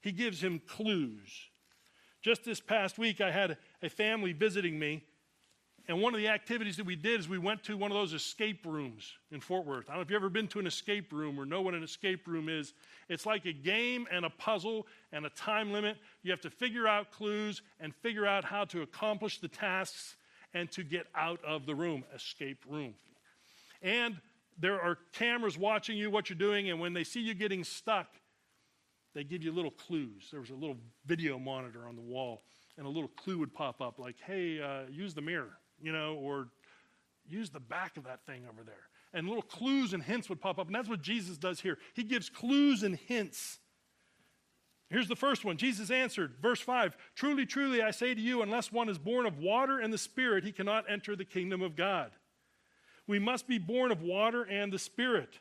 he 0.00 0.12
gives 0.12 0.42
him 0.42 0.60
clues. 0.64 1.47
Just 2.28 2.44
this 2.44 2.60
past 2.60 2.98
week, 2.98 3.22
I 3.22 3.30
had 3.30 3.56
a 3.82 3.88
family 3.88 4.34
visiting 4.34 4.78
me, 4.78 5.02
and 5.88 6.02
one 6.02 6.12
of 6.14 6.20
the 6.20 6.28
activities 6.28 6.76
that 6.76 6.84
we 6.84 6.94
did 6.94 7.20
is 7.20 7.26
we 7.26 7.38
went 7.38 7.64
to 7.64 7.76
one 7.78 7.90
of 7.90 7.96
those 7.96 8.12
escape 8.12 8.66
rooms 8.66 9.14
in 9.30 9.40
Fort 9.40 9.64
Worth. 9.64 9.86
I 9.88 9.92
don't 9.92 9.96
know 9.96 10.02
if 10.02 10.10
you've 10.10 10.20
ever 10.20 10.28
been 10.28 10.46
to 10.48 10.58
an 10.58 10.66
escape 10.66 11.10
room 11.10 11.40
or 11.40 11.46
know 11.46 11.62
what 11.62 11.72
an 11.72 11.82
escape 11.82 12.28
room 12.28 12.50
is. 12.50 12.74
It's 13.08 13.24
like 13.24 13.46
a 13.46 13.54
game 13.54 14.06
and 14.12 14.26
a 14.26 14.28
puzzle 14.28 14.86
and 15.10 15.24
a 15.24 15.30
time 15.30 15.72
limit. 15.72 15.96
You 16.22 16.30
have 16.30 16.42
to 16.42 16.50
figure 16.50 16.86
out 16.86 17.12
clues 17.12 17.62
and 17.80 17.94
figure 17.94 18.26
out 18.26 18.44
how 18.44 18.66
to 18.66 18.82
accomplish 18.82 19.38
the 19.40 19.48
tasks 19.48 20.16
and 20.52 20.70
to 20.72 20.84
get 20.84 21.06
out 21.14 21.42
of 21.46 21.64
the 21.64 21.74
room, 21.74 22.04
escape 22.14 22.62
room. 22.68 22.92
And 23.80 24.18
there 24.58 24.78
are 24.78 24.98
cameras 25.14 25.56
watching 25.56 25.96
you, 25.96 26.10
what 26.10 26.28
you're 26.28 26.38
doing, 26.38 26.68
and 26.68 26.78
when 26.78 26.92
they 26.92 27.04
see 27.04 27.20
you 27.20 27.32
getting 27.32 27.64
stuck, 27.64 28.08
they 29.18 29.24
give 29.24 29.42
you 29.42 29.50
little 29.50 29.72
clues. 29.72 30.28
There 30.30 30.38
was 30.38 30.50
a 30.50 30.54
little 30.54 30.76
video 31.04 31.40
monitor 31.40 31.88
on 31.88 31.96
the 31.96 32.02
wall, 32.02 32.44
and 32.76 32.86
a 32.86 32.88
little 32.88 33.10
clue 33.16 33.36
would 33.38 33.52
pop 33.52 33.80
up 33.80 33.98
like, 33.98 34.14
hey, 34.24 34.62
uh, 34.62 34.88
use 34.88 35.12
the 35.12 35.20
mirror, 35.20 35.58
you 35.82 35.90
know, 35.90 36.14
or 36.14 36.50
use 37.26 37.50
the 37.50 37.58
back 37.58 37.96
of 37.96 38.04
that 38.04 38.24
thing 38.26 38.44
over 38.48 38.62
there. 38.62 38.86
And 39.12 39.26
little 39.26 39.42
clues 39.42 39.92
and 39.92 40.00
hints 40.00 40.28
would 40.28 40.40
pop 40.40 40.60
up, 40.60 40.66
and 40.66 40.74
that's 40.76 40.88
what 40.88 41.02
Jesus 41.02 41.36
does 41.36 41.58
here. 41.58 41.78
He 41.94 42.04
gives 42.04 42.30
clues 42.30 42.84
and 42.84 42.94
hints. 42.94 43.58
Here's 44.88 45.08
the 45.08 45.16
first 45.16 45.44
one. 45.44 45.56
Jesus 45.56 45.90
answered, 45.90 46.36
verse 46.40 46.60
5 46.60 46.96
Truly, 47.16 47.44
truly, 47.44 47.82
I 47.82 47.90
say 47.90 48.14
to 48.14 48.20
you, 48.20 48.42
unless 48.42 48.70
one 48.70 48.88
is 48.88 48.98
born 48.98 49.26
of 49.26 49.38
water 49.38 49.80
and 49.80 49.92
the 49.92 49.98
Spirit, 49.98 50.44
he 50.44 50.52
cannot 50.52 50.84
enter 50.88 51.16
the 51.16 51.24
kingdom 51.24 51.60
of 51.60 51.74
God. 51.74 52.12
We 53.08 53.18
must 53.18 53.48
be 53.48 53.58
born 53.58 53.90
of 53.90 54.00
water 54.00 54.44
and 54.44 54.72
the 54.72 54.78
Spirit. 54.78 55.40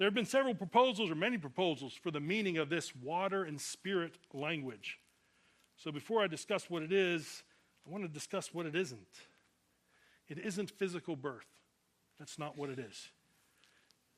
There 0.00 0.06
have 0.06 0.14
been 0.14 0.24
several 0.24 0.54
proposals, 0.54 1.10
or 1.10 1.14
many 1.14 1.36
proposals, 1.36 1.92
for 1.92 2.10
the 2.10 2.20
meaning 2.20 2.56
of 2.56 2.70
this 2.70 2.96
water 2.96 3.44
and 3.44 3.60
spirit 3.60 4.14
language. 4.32 4.98
So 5.76 5.92
before 5.92 6.22
I 6.22 6.26
discuss 6.26 6.70
what 6.70 6.82
it 6.82 6.90
is, 6.90 7.42
I 7.86 7.90
want 7.90 8.04
to 8.04 8.08
discuss 8.08 8.54
what 8.54 8.64
it 8.64 8.74
isn't. 8.74 9.06
It 10.30 10.38
isn't 10.38 10.70
physical 10.70 11.16
birth. 11.16 11.44
That's 12.18 12.38
not 12.38 12.56
what 12.56 12.70
it 12.70 12.78
is. 12.78 13.08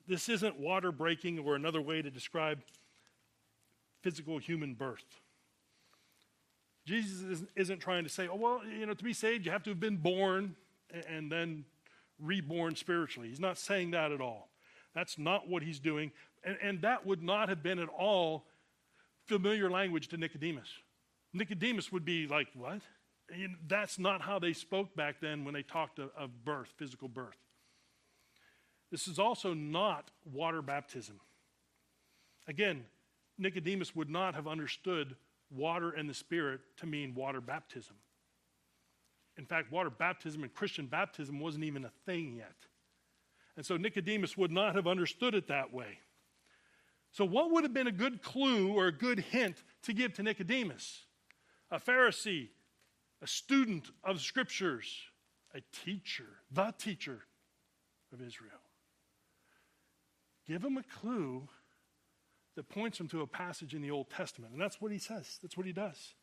This 0.06 0.28
isn't 0.28 0.56
water 0.60 0.92
breaking 0.92 1.40
or 1.40 1.56
another 1.56 1.80
way 1.80 2.00
to 2.00 2.12
describe 2.12 2.60
physical 4.02 4.38
human 4.38 4.74
birth. 4.74 5.18
Jesus 6.86 7.42
isn't 7.56 7.80
trying 7.80 8.04
to 8.04 8.08
say, 8.08 8.28
oh, 8.28 8.36
well, 8.36 8.60
you 8.64 8.86
know, 8.86 8.94
to 8.94 9.02
be 9.02 9.12
saved, 9.12 9.44
you 9.44 9.50
have 9.50 9.64
to 9.64 9.70
have 9.70 9.80
been 9.80 9.96
born 9.96 10.54
and 11.08 11.32
then 11.32 11.64
reborn 12.20 12.76
spiritually. 12.76 13.28
He's 13.28 13.40
not 13.40 13.58
saying 13.58 13.90
that 13.90 14.12
at 14.12 14.20
all. 14.20 14.48
That's 14.94 15.18
not 15.18 15.48
what 15.48 15.62
he's 15.62 15.78
doing. 15.78 16.12
And, 16.44 16.56
and 16.62 16.82
that 16.82 17.06
would 17.06 17.22
not 17.22 17.48
have 17.48 17.62
been 17.62 17.78
at 17.78 17.88
all 17.88 18.44
familiar 19.26 19.70
language 19.70 20.08
to 20.08 20.16
Nicodemus. 20.16 20.68
Nicodemus 21.32 21.90
would 21.92 22.04
be 22.04 22.26
like, 22.26 22.48
What? 22.54 22.80
No, 23.30 23.46
that's 23.66 23.98
not 23.98 24.20
how 24.20 24.38
they 24.38 24.52
spoke 24.52 24.94
back 24.94 25.16
then 25.20 25.44
when 25.44 25.54
they 25.54 25.62
talked 25.62 25.98
of, 25.98 26.10
of 26.16 26.44
birth, 26.44 26.72
physical 26.76 27.08
birth. 27.08 27.36
This 28.90 29.08
is 29.08 29.18
also 29.18 29.54
not 29.54 30.10
water 30.30 30.60
baptism. 30.60 31.18
Again, 32.46 32.84
Nicodemus 33.38 33.96
would 33.96 34.10
not 34.10 34.34
have 34.34 34.46
understood 34.46 35.16
water 35.50 35.90
and 35.90 36.08
the 36.08 36.14
Spirit 36.14 36.60
to 36.78 36.86
mean 36.86 37.14
water 37.14 37.40
baptism. 37.40 37.96
In 39.38 39.46
fact, 39.46 39.72
water 39.72 39.90
baptism 39.90 40.42
and 40.42 40.52
Christian 40.52 40.86
baptism 40.86 41.40
wasn't 41.40 41.64
even 41.64 41.84
a 41.84 41.92
thing 42.04 42.36
yet. 42.36 42.54
And 43.56 43.66
so 43.66 43.76
Nicodemus 43.76 44.36
would 44.36 44.50
not 44.50 44.74
have 44.74 44.86
understood 44.86 45.34
it 45.34 45.48
that 45.48 45.72
way. 45.72 45.98
So, 47.10 47.26
what 47.26 47.50
would 47.50 47.64
have 47.64 47.74
been 47.74 47.86
a 47.86 47.92
good 47.92 48.22
clue 48.22 48.72
or 48.72 48.86
a 48.86 48.92
good 48.92 49.18
hint 49.18 49.62
to 49.82 49.92
give 49.92 50.14
to 50.14 50.22
Nicodemus? 50.22 51.04
A 51.70 51.78
Pharisee, 51.78 52.48
a 53.20 53.26
student 53.26 53.90
of 54.02 54.20
scriptures, 54.20 54.96
a 55.54 55.60
teacher, 55.84 56.28
the 56.50 56.72
teacher 56.78 57.20
of 58.12 58.22
Israel. 58.22 58.52
Give 60.46 60.64
him 60.64 60.78
a 60.78 60.82
clue 60.82 61.48
that 62.56 62.68
points 62.68 62.98
him 62.98 63.08
to 63.08 63.20
a 63.20 63.26
passage 63.26 63.74
in 63.74 63.82
the 63.82 63.90
Old 63.90 64.10
Testament. 64.10 64.52
And 64.52 64.60
that's 64.60 64.80
what 64.80 64.92
he 64.92 64.98
says, 64.98 65.38
that's 65.42 65.56
what 65.56 65.66
he 65.66 65.72
does. 65.72 66.14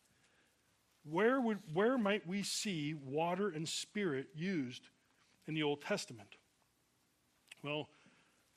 Where, 1.03 1.39
would, 1.39 1.59
where 1.73 1.97
might 1.97 2.27
we 2.27 2.43
see 2.43 2.93
water 2.93 3.49
and 3.49 3.67
spirit 3.67 4.27
used 4.35 4.89
in 5.47 5.53
the 5.53 5.63
Old 5.63 5.81
Testament? 5.81 6.35
Well, 7.63 7.89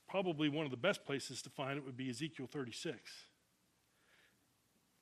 probably 0.09 0.49
one 0.49 0.65
of 0.65 0.71
the 0.71 0.77
best 0.77 1.05
places 1.05 1.43
to 1.43 1.51
find 1.51 1.79
it 1.79 1.85
would 1.85 1.97
be 1.97 2.11
Ezekiel 2.11 2.49
36. 2.51 3.01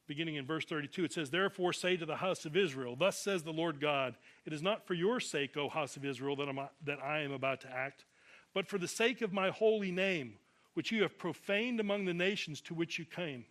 Beginning 0.06 0.36
in 0.36 0.46
verse 0.46 0.64
32, 0.64 1.04
it 1.04 1.12
says, 1.12 1.30
Therefore 1.30 1.72
say 1.72 1.96
to 1.96 2.06
the 2.06 2.16
house 2.16 2.44
of 2.44 2.56
Israel, 2.56 2.96
Thus 2.96 3.16
says 3.18 3.42
the 3.42 3.52
Lord 3.52 3.80
God, 3.80 4.16
It 4.44 4.52
is 4.52 4.62
not 4.62 4.86
for 4.86 4.94
your 4.94 5.20
sake, 5.20 5.56
O 5.56 5.68
house 5.68 5.96
of 5.96 6.04
Israel, 6.04 6.34
that, 6.36 6.48
I'm, 6.48 6.58
that 6.84 7.02
I 7.02 7.20
am 7.20 7.32
about 7.32 7.60
to 7.60 7.70
act, 7.70 8.04
but 8.52 8.66
for 8.66 8.78
the 8.78 8.88
sake 8.88 9.22
of 9.22 9.32
my 9.32 9.50
holy 9.50 9.92
name, 9.92 10.34
which 10.74 10.90
you 10.90 11.02
have 11.02 11.18
profaned 11.18 11.78
among 11.78 12.06
the 12.06 12.14
nations 12.14 12.60
to 12.62 12.74
which 12.74 12.98
you 12.98 13.04
came. 13.04 13.44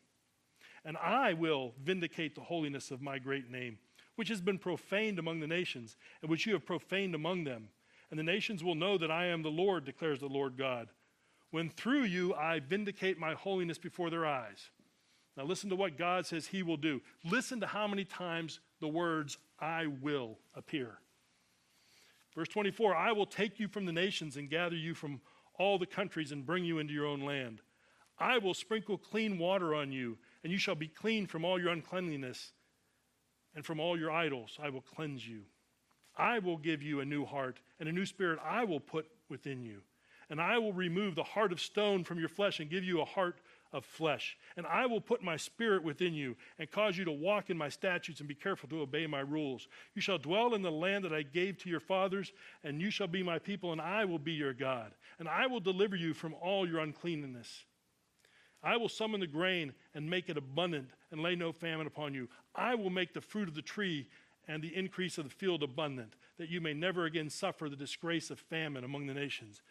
And 0.83 0.97
I 0.97 1.33
will 1.33 1.73
vindicate 1.81 2.35
the 2.35 2.41
holiness 2.41 2.91
of 2.91 3.01
my 3.01 3.19
great 3.19 3.49
name, 3.49 3.77
which 4.15 4.29
has 4.29 4.41
been 4.41 4.57
profaned 4.57 5.19
among 5.19 5.39
the 5.39 5.47
nations, 5.47 5.95
and 6.21 6.29
which 6.29 6.45
you 6.45 6.53
have 6.53 6.65
profaned 6.65 7.15
among 7.15 7.45
them 7.45 7.69
and 8.09 8.19
the 8.19 8.23
nations 8.23 8.63
will 8.63 8.75
know 8.75 8.97
that 8.97 9.11
I 9.11 9.25
am 9.25 9.43
the 9.43 9.49
Lord, 9.49 9.85
declares 9.85 10.19
the 10.19 10.27
Lord 10.27 10.57
God, 10.57 10.89
when 11.51 11.69
through 11.69 12.03
you 12.03 12.33
I 12.33 12.59
vindicate 12.59 13.19
my 13.19 13.33
holiness 13.33 13.77
before 13.77 14.09
their 14.09 14.25
eyes. 14.25 14.69
Now, 15.37 15.45
listen 15.45 15.69
to 15.69 15.75
what 15.75 15.97
God 15.97 16.25
says 16.25 16.47
He 16.47 16.63
will 16.63 16.77
do. 16.77 17.01
Listen 17.23 17.59
to 17.61 17.67
how 17.67 17.87
many 17.87 18.03
times 18.03 18.59
the 18.81 18.87
words 18.87 19.37
I 19.59 19.87
will 19.87 20.37
appear. 20.53 20.99
Verse 22.35 22.49
24 22.49 22.95
I 22.95 23.11
will 23.11 23.25
take 23.25 23.59
you 23.59 23.67
from 23.67 23.85
the 23.85 23.91
nations 23.91 24.37
and 24.37 24.49
gather 24.49 24.75
you 24.75 24.93
from 24.93 25.21
all 25.57 25.77
the 25.77 25.85
countries 25.85 26.31
and 26.31 26.45
bring 26.45 26.65
you 26.65 26.79
into 26.79 26.93
your 26.93 27.05
own 27.05 27.21
land. 27.21 27.61
I 28.17 28.37
will 28.37 28.53
sprinkle 28.53 28.97
clean 28.97 29.37
water 29.37 29.73
on 29.73 29.91
you, 29.91 30.17
and 30.43 30.51
you 30.51 30.59
shall 30.59 30.75
be 30.75 30.87
clean 30.87 31.25
from 31.25 31.45
all 31.45 31.59
your 31.59 31.71
uncleanliness, 31.71 32.51
and 33.55 33.65
from 33.65 33.79
all 33.79 33.97
your 33.97 34.11
idols 34.11 34.57
I 34.61 34.69
will 34.69 34.81
cleanse 34.81 35.27
you. 35.27 35.43
I 36.19 36.39
will 36.39 36.57
give 36.57 36.83
you 36.83 36.99
a 36.99 37.05
new 37.05 37.25
heart, 37.25 37.59
and 37.79 37.87
a 37.87 37.93
new 37.93 38.05
spirit 38.05 38.39
I 38.43 38.65
will 38.65 38.81
put 38.81 39.07
within 39.29 39.63
you. 39.63 39.81
And 40.29 40.39
I 40.39 40.59
will 40.59 40.73
remove 40.73 41.15
the 41.15 41.23
heart 41.23 41.51
of 41.51 41.61
stone 41.61 42.03
from 42.03 42.19
your 42.19 42.29
flesh 42.29 42.59
and 42.59 42.69
give 42.69 42.83
you 42.83 43.01
a 43.01 43.05
heart 43.05 43.39
of 43.71 43.85
flesh. 43.85 44.37
And 44.57 44.67
I 44.67 44.85
will 44.85 45.01
put 45.01 45.23
my 45.23 45.37
spirit 45.37 45.83
within 45.83 46.13
you 46.13 46.35
and 46.59 46.69
cause 46.69 46.97
you 46.97 47.05
to 47.05 47.11
walk 47.11 47.49
in 47.49 47.57
my 47.57 47.69
statutes 47.69 48.19
and 48.19 48.29
be 48.29 48.35
careful 48.35 48.69
to 48.69 48.81
obey 48.81 49.07
my 49.07 49.21
rules. 49.21 49.67
You 49.95 50.01
shall 50.01 50.17
dwell 50.17 50.53
in 50.53 50.61
the 50.61 50.71
land 50.71 51.05
that 51.05 51.13
I 51.13 51.23
gave 51.23 51.57
to 51.59 51.69
your 51.69 51.79
fathers, 51.79 52.31
and 52.63 52.81
you 52.81 52.91
shall 52.91 53.07
be 53.07 53.23
my 53.23 53.39
people, 53.39 53.71
and 53.71 53.81
I 53.81 54.05
will 54.05 54.19
be 54.19 54.33
your 54.33 54.53
God. 54.53 54.91
And 55.17 55.27
I 55.27 55.47
will 55.47 55.59
deliver 55.59 55.95
you 55.95 56.13
from 56.13 56.35
all 56.41 56.67
your 56.67 56.79
uncleanness. 56.79 57.65
I 58.61 58.77
will 58.77 58.89
summon 58.89 59.21
the 59.21 59.27
grain 59.27 59.73
and 59.95 60.09
make 60.09 60.29
it 60.29 60.37
abundant 60.37 60.89
and 61.11 61.21
lay 61.21 61.35
no 61.35 61.51
famine 61.51 61.87
upon 61.87 62.13
you. 62.13 62.27
I 62.53 62.75
will 62.75 62.89
make 62.89 63.13
the 63.13 63.21
fruit 63.21 63.47
of 63.47 63.55
the 63.55 63.61
tree 63.61 64.07
and 64.49 64.63
the 64.63 64.75
increase 64.75 65.19
of 65.19 65.25
the 65.25 65.29
field 65.29 65.61
abundant, 65.61 66.15
that 66.39 66.49
you 66.49 66.59
may 66.59 66.73
never 66.73 67.05
again 67.05 67.29
suffer 67.29 67.69
the 67.69 67.75
disgrace 67.75 68.31
of 68.31 68.39
famine 68.39 68.83
among 68.83 69.05
the 69.05 69.13
nations. 69.13 69.61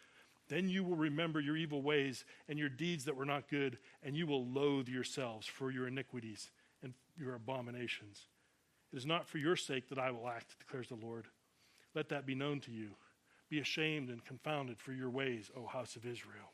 Then 0.47 0.69
you 0.69 0.85
will 0.85 0.95
remember 0.95 1.41
your 1.41 1.57
evil 1.57 1.81
ways 1.81 2.23
and 2.47 2.57
your 2.57 2.69
deeds 2.69 3.03
that 3.03 3.15
were 3.15 3.25
not 3.25 3.49
good, 3.49 3.77
and 4.01 4.15
you 4.15 4.25
will 4.25 4.45
loathe 4.45 4.87
yourselves 4.87 5.45
for 5.45 5.69
your 5.69 5.85
iniquities 5.85 6.49
and 6.81 6.93
your 7.17 7.35
abominations. 7.35 8.27
It 8.93 8.97
is 8.97 9.05
not 9.05 9.27
for 9.27 9.37
your 9.37 9.57
sake 9.57 9.89
that 9.89 9.99
I 9.99 10.11
will 10.11 10.29
act, 10.29 10.57
declares 10.57 10.87
the 10.87 10.95
Lord. 10.95 11.27
Let 11.93 12.07
that 12.09 12.25
be 12.25 12.33
known 12.33 12.61
to 12.61 12.71
you. 12.71 12.91
Be 13.49 13.59
ashamed 13.59 14.09
and 14.09 14.23
confounded 14.23 14.79
for 14.79 14.93
your 14.93 15.09
ways, 15.09 15.51
O 15.57 15.67
house 15.67 15.97
of 15.97 16.05
Israel. 16.05 16.53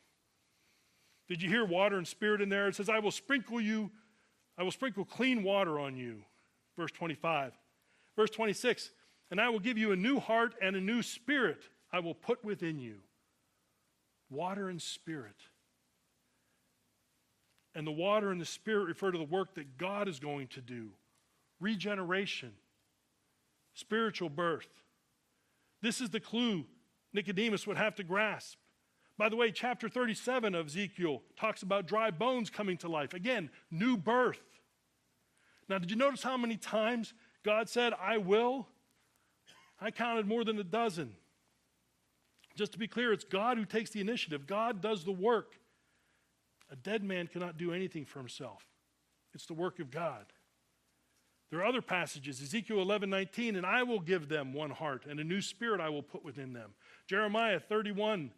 Did 1.28 1.42
you 1.42 1.48
hear 1.48 1.64
water 1.64 1.96
and 1.96 2.08
spirit 2.08 2.40
in 2.40 2.48
there? 2.48 2.66
It 2.66 2.74
says, 2.74 2.88
I 2.88 2.98
will 2.98 3.12
sprinkle 3.12 3.60
you, 3.60 3.92
I 4.58 4.64
will 4.64 4.72
sprinkle 4.72 5.04
clean 5.04 5.44
water 5.44 5.78
on 5.78 5.96
you. 5.96 6.22
Verse 6.76 6.90
25. 6.90 7.52
Verse 8.16 8.30
26 8.30 8.90
And 9.30 9.40
I 9.40 9.48
will 9.48 9.60
give 9.60 9.78
you 9.78 9.92
a 9.92 9.96
new 9.96 10.18
heart 10.18 10.54
and 10.60 10.74
a 10.74 10.80
new 10.80 11.02
spirit 11.02 11.68
I 11.92 12.00
will 12.00 12.14
put 12.14 12.44
within 12.44 12.78
you. 12.78 12.96
Water 14.30 14.68
and 14.68 14.80
spirit. 14.82 15.36
And 17.74 17.86
the 17.86 17.92
water 17.92 18.30
and 18.30 18.40
the 18.40 18.46
spirit 18.46 18.86
refer 18.86 19.10
to 19.10 19.18
the 19.18 19.24
work 19.24 19.54
that 19.54 19.76
God 19.76 20.08
is 20.08 20.18
going 20.18 20.48
to 20.48 20.60
do 20.60 20.90
regeneration, 21.60 22.52
spiritual 23.74 24.28
birth. 24.28 24.68
This 25.82 26.00
is 26.00 26.10
the 26.10 26.20
clue 26.20 26.64
Nicodemus 27.12 27.66
would 27.66 27.76
have 27.76 27.94
to 27.96 28.04
grasp. 28.04 28.58
By 29.18 29.28
the 29.28 29.36
way, 29.36 29.50
chapter 29.50 29.88
37 29.88 30.54
of 30.54 30.66
Ezekiel 30.66 31.22
talks 31.38 31.62
about 31.62 31.86
dry 31.86 32.10
bones 32.10 32.50
coming 32.50 32.76
to 32.78 32.88
life. 32.88 33.14
Again, 33.14 33.50
new 33.70 33.96
birth. 33.96 34.40
Now, 35.68 35.78
did 35.78 35.90
you 35.90 35.96
notice 35.96 36.22
how 36.22 36.36
many 36.36 36.56
times 36.56 37.14
God 37.46 37.68
said, 37.68 37.92
I 38.02 38.18
will. 38.18 38.66
I 39.80 39.92
counted 39.92 40.26
more 40.26 40.42
than 40.42 40.58
a 40.58 40.64
dozen. 40.64 41.12
Just 42.56 42.72
to 42.72 42.78
be 42.78 42.88
clear, 42.88 43.12
it's 43.12 43.24
God 43.24 43.56
who 43.56 43.64
takes 43.64 43.90
the 43.90 44.00
initiative, 44.00 44.48
God 44.48 44.82
does 44.82 45.04
the 45.04 45.12
work. 45.12 45.52
A 46.72 46.76
dead 46.76 47.04
man 47.04 47.28
cannot 47.28 47.56
do 47.56 47.72
anything 47.72 48.04
for 48.04 48.18
himself, 48.18 48.66
it's 49.32 49.46
the 49.46 49.54
work 49.54 49.78
of 49.78 49.92
God. 49.92 50.26
There 51.50 51.60
are 51.60 51.64
other 51.64 51.82
passages, 51.82 52.42
Ezekiel 52.42 52.82
11, 52.82 53.08
19, 53.08 53.54
and 53.54 53.64
I 53.64 53.84
will 53.84 54.00
give 54.00 54.28
them 54.28 54.52
one 54.52 54.70
heart, 54.70 55.06
and 55.08 55.20
a 55.20 55.24
new 55.24 55.40
spirit 55.40 55.80
I 55.80 55.90
will 55.90 56.02
put 56.02 56.24
within 56.24 56.52
them. 56.52 56.74
Jeremiah 57.06 57.60
31, 57.60 58.32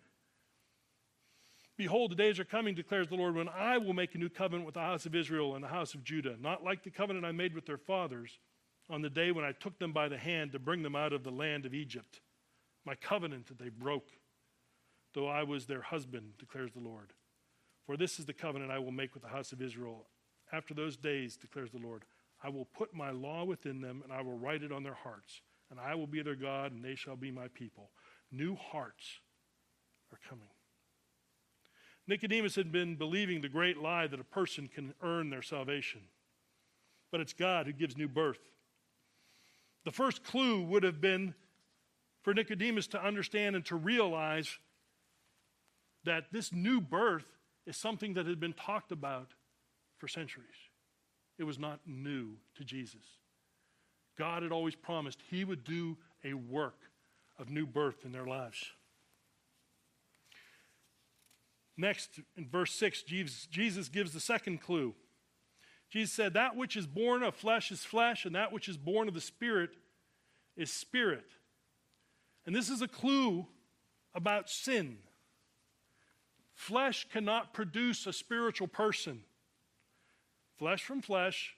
Behold, 1.79 2.11
the 2.11 2.17
days 2.17 2.39
are 2.39 2.45
coming, 2.45 2.75
declares 2.75 3.09
the 3.09 3.15
Lord, 3.15 3.37
when 3.37 3.49
I 3.49 3.79
will 3.79 3.95
make 3.95 4.15
a 4.15 4.19
new 4.19 4.29
covenant 4.29 4.67
with 4.67 4.75
the 4.75 4.81
house 4.81 5.07
of 5.07 5.15
Israel 5.15 5.55
and 5.55 5.65
the 5.65 5.69
house 5.69 5.95
of 5.95 6.05
Judah, 6.05 6.37
not 6.39 6.63
like 6.63 6.83
the 6.83 6.91
covenant 6.91 7.25
I 7.25 7.33
made 7.33 7.55
with 7.55 7.65
their 7.65 7.79
fathers 7.79 8.39
on 8.91 9.03
the 9.03 9.11
day 9.11 9.31
when 9.31 9.45
I 9.45 9.53
took 9.53 9.79
them 9.79 9.93
by 9.93 10.09
the 10.09 10.19
hand 10.19 10.53
to 10.53 10.59
bring 10.59 10.83
them 10.83 10.97
out 10.97 11.13
of 11.13 11.25
the 11.25 11.31
land 11.31 11.67
of 11.67 11.75
Egypt. 11.75 12.21
My 12.85 12.95
covenant 12.95 13.47
that 13.49 13.59
they 13.59 13.69
broke, 13.69 14.09
though 15.15 15.29
I 15.29 15.43
was 15.43 15.67
their 15.67 15.83
husband, 15.83 16.33
declares 16.39 16.73
the 16.73 16.81
Lord. 16.81 17.13
For 17.87 17.97
this 17.97 18.19
is 18.19 18.27
the 18.27 18.33
covenant 18.33 18.71
I 18.71 18.79
will 18.79 18.93
make 18.93 19.15
with 19.15 19.23
the 19.23 19.31
house 19.31 19.53
of 19.53 19.63
Israel. 19.63 20.07
After 20.53 20.75
those 20.75 20.97
days, 20.97 21.37
declares 21.37 21.71
the 21.71 21.79
Lord, 21.79 22.05
I 22.43 22.49
will 22.49 22.65
put 22.65 22.95
my 22.95 23.11
law 23.11 23.45
within 23.45 23.81
them, 23.81 24.01
and 24.05 24.13
I 24.13 24.23
will 24.23 24.39
write 24.39 24.63
it 24.63 24.73
on 24.73 24.83
their 24.83 24.95
hearts. 24.95 25.43
And 25.71 25.79
I 25.79 25.95
will 25.95 26.07
be 26.07 26.23
their 26.23 26.35
God, 26.35 26.73
and 26.73 26.85
they 26.85 26.95
shall 26.95 27.17
be 27.17 27.31
my 27.31 27.49
people. 27.49 27.91
New 28.31 28.57
hearts 28.57 29.21
are 30.13 30.19
coming. 30.29 30.49
Nicodemus 32.07 32.57
had 32.57 32.73
been 32.73 32.97
believing 32.97 33.43
the 33.43 33.51
great 33.51 33.77
lie 33.77 34.07
that 34.07 34.21
a 34.21 34.25
person 34.25 34.67
can 34.67 34.95
earn 35.03 35.29
their 35.29 35.43
salvation. 35.43 36.01
But 37.11 37.21
it's 37.21 37.35
God 37.35 37.67
who 37.67 37.73
gives 37.73 37.99
new 37.99 38.09
birth. 38.09 38.49
The 39.85 39.93
first 39.93 40.25
clue 40.25 40.63
would 40.63 40.83
have 40.83 41.01
been 41.01 41.35
for 42.23 42.35
Nicodemus 42.35 42.87
to 42.89 43.03
understand 43.03 43.57
and 43.57 43.65
to 43.67 43.77
realize 43.77 44.59
that 46.05 46.33
this 46.33 46.53
new 46.53 46.81
birth 46.81 47.27
is 47.67 47.77
something 47.77 48.15
that 48.15 48.27
had 48.27 48.41
been 48.41 48.53
talked 48.53 48.93
about 48.93 49.31
for 49.99 50.09
centuries. 50.09 50.47
It 51.39 51.45
was 51.45 51.59
not 51.59 51.81
new 51.87 52.37
to 52.57 52.65
Jesus. 52.65 53.03
God 54.19 54.43
had 54.43 54.53
always 54.53 54.75
promised 54.75 55.23
he 55.31 55.45
would 55.45 55.65
do 55.65 55.97
a 56.25 56.35
work 56.35 56.79
of 57.39 57.51
new 57.51 57.67
birth 57.67 58.05
in 58.05 58.13
their 58.13 58.27
lives. 58.27 58.73
Next, 61.77 62.21
in 62.37 62.49
verse 62.49 62.75
6, 62.75 63.03
Jesus 63.05 63.89
gives 63.89 64.13
the 64.13 64.21
second 64.21 64.61
clue. 64.61 64.95
Jesus 65.91 66.13
said, 66.13 66.35
That 66.35 66.57
which 66.57 66.77
is 66.77 66.87
born 66.87 67.23
of 67.23 67.35
flesh 67.35 67.71
is 67.71 67.85
flesh, 67.85 68.25
and 68.25 68.35
that 68.35 68.53
which 68.53 68.69
is 68.69 68.77
born 68.77 69.09
of 69.09 69.15
the 69.15 69.21
Spirit 69.21 69.71
is 70.57 70.73
spirit. 70.73 71.31
And 72.45 72.55
this 72.55 72.69
is 72.69 72.83
a 72.83 72.89
clue 72.89 73.47
about 74.15 74.51
sin. 74.51 74.99
Flesh 76.55 77.07
cannot 77.11 77.55
produce 77.55 78.07
a 78.07 78.13
spiritual 78.13 78.67
person. 78.67 79.21
Flesh 80.59 80.83
from 80.83 81.01
flesh, 81.01 81.55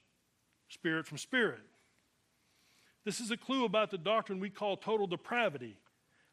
spirit 0.69 1.07
from 1.07 1.17
spirit. 1.17 1.61
This 3.05 3.19
is 3.19 3.31
a 3.31 3.37
clue 3.37 3.65
about 3.65 3.91
the 3.91 3.99
doctrine 3.99 4.41
we 4.41 4.51
call 4.51 4.77
total 4.77 5.07
depravity. 5.07 5.79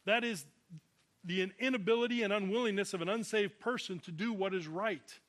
That 0.05 0.25
is, 0.25 0.45
the 1.23 1.49
inability 1.59 2.23
and 2.23 2.33
unwillingness 2.33 2.93
of 2.93 3.01
an 3.01 3.09
unsaved 3.09 3.59
person 3.59 3.99
to 3.99 4.11
do 4.11 4.33
what 4.33 4.53
is 4.53 4.67
right. 4.67 5.19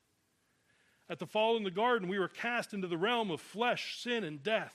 At 1.09 1.19
the 1.19 1.25
fall 1.25 1.57
in 1.57 1.63
the 1.63 1.71
garden, 1.71 2.07
we 2.07 2.19
were 2.19 2.27
cast 2.27 2.73
into 2.73 2.87
the 2.87 2.97
realm 2.97 3.31
of 3.31 3.41
flesh, 3.41 3.99
sin, 3.99 4.23
and 4.23 4.43
death. 4.43 4.73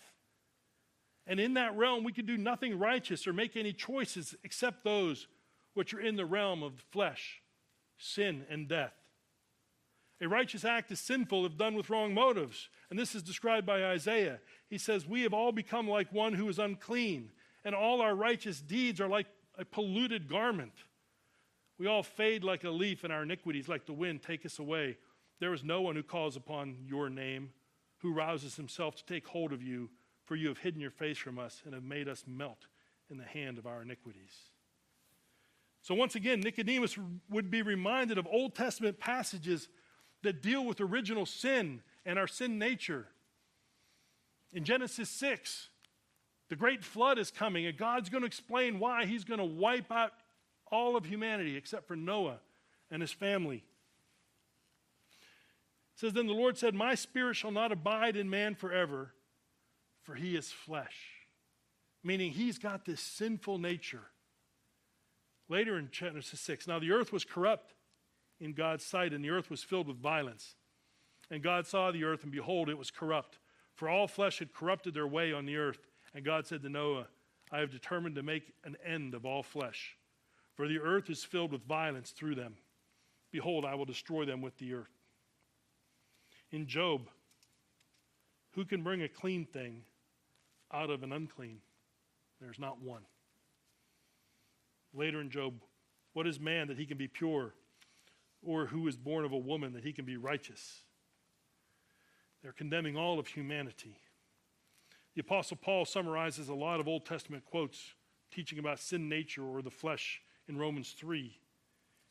And 1.27 1.39
in 1.39 1.55
that 1.55 1.77
realm, 1.77 2.05
we 2.05 2.13
could 2.13 2.27
do 2.27 2.37
nothing 2.37 2.79
righteous 2.79 3.27
or 3.27 3.33
make 3.33 3.57
any 3.57 3.73
choices 3.73 4.35
except 4.43 4.85
those 4.85 5.29
which 5.75 5.95
are 5.95 6.01
in 6.01 6.17
the 6.17 6.27
realm 6.27 6.63
of 6.63 6.85
flesh, 6.91 7.41
sin, 7.99 8.45
and 8.51 8.69
death. 8.69 8.95
A 10.21 10.29
righteous 10.29 10.65
act 10.65 10.91
is 10.91 11.01
sinful 11.01 11.45
if 11.47 11.57
done 11.57 11.75
with 11.75 11.91
wrong 11.91 12.15
motives. 12.15 12.69
And 12.91 12.99
this 12.99 13.15
is 13.15 13.23
described 13.23 13.67
by 13.67 13.85
Isaiah. 13.85 14.41
He 14.69 14.79
says, 14.79 15.07
We 15.07 15.23
have 15.23 15.35
all 15.35 15.53
become 15.53 15.89
like 15.89 16.13
one 16.13 16.35
who 16.35 16.49
is 16.49 16.59
unclean, 16.59 17.31
and 17.65 17.75
all 17.75 18.01
our 18.01 18.15
righteous 18.15 18.61
deeds 18.61 19.01
are 19.01 19.09
like 19.09 19.27
a 19.59 19.65
polluted 19.65 20.29
garment. 20.29 20.73
We 21.79 21.87
all 21.87 22.03
fade 22.03 22.45
like 22.45 22.65
a 22.65 22.71
leaf, 22.71 23.03
and 23.05 23.13
our 23.13 23.25
iniquities, 23.25 23.69
like 23.69 23.87
the 23.87 23.93
wind, 23.93 24.23
take 24.23 24.47
us 24.47 24.59
away. 24.59 24.97
There 25.41 25.53
is 25.53 25.65
no 25.65 25.81
one 25.81 25.97
who 25.97 26.03
calls 26.03 26.37
upon 26.37 26.77
your 26.87 27.11
name, 27.11 27.51
who 27.99 28.13
rouses 28.13 28.57
himself 28.57 28.95
to 28.97 29.05
take 29.05 29.27
hold 29.27 29.53
of 29.53 29.63
you, 29.63 29.91
for 30.25 30.37
you 30.37 30.49
have 30.49 30.59
hidden 30.59 30.81
your 30.81 30.91
face 30.91 31.19
from 31.19 31.39
us 31.39 31.63
and 31.65 31.75
have 31.75 31.85
made 31.85 32.09
us 32.09 32.25
melt 32.27 32.67
in 33.11 33.19
the 33.19 33.25
hand 33.25 33.59
of 33.59 33.67
our 33.67 33.83
iniquities. 33.83 34.33
So, 35.83 35.95
once 35.95 36.15
again, 36.15 36.41
Nicodemus 36.41 36.97
would 37.29 37.51
be 37.51 37.61
reminded 37.61 38.17
of 38.17 38.27
Old 38.27 38.55
Testament 38.55 38.99
passages 38.99 39.69
that 40.23 40.41
deal 40.41 40.65
with 40.65 40.81
original 40.81 41.27
sin 41.27 41.83
and 42.07 42.19
our 42.19 42.27
sin 42.27 42.59
nature. 42.59 43.07
In 44.53 44.65
Genesis 44.65 45.11
6, 45.11 45.69
the 46.49 46.57
great 46.57 46.83
flood 46.83 47.19
is 47.19 47.31
coming, 47.31 47.67
and 47.67 47.77
God's 47.77 48.09
going 48.09 48.23
to 48.23 48.27
explain 48.27 48.79
why 48.79 49.05
He's 49.05 49.25
going 49.25 49.41
to 49.41 49.45
wipe 49.45 49.93
out 49.93 50.13
all 50.71 50.97
of 50.97 51.05
humanity 51.05 51.57
except 51.57 51.87
for 51.87 51.97
Noah 51.97 52.39
and 52.91 53.03
his 53.03 53.13
family. 53.13 53.65
Says, 55.97 56.13
Then 56.13 56.27
the 56.27 56.33
Lord 56.33 56.59
said, 56.59 56.75
My 56.75 56.95
spirit 56.95 57.37
shall 57.37 57.51
not 57.51 57.73
abide 57.73 58.17
in 58.17 58.29
man 58.29 58.55
forever, 58.55 59.15
for 60.03 60.15
he 60.15 60.37
is 60.37 60.51
flesh. 60.51 60.97
Meaning 62.03 62.33
he's 62.33 62.59
got 62.59 62.85
this 62.85 63.01
sinful 63.01 63.59
nature. 63.59 64.09
Later 65.49 65.79
in 65.79 65.89
Genesis 65.91 66.41
6, 66.41 66.67
now 66.67 66.79
the 66.79 66.93
earth 66.93 67.13
was 67.13 67.25
corrupt 67.25 67.75
in 68.41 68.53
God's 68.53 68.85
sight, 68.85 69.13
and 69.13 69.25
the 69.25 69.31
earth 69.31 69.51
was 69.51 69.63
filled 69.63 69.89
with 69.89 69.99
violence. 69.99 70.57
And 71.31 71.43
God 71.43 71.67
saw 71.67 71.91
the 71.91 72.05
earth, 72.05 72.23
and 72.23 72.33
behold, 72.33 72.69
it 72.69 72.79
was 72.79 72.91
corrupt. 72.91 73.39
For 73.75 73.89
all 73.89 74.07
flesh 74.07 74.39
had 74.39 74.53
corrupted 74.53 74.95
their 74.95 75.07
way 75.07 75.33
on 75.33 75.47
the 75.47 75.57
earth. 75.57 75.87
And 76.15 76.25
God 76.25 76.47
said 76.47 76.63
to 76.63 76.69
Noah, 76.69 77.07
I 77.51 77.59
have 77.61 77.71
determined 77.71 78.17
to 78.17 78.23
make 78.23 78.53
an 78.65 78.77
end 78.85 79.15
of 79.15 79.25
all 79.25 79.43
flesh 79.43 79.97
for 80.55 80.69
the 80.69 80.81
earth 80.81 81.11
is 81.11 81.25
filled 81.25 81.53
with 81.53 81.67
violence 81.67 82.11
through 82.11 82.37
them. 82.37 82.55
Behold, 83.33 83.65
I 83.65 83.75
will 83.75 83.85
destroy 83.85 84.25
them 84.25 84.41
with 84.41 84.57
the 84.59 84.75
earth. 84.75 84.94
In 86.55 86.69
Job, 86.69 87.09
who 88.53 88.65
can 88.65 88.85
bring 88.85 89.03
a 89.03 89.09
clean 89.09 89.45
thing 89.45 89.83
out 90.73 90.89
of 90.89 91.03
an 91.03 91.11
unclean? 91.11 91.59
There's 92.41 92.61
not 92.61 92.81
one. 92.81 93.03
Later 94.93 95.21
in 95.21 95.31
Job, 95.31 95.55
what 96.13 96.29
is 96.29 96.39
man 96.39 96.69
that 96.69 96.79
he 96.79 96.87
can 96.87 96.97
be 96.97 97.09
pure? 97.09 97.55
Or 98.41 98.67
who 98.67 98.87
is 98.87 98.97
born 98.97 99.25
of 99.25 99.33
a 99.33 99.37
woman 99.37 99.73
that 99.73 99.83
he 99.83 99.93
can 99.93 100.05
be 100.05 100.17
righteous? 100.17 100.83
They're 102.41 102.53
condemning 102.53 102.97
all 102.97 103.19
of 103.19 103.27
humanity. 103.27 103.99
The 105.17 105.23
Apostle 105.23 105.57
Paul 105.61 105.85
summarizes 105.85 106.49
a 106.51 106.55
lot 106.55 106.79
of 106.79 106.87
Old 106.87 107.05
Testament 107.05 107.45
quotes 107.45 107.95
teaching 108.31 108.61
about 108.61 108.79
sin 108.79 109.09
nature 109.09 109.45
or 109.45 109.61
the 109.61 109.73
flesh 109.73 110.23
in 110.47 110.57
Romans 110.57 110.95
3. 110.97 111.37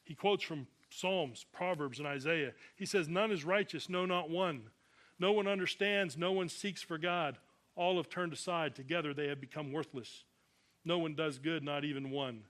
He 0.04 0.16
quotes 0.16 0.44
from 0.44 0.68
Psalms, 0.96 1.46
Proverbs, 1.52 2.00
and 2.00 2.08
Isaiah. 2.08 2.54
He 2.76 2.86
says, 2.86 3.08
None 3.08 3.32
is 3.32 3.46
righteous, 3.46 3.90
no, 3.90 4.06
not 4.06 4.30
one. 4.30 4.64
No 5.20 5.32
one 5.32 5.48
understands, 5.48 6.18
no 6.18 6.32
one 6.32 6.50
seeks 6.50 6.82
for 6.82 6.98
God. 6.98 7.38
All 7.76 7.98
have 7.98 8.10
turned 8.10 8.34
aside. 8.34 8.76
Together 8.76 9.14
they 9.14 9.28
have 9.28 9.42
become 9.42 9.72
worthless. 9.72 10.24
No 10.86 10.98
one 10.98 11.16
does 11.16 11.40
good, 11.40 11.64
not 11.64 11.86
even 11.86 12.12
one. 12.12 12.44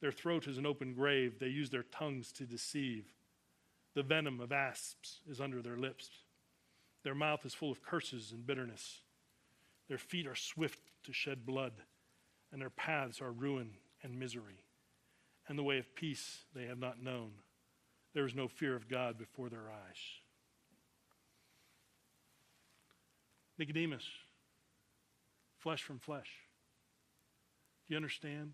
Their 0.00 0.12
throat 0.12 0.46
is 0.46 0.58
an 0.58 0.66
open 0.66 0.94
grave. 0.94 1.38
They 1.38 1.46
use 1.46 1.70
their 1.70 1.82
tongues 1.84 2.32
to 2.32 2.44
deceive. 2.44 3.06
The 3.94 4.02
venom 4.02 4.40
of 4.40 4.52
asps 4.52 5.20
is 5.28 5.40
under 5.40 5.62
their 5.62 5.76
lips. 5.76 6.10
Their 7.04 7.14
mouth 7.14 7.44
is 7.44 7.54
full 7.54 7.70
of 7.70 7.82
curses 7.82 8.32
and 8.32 8.46
bitterness. 8.46 9.00
Their 9.88 9.98
feet 9.98 10.26
are 10.26 10.34
swift 10.34 10.80
to 11.04 11.12
shed 11.12 11.46
blood, 11.46 11.74
and 12.50 12.60
their 12.60 12.70
paths 12.70 13.20
are 13.20 13.30
ruin 13.30 13.70
and 14.02 14.18
misery 14.18 14.64
and 15.48 15.58
the 15.58 15.62
way 15.62 15.78
of 15.78 15.94
peace 15.94 16.44
they 16.54 16.66
have 16.66 16.78
not 16.78 17.02
known. 17.02 17.32
There 18.14 18.26
is 18.26 18.34
no 18.34 18.48
fear 18.48 18.76
of 18.76 18.88
God 18.88 19.18
before 19.18 19.48
their 19.48 19.68
eyes. 19.68 19.98
Nicodemus, 23.58 24.04
flesh 25.58 25.82
from 25.82 25.98
flesh. 25.98 26.30
Do 27.86 27.94
you 27.94 27.96
understand? 27.96 28.52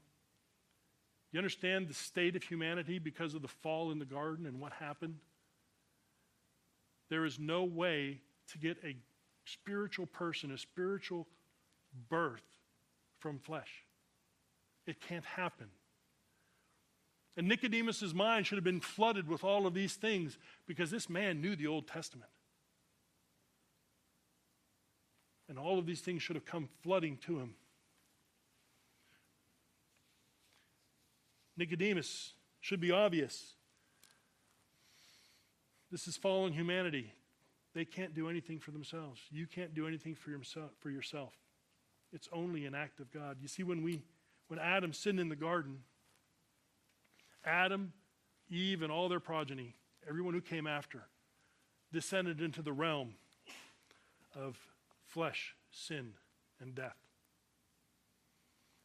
Do 1.30 1.36
you 1.36 1.38
understand 1.38 1.88
the 1.88 1.94
state 1.94 2.36
of 2.36 2.42
humanity 2.42 2.98
because 2.98 3.34
of 3.34 3.42
the 3.42 3.48
fall 3.48 3.92
in 3.92 3.98
the 3.98 4.04
garden 4.04 4.46
and 4.46 4.60
what 4.60 4.72
happened? 4.72 5.16
There 7.08 7.24
is 7.24 7.38
no 7.38 7.64
way 7.64 8.20
to 8.52 8.58
get 8.58 8.78
a 8.84 8.96
spiritual 9.44 10.06
person, 10.06 10.52
a 10.52 10.58
spiritual 10.58 11.26
birth 12.08 12.44
from 13.18 13.38
flesh. 13.38 13.84
It 14.86 15.00
can't 15.00 15.24
happen. 15.24 15.68
And 17.36 17.48
Nicodemus' 17.48 18.12
mind 18.12 18.46
should 18.46 18.56
have 18.56 18.64
been 18.64 18.80
flooded 18.80 19.28
with 19.28 19.44
all 19.44 19.66
of 19.66 19.74
these 19.74 19.94
things 19.94 20.36
because 20.66 20.90
this 20.90 21.08
man 21.08 21.40
knew 21.40 21.56
the 21.56 21.66
Old 21.66 21.86
Testament. 21.86 22.30
And 25.48 25.58
all 25.58 25.78
of 25.78 25.86
these 25.86 26.00
things 26.00 26.22
should 26.22 26.36
have 26.36 26.44
come 26.44 26.68
flooding 26.82 27.16
to 27.26 27.38
him. 27.38 27.54
Nicodemus 31.56 32.32
Should 32.60 32.80
be 32.80 32.90
obvious. 32.90 33.54
This 35.90 36.06
is 36.06 36.16
fallen 36.16 36.52
humanity. 36.52 37.12
They 37.74 37.84
can't 37.84 38.14
do 38.14 38.28
anything 38.28 38.58
for 38.58 38.70
themselves. 38.70 39.20
You 39.30 39.46
can't 39.46 39.74
do 39.74 39.86
anything 39.86 40.14
for 40.14 40.30
yourself. 40.30 40.70
For 40.80 40.90
yourself. 40.90 41.32
It's 42.12 42.28
only 42.32 42.66
an 42.66 42.74
act 42.74 43.00
of 43.00 43.10
God. 43.12 43.38
You 43.40 43.48
see, 43.48 43.62
when 43.62 43.82
we, 43.82 44.02
when 44.48 44.58
Adam 44.58 44.92
sinned 44.92 45.20
in 45.20 45.28
the 45.28 45.36
garden, 45.36 45.78
Adam, 47.44 47.92
Eve, 48.48 48.82
and 48.82 48.92
all 48.92 49.08
their 49.08 49.20
progeny, 49.20 49.76
everyone 50.08 50.34
who 50.34 50.40
came 50.40 50.66
after, 50.66 51.04
descended 51.92 52.40
into 52.40 52.62
the 52.62 52.72
realm 52.72 53.14
of 54.34 54.58
flesh, 55.06 55.54
sin, 55.70 56.12
and 56.60 56.74
death. 56.74 56.96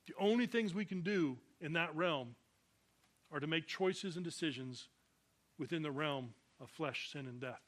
The 0.07 0.13
only 0.19 0.45
things 0.45 0.73
we 0.73 0.85
can 0.85 1.01
do 1.01 1.37
in 1.59 1.73
that 1.73 1.95
realm 1.95 2.35
are 3.31 3.39
to 3.39 3.47
make 3.47 3.67
choices 3.67 4.15
and 4.15 4.23
decisions 4.23 4.87
within 5.57 5.81
the 5.81 5.91
realm 5.91 6.33
of 6.61 6.69
flesh, 6.69 7.09
sin, 7.11 7.27
and 7.27 7.39
death. 7.39 7.61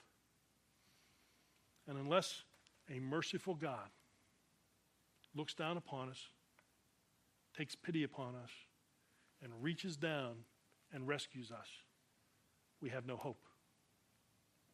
And 1.87 1.97
unless 1.97 2.43
a 2.89 2.99
merciful 2.99 3.55
God 3.55 3.89
looks 5.35 5.53
down 5.53 5.77
upon 5.77 6.09
us, 6.09 6.21
takes 7.55 7.75
pity 7.75 8.03
upon 8.03 8.35
us, 8.35 8.51
and 9.41 9.51
reaches 9.61 9.97
down 9.97 10.35
and 10.93 11.07
rescues 11.07 11.51
us, 11.51 11.67
we 12.81 12.89
have 12.89 13.05
no 13.05 13.17
hope. 13.17 13.43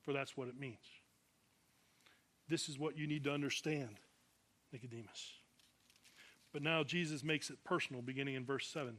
For 0.01 0.14
that's 0.14 0.36
what 0.36 0.47
it 0.47 0.59
means. 0.59 0.86
This 2.49 2.68
is 2.68 2.78
what 2.78 2.97
you 2.97 3.07
need 3.07 3.24
to 3.24 3.32
understand, 3.32 3.99
Nicodemus. 4.72 5.32
But 6.51 6.61
now 6.61 6.84
Jesus 6.84 7.24
makes 7.24 7.49
it 7.49 7.64
personal, 7.64 8.01
beginning 8.01 8.36
in 8.36 8.45
verse 8.45 8.68
7. 8.68 8.97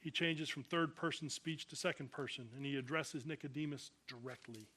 He 0.00 0.10
changes 0.10 0.48
from 0.48 0.62
third 0.62 0.94
person 0.94 1.28
speech 1.28 1.66
to 1.68 1.76
second 1.76 2.12
person, 2.12 2.48
and 2.54 2.64
he 2.64 2.76
addresses 2.76 3.26
Nicodemus 3.26 3.90
directly. 4.06 4.68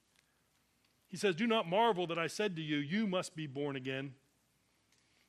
He 1.06 1.16
says, 1.16 1.36
Do 1.36 1.46
not 1.46 1.68
marvel 1.68 2.06
that 2.08 2.18
I 2.18 2.26
said 2.26 2.56
to 2.56 2.62
you, 2.62 2.78
You 2.78 3.06
must 3.06 3.36
be 3.36 3.46
born 3.46 3.76
again. 3.76 4.14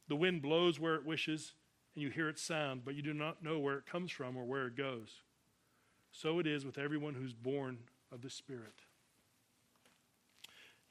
The 0.08 0.16
wind 0.16 0.42
blows 0.42 0.80
where 0.80 0.96
it 0.96 1.06
wishes, 1.06 1.54
and 1.94 2.02
you 2.02 2.10
hear 2.10 2.28
its 2.28 2.42
sound, 2.42 2.84
but 2.84 2.96
you 2.96 3.02
do 3.02 3.14
not 3.14 3.44
know 3.44 3.60
where 3.60 3.78
it 3.78 3.86
comes 3.86 4.12
from 4.12 4.36
or 4.36 4.46
where 4.46 4.68
it 4.68 4.76
goes. 4.76 5.23
So 6.14 6.40
it 6.40 6.48
is 6.48 6.64
with 6.64 6.78
everyone 6.78 7.16
who's 7.16 7.34
born 7.34 7.80
of 8.12 8.22
the 8.22 8.30
Spirit. 8.30 8.86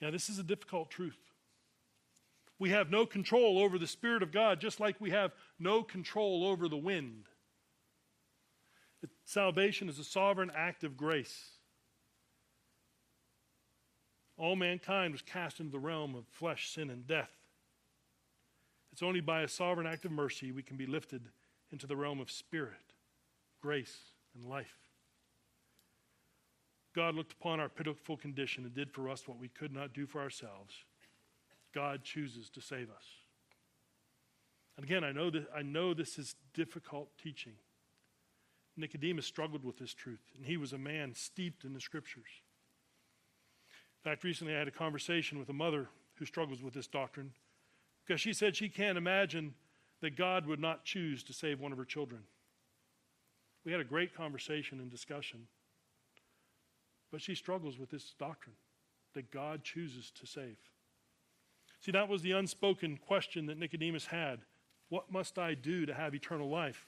Now, 0.01 0.11
this 0.11 0.29
is 0.29 0.39
a 0.39 0.43
difficult 0.43 0.91
truth. 0.91 1.31
We 2.59 2.71
have 2.71 2.91
no 2.91 3.07
control 3.07 3.59
over 3.59 3.79
the 3.79 3.87
Spirit 3.87 4.23
of 4.23 4.33
God, 4.33 4.61
just 4.61 4.81
like 4.81 5.01
we 5.01 5.11
have 5.11 5.33
no 5.59 5.83
control 5.83 6.47
over 6.47 6.69
the 6.69 6.77
wind. 6.77 7.25
Salvation 9.25 9.89
is 9.89 9.99
a 9.99 10.05
sovereign 10.05 10.51
act 10.55 10.85
of 10.85 10.97
grace. 10.97 11.51
All 14.37 14.57
mankind 14.57 15.13
was 15.13 15.23
cast 15.23 15.61
into 15.61 15.71
the 15.71 15.79
realm 15.79 16.17
of 16.17 16.27
flesh, 16.27 16.71
sin, 16.71 16.91
and 16.91 17.07
death. 17.07 17.31
It's 18.93 19.03
only 19.03 19.21
by 19.21 19.43
a 19.43 19.49
sovereign 19.49 19.87
act 19.87 20.05
of 20.05 20.11
mercy 20.11 20.51
we 20.51 20.63
can 20.63 20.77
be 20.77 20.87
lifted 20.87 21.23
into 21.71 21.87
the 21.87 21.97
realm 21.97 22.21
of 22.21 22.31
spirit, 22.31 22.93
grace, 23.61 23.97
and 24.35 24.49
life. 24.49 24.82
God 26.95 27.15
looked 27.15 27.33
upon 27.33 27.61
our 27.61 27.69
pitiful 27.69 28.17
condition 28.17 28.65
and 28.65 28.75
did 28.75 28.91
for 28.91 29.09
us 29.09 29.27
what 29.27 29.39
we 29.39 29.49
could 29.49 29.73
not 29.73 29.95
do 29.95 30.07
for 30.07 30.21
ourselves. 30.21 30.75
God 31.75 32.03
chooses 32.05 32.51
to 32.51 32.61
save 32.61 32.91
us. 32.91 33.05
And 34.77 34.85
again, 34.85 35.05
I 35.05 35.13
know 35.13 35.31
that 35.31 35.49
I 35.55 35.63
know 35.63 35.95
this 35.95 36.19
is 36.19 36.35
difficult 36.55 37.09
teaching. 37.23 37.55
Nicodemus 38.77 39.27
struggled 39.27 39.65
with 39.65 39.79
this 39.79 39.93
truth, 39.93 40.33
and 40.37 40.47
he 40.47 40.57
was 40.57 40.73
a 40.73 40.79
man 40.79 41.15
steeped 41.15 41.65
in 41.65 41.75
the 41.75 41.81
scriptures. 41.81 42.41
In 44.05 44.11
fact, 44.11 44.25
recently 44.25 44.55
I 44.55 44.59
had 44.59 44.69
a 44.69 44.73
conversation 44.73 45.39
with 45.39 45.49
a 45.49 45.55
mother 45.55 45.89
who 46.15 46.25
struggles 46.25 46.63
with 46.63 46.75
this 46.75 46.87
doctrine 46.87 47.33
because 48.05 48.21
she 48.21 48.33
said 48.33 48.57
she 48.57 48.69
can't 48.69 48.99
imagine 48.99 49.55
that 50.01 50.17
God 50.17 50.47
would 50.47 50.59
not 50.59 50.85
choose 50.85 51.23
to 51.25 51.33
save 51.33 51.61
one 51.61 51.73
of 51.73 51.79
her 51.79 51.85
children. 51.85 52.23
We 53.65 53.73
had 53.73 53.81
a 53.81 53.85
great 53.85 54.15
conversation 54.15 54.81
and 54.81 54.91
discussion. 54.91 55.47
But 57.13 57.21
she 57.21 57.35
struggles 57.35 57.79
with 57.79 57.91
this 57.91 58.15
doctrine 58.19 58.57
that 59.15 59.31
God 59.31 59.63
chooses 59.63 60.11
to 60.13 60.27
save. 60.27 60.57
See, 61.81 61.93
that 61.93 62.09
was 62.09 62.23
the 62.23 62.33
unspoken 62.33 62.97
question 62.97 63.47
that 63.47 63.59
Nicodemus 63.59 64.07
had. 64.07 64.41
What 64.89 65.13
must 65.13 65.39
I 65.39 65.55
do 65.55 65.85
to 65.85 65.95
have 65.95 66.15
eternal 66.15 66.49
life? 66.49 66.87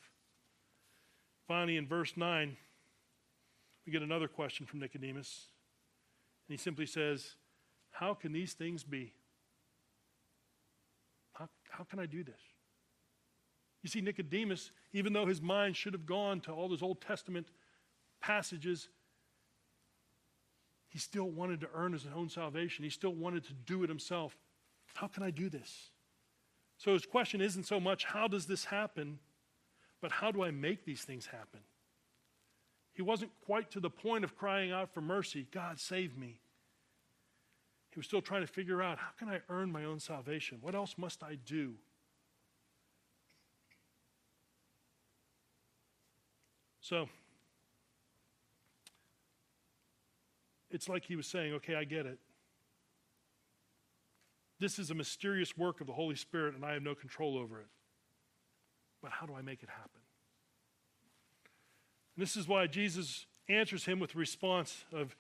Finally, 1.47 1.77
in 1.77 1.87
verse 1.87 2.15
9, 2.17 2.57
we 3.85 3.93
get 3.93 4.03
another 4.03 4.29
question 4.29 4.65
from 4.65 4.81
Nicodemus. 4.81 5.49
And 6.49 6.59
he 6.59 6.63
simply 6.63 6.87
says, 6.87 7.37
How 7.91 8.15
can 8.15 8.33
these 8.33 8.55
things 8.55 8.83
be? 8.83 9.13
How, 11.35 11.49
how 11.69 11.85
can 11.85 11.99
I 11.99 12.07
do 12.07 12.25
this? 12.25 12.41
You 13.83 13.91
see, 13.91 14.01
Nicodemus, 14.01 14.71
even 14.95 15.13
though 15.13 15.27
his 15.27 15.43
mind 15.43 15.77
should 15.77 15.93
have 15.93 16.07
gone 16.07 16.41
to 16.43 16.53
all 16.53 16.69
those 16.69 16.83
Old 16.83 17.03
Testament 17.03 17.49
passages 18.23 18.89
he 20.95 21.01
still 21.01 21.29
wanted 21.29 21.61
to 21.61 21.69
earn 21.75 21.93
his 21.93 22.07
own 22.15 22.29
salvation. 22.29 22.85
He 22.85 22.91
still 22.91 23.13
wanted 23.13 23.43
to 23.47 23.53
do 23.53 23.83
it 23.83 23.89
himself. 23.89 24.37
How 24.95 25.09
can 25.09 25.25
I 25.25 25.31
do 25.33 25.49
this? 25.49 25.91
So 26.79 26.93
his 26.93 27.05
question 27.05 27.41
isn't 27.41 27.67
so 27.67 27.81
much, 27.81 28.05
how 28.05 28.29
does 28.29 28.47
this 28.47 28.67
happen, 28.67 29.19
but 30.01 30.13
how 30.13 30.31
do 30.31 30.45
I 30.45 30.53
make 30.53 30.85
these 30.85 31.03
things 31.03 31.27
happen? 31.27 31.59
He 32.93 33.03
wasn't 33.03 33.33
quite 33.45 33.73
to 33.73 33.81
the 33.81 33.91
point 33.91 34.23
of 34.23 34.37
crying 34.37 34.71
out 34.71 34.95
for 34.95 35.01
mercy, 35.01 35.49
God, 35.51 35.81
save 35.81 36.17
me. 36.17 36.39
He 37.91 37.99
was 37.99 38.07
still 38.07 38.23
trying 38.23 38.43
to 38.43 38.47
figure 38.47 38.81
out, 38.81 38.99
how 38.99 39.11
can 39.19 39.29
I 39.29 39.41
earn 39.49 39.73
my 39.73 39.83
own 39.83 39.99
salvation? 39.99 40.59
What 40.61 40.77
else 40.77 40.95
must 40.97 41.25
I 41.25 41.39
do? 41.45 41.75
So, 46.81 47.09
it's 50.75 50.89
like 50.89 51.05
he 51.05 51.15
was 51.15 51.29
saying, 51.29 51.55
okay, 51.55 51.77
I 51.77 51.85
get 51.85 52.05
it. 52.05 52.19
This 54.59 54.81
is 54.81 54.91
a 54.91 54.95
mysterious 54.95 55.57
work 55.57 55.81
of 55.81 55.87
the 55.87 55.93
Holy 55.93 56.17
Spirit, 56.17 56.57
and 56.57 56.65
I 56.65 56.73
have 56.73 56.83
no 56.83 56.97
control 56.97 57.39
over 57.39 57.61
it. 57.61 57.69
But 59.01 59.13
how 59.13 59.25
do 59.25 59.35
I 59.35 59.43
make 59.43 59.63
it 59.63 59.69
happen? 59.69 60.01
And 62.17 62.23
this 62.23 62.37
is 62.37 62.49
why 62.49 62.67
Jesus 62.67 63.27
answers 63.49 63.85
him 63.85 64.01
with 64.01 64.13
the 64.13 64.19
response 64.19 64.85
of, 64.93 65.15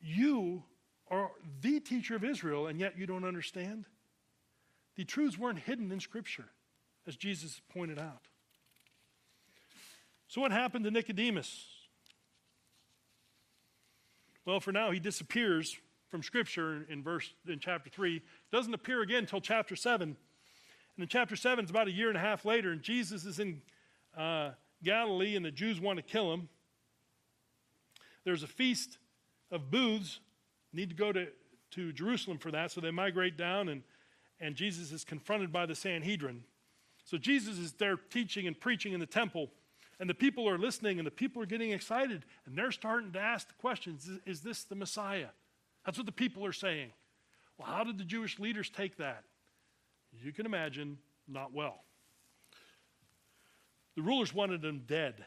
You 0.00 0.62
are 1.10 1.30
the 1.60 1.78
teacher 1.78 2.16
of 2.16 2.24
Israel, 2.24 2.66
and 2.66 2.80
yet 2.80 2.96
you 2.96 3.06
don't 3.06 3.24
understand? 3.24 3.84
The 4.96 5.04
truths 5.04 5.36
weren't 5.38 5.58
hidden 5.60 5.92
in 5.92 6.00
Scripture, 6.00 6.48
as 7.06 7.16
Jesus 7.16 7.60
pointed 7.74 7.98
out. 7.98 8.28
So, 10.28 10.40
what 10.40 10.50
happened 10.50 10.84
to 10.86 10.90
Nicodemus? 10.90 11.81
Well, 14.44 14.60
for 14.60 14.72
now, 14.72 14.90
he 14.90 14.98
disappears 14.98 15.76
from 16.08 16.22
Scripture 16.22 16.84
in 16.88 17.02
verse 17.02 17.32
in 17.48 17.58
chapter 17.58 17.88
three. 17.88 18.22
Doesn't 18.50 18.74
appear 18.74 19.02
again 19.02 19.20
until 19.20 19.40
chapter 19.40 19.76
seven. 19.76 20.16
And 20.96 21.02
in 21.02 21.08
chapter 21.08 21.36
seven, 21.36 21.64
it's 21.64 21.70
about 21.70 21.88
a 21.88 21.92
year 21.92 22.08
and 22.08 22.16
a 22.16 22.20
half 22.20 22.44
later, 22.44 22.72
and 22.72 22.82
Jesus 22.82 23.24
is 23.24 23.38
in 23.38 23.62
uh, 24.16 24.50
Galilee, 24.82 25.36
and 25.36 25.44
the 25.44 25.50
Jews 25.50 25.80
want 25.80 25.96
to 25.96 26.02
kill 26.02 26.32
him. 26.32 26.48
There's 28.24 28.42
a 28.42 28.48
feast 28.48 28.98
of 29.50 29.70
booths. 29.70 30.20
Need 30.72 30.90
to 30.90 30.96
go 30.96 31.12
to, 31.12 31.28
to 31.72 31.92
Jerusalem 31.92 32.38
for 32.38 32.50
that, 32.50 32.72
so 32.72 32.80
they 32.80 32.90
migrate 32.90 33.36
down, 33.36 33.68
and, 33.68 33.82
and 34.40 34.54
Jesus 34.54 34.90
is 34.90 35.04
confronted 35.04 35.52
by 35.52 35.66
the 35.66 35.74
Sanhedrin. 35.74 36.42
So 37.04 37.16
Jesus 37.16 37.58
is 37.58 37.72
there 37.74 37.96
teaching 37.96 38.46
and 38.46 38.58
preaching 38.58 38.92
in 38.92 39.00
the 39.00 39.06
temple 39.06 39.50
and 40.00 40.08
the 40.08 40.14
people 40.14 40.48
are 40.48 40.58
listening 40.58 40.98
and 40.98 41.06
the 41.06 41.12
people 41.12 41.42
are 41.42 41.46
getting 41.46 41.70
excited 41.70 42.24
and 42.46 42.56
they're 42.56 42.72
starting 42.72 43.12
to 43.12 43.20
ask 43.20 43.48
the 43.48 43.54
questions 43.54 44.08
is, 44.08 44.18
is 44.26 44.40
this 44.40 44.64
the 44.64 44.74
Messiah? 44.74 45.28
That's 45.84 45.98
what 45.98 46.06
the 46.06 46.12
people 46.12 46.44
are 46.44 46.52
saying. 46.52 46.90
Well, 47.58 47.68
how 47.68 47.84
did 47.84 47.98
the 47.98 48.04
Jewish 48.04 48.38
leaders 48.38 48.70
take 48.70 48.96
that? 48.96 49.24
You 50.22 50.32
can 50.32 50.46
imagine, 50.46 50.98
not 51.28 51.52
well. 51.52 51.82
The 53.96 54.02
rulers 54.02 54.34
wanted 54.34 54.64
him 54.64 54.82
dead. 54.86 55.24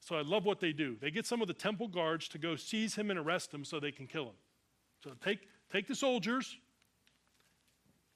So 0.00 0.16
I 0.16 0.22
love 0.22 0.44
what 0.44 0.60
they 0.60 0.72
do. 0.72 0.96
They 1.00 1.10
get 1.10 1.26
some 1.26 1.40
of 1.42 1.48
the 1.48 1.54
temple 1.54 1.88
guards 1.88 2.28
to 2.28 2.38
go 2.38 2.56
seize 2.56 2.94
him 2.94 3.10
and 3.10 3.18
arrest 3.18 3.54
him 3.54 3.64
so 3.64 3.78
they 3.78 3.92
can 3.92 4.06
kill 4.06 4.24
him. 4.24 4.34
So 5.04 5.10
take, 5.24 5.40
take 5.72 5.86
the 5.86 5.94
soldiers, 5.94 6.56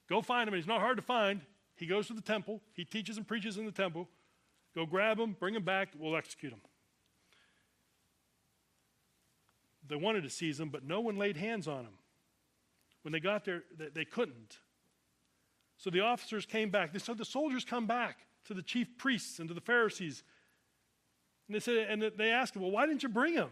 go 0.08 0.20
find 0.20 0.48
him. 0.48 0.54
He's 0.54 0.66
not 0.66 0.80
hard 0.80 0.96
to 0.96 1.02
find. 1.02 1.40
He 1.76 1.86
goes 1.86 2.06
to 2.08 2.14
the 2.14 2.22
temple, 2.22 2.60
he 2.72 2.84
teaches 2.84 3.16
and 3.18 3.26
preaches 3.26 3.56
in 3.58 3.66
the 3.66 3.72
temple. 3.72 4.08
Go 4.76 4.84
grab 4.84 5.16
them, 5.16 5.34
bring 5.40 5.54
them 5.54 5.64
back, 5.64 5.88
we'll 5.98 6.16
execute 6.16 6.52
them. 6.52 6.60
They 9.88 9.96
wanted 9.96 10.22
to 10.24 10.30
seize 10.30 10.58
them, 10.58 10.68
but 10.68 10.84
no 10.84 11.00
one 11.00 11.16
laid 11.16 11.38
hands 11.38 11.66
on 11.66 11.84
them. 11.84 11.94
When 13.00 13.12
they 13.12 13.20
got 13.20 13.46
there, 13.46 13.62
they 13.94 14.04
couldn't. 14.04 14.58
So 15.78 15.88
the 15.88 16.00
officers 16.00 16.44
came 16.44 16.70
back. 16.70 16.98
So 17.00 17.14
the 17.14 17.24
soldiers 17.24 17.64
come 17.64 17.86
back 17.86 18.18
to 18.46 18.54
the 18.54 18.62
chief 18.62 18.98
priests 18.98 19.38
and 19.38 19.48
to 19.48 19.54
the 19.54 19.60
Pharisees. 19.60 20.22
And 21.48 21.54
they 21.54 21.60
said, 21.60 21.88
and 21.88 22.12
they 22.16 22.30
asked 22.30 22.56
Well, 22.56 22.70
why 22.70 22.86
didn't 22.86 23.02
you 23.02 23.08
bring 23.08 23.34
him? 23.34 23.50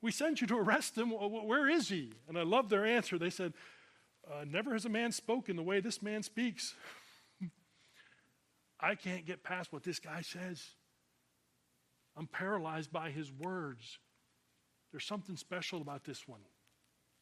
We 0.00 0.10
sent 0.10 0.40
you 0.40 0.46
to 0.48 0.56
arrest 0.56 0.96
him. 0.96 1.10
Where 1.10 1.68
is 1.68 1.88
he? 1.88 2.12
And 2.28 2.38
I 2.38 2.42
love 2.42 2.68
their 2.68 2.84
answer. 2.84 3.18
They 3.18 3.30
said, 3.30 3.52
uh, 4.28 4.44
Never 4.44 4.72
has 4.72 4.86
a 4.86 4.88
man 4.88 5.12
spoken 5.12 5.56
the 5.56 5.62
way 5.62 5.80
this 5.80 6.02
man 6.02 6.22
speaks. 6.22 6.74
I 8.84 8.94
can't 8.94 9.24
get 9.24 9.42
past 9.42 9.72
what 9.72 9.82
this 9.82 9.98
guy 9.98 10.20
says. 10.20 10.62
I'm 12.16 12.26
paralyzed 12.26 12.92
by 12.92 13.10
his 13.10 13.32
words. 13.32 13.98
There's 14.92 15.06
something 15.06 15.36
special 15.36 15.80
about 15.80 16.04
this 16.04 16.28
one. 16.28 16.42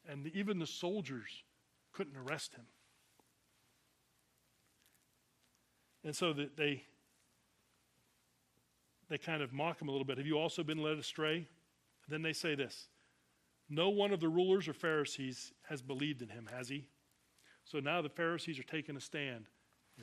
And 0.09 0.27
even 0.35 0.59
the 0.59 0.67
soldiers 0.67 1.45
couldn't 1.93 2.17
arrest 2.17 2.55
him. 2.55 2.65
And 6.05 6.17
so 6.17 6.33
they 6.33 6.83
they 9.09 9.19
kind 9.19 9.41
of 9.43 9.53
mock 9.53 9.81
him 9.81 9.89
a 9.89 9.93
little 9.93 10.05
bit. 10.05 10.19
Have 10.19 10.27
you 10.27 10.39
also 10.39 10.65
been 10.65 10.83
led 10.83 10.99
astray? 10.99 11.47
Then 12.09 12.23
they 12.23 12.33
say 12.33 12.57
this 12.57 12.89
No 13.69 13.89
one 13.89 14.13
of 14.13 14.19
the 14.19 14.29
rulers 14.29 14.67
or 14.67 14.73
Pharisees 14.73 15.53
has 15.69 15.81
believed 15.81 16.23
in 16.23 16.29
him, 16.29 16.49
has 16.53 16.69
he? 16.69 16.87
So 17.65 17.79
now 17.79 18.03
the 18.03 18.09
Pharisees 18.09 18.59
are 18.59 18.65
taking 18.65 18.97
a 18.97 19.01
stand. 19.01 19.47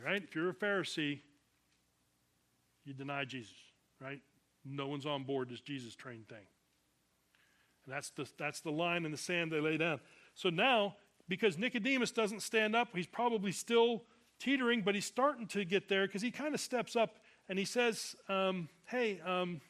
Right? 0.01 0.23
If 0.23 0.35
you're 0.35 0.51
a 0.51 0.53
Pharisee, 0.53 1.19
you 2.89 2.95
deny 2.95 3.23
Jesus, 3.23 3.53
right? 4.01 4.19
No 4.65 4.87
one's 4.87 5.05
on 5.05 5.23
board 5.23 5.49
this 5.49 5.61
Jesus 5.61 5.95
train 5.95 6.25
thing. 6.27 6.45
And 7.85 7.93
that's 7.93 8.09
the, 8.09 8.27
that's 8.37 8.61
the 8.61 8.71
line 8.71 9.05
in 9.05 9.11
the 9.11 9.17
sand 9.17 9.51
they 9.51 9.61
lay 9.61 9.77
down. 9.77 9.99
So 10.33 10.49
now, 10.49 10.95
because 11.27 11.57
Nicodemus 11.57 12.11
doesn't 12.11 12.41
stand 12.41 12.75
up, 12.75 12.89
he's 12.95 13.07
probably 13.07 13.51
still 13.51 14.03
teetering, 14.39 14.81
but 14.81 14.95
he's 14.95 15.05
starting 15.05 15.45
to 15.47 15.63
get 15.63 15.87
there 15.87 16.07
because 16.07 16.23
he 16.23 16.31
kind 16.31 16.55
of 16.55 16.59
steps 16.59 16.95
up 16.95 17.17
and 17.47 17.59
he 17.59 17.65
says, 17.65 18.15
um, 18.27 18.67
Hey, 18.85 19.21
um, 19.21 19.61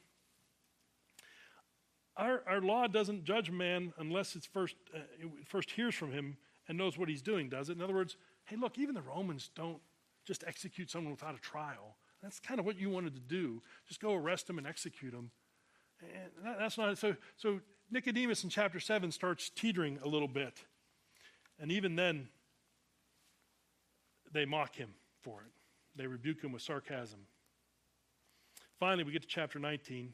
our, 2.15 2.41
our 2.47 2.61
law 2.61 2.87
doesn't 2.87 3.25
judge 3.25 3.51
man 3.51 3.93
unless 3.97 4.35
it's 4.35 4.45
first, 4.45 4.75
uh, 4.95 4.99
it 5.19 5.47
first 5.47 5.71
hears 5.71 5.93
from 5.93 6.11
him 6.11 6.37
and 6.69 6.77
knows 6.77 6.97
what 6.97 7.09
he's 7.09 7.21
doing, 7.21 7.49
does 7.49 7.69
it? 7.69 7.73
In 7.73 7.81
other 7.81 7.93
words, 7.93 8.15
hey, 8.45 8.55
look, 8.55 8.77
even 8.77 8.95
the 8.95 9.01
Romans 9.01 9.49
don't 9.55 9.79
just 10.25 10.43
execute 10.47 10.89
someone 10.89 11.11
without 11.11 11.35
a 11.35 11.39
trial. 11.39 11.97
That's 12.21 12.39
kind 12.39 12.59
of 12.59 12.65
what 12.65 12.77
you 12.77 12.89
wanted 12.89 13.15
to 13.15 13.21
do. 13.21 13.61
Just 13.87 14.01
go 14.01 14.13
arrest 14.13 14.49
him 14.49 14.57
and 14.57 14.67
execute 14.67 15.13
him. 15.13 15.31
And 16.01 16.45
that, 16.45 16.59
that's 16.59 16.77
not 16.77 16.97
so. 16.97 17.15
So 17.37 17.59
Nicodemus 17.91 18.43
in 18.43 18.49
chapter 18.49 18.79
seven 18.79 19.11
starts 19.11 19.49
teetering 19.49 19.99
a 20.03 20.07
little 20.07 20.27
bit, 20.27 20.65
and 21.59 21.71
even 21.71 21.95
then, 21.95 22.29
they 24.31 24.45
mock 24.45 24.75
him 24.75 24.89
for 25.21 25.41
it. 25.41 25.51
They 25.95 26.07
rebuke 26.07 26.41
him 26.41 26.51
with 26.51 26.61
sarcasm. 26.61 27.19
Finally, 28.79 29.03
we 29.03 29.11
get 29.11 29.21
to 29.21 29.27
chapter 29.27 29.59
19. 29.59 30.13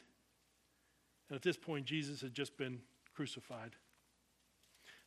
And 1.30 1.36
at 1.36 1.42
this 1.42 1.58
point, 1.58 1.86
Jesus 1.86 2.22
had 2.22 2.34
just 2.34 2.58
been 2.58 2.80
crucified. 3.14 3.76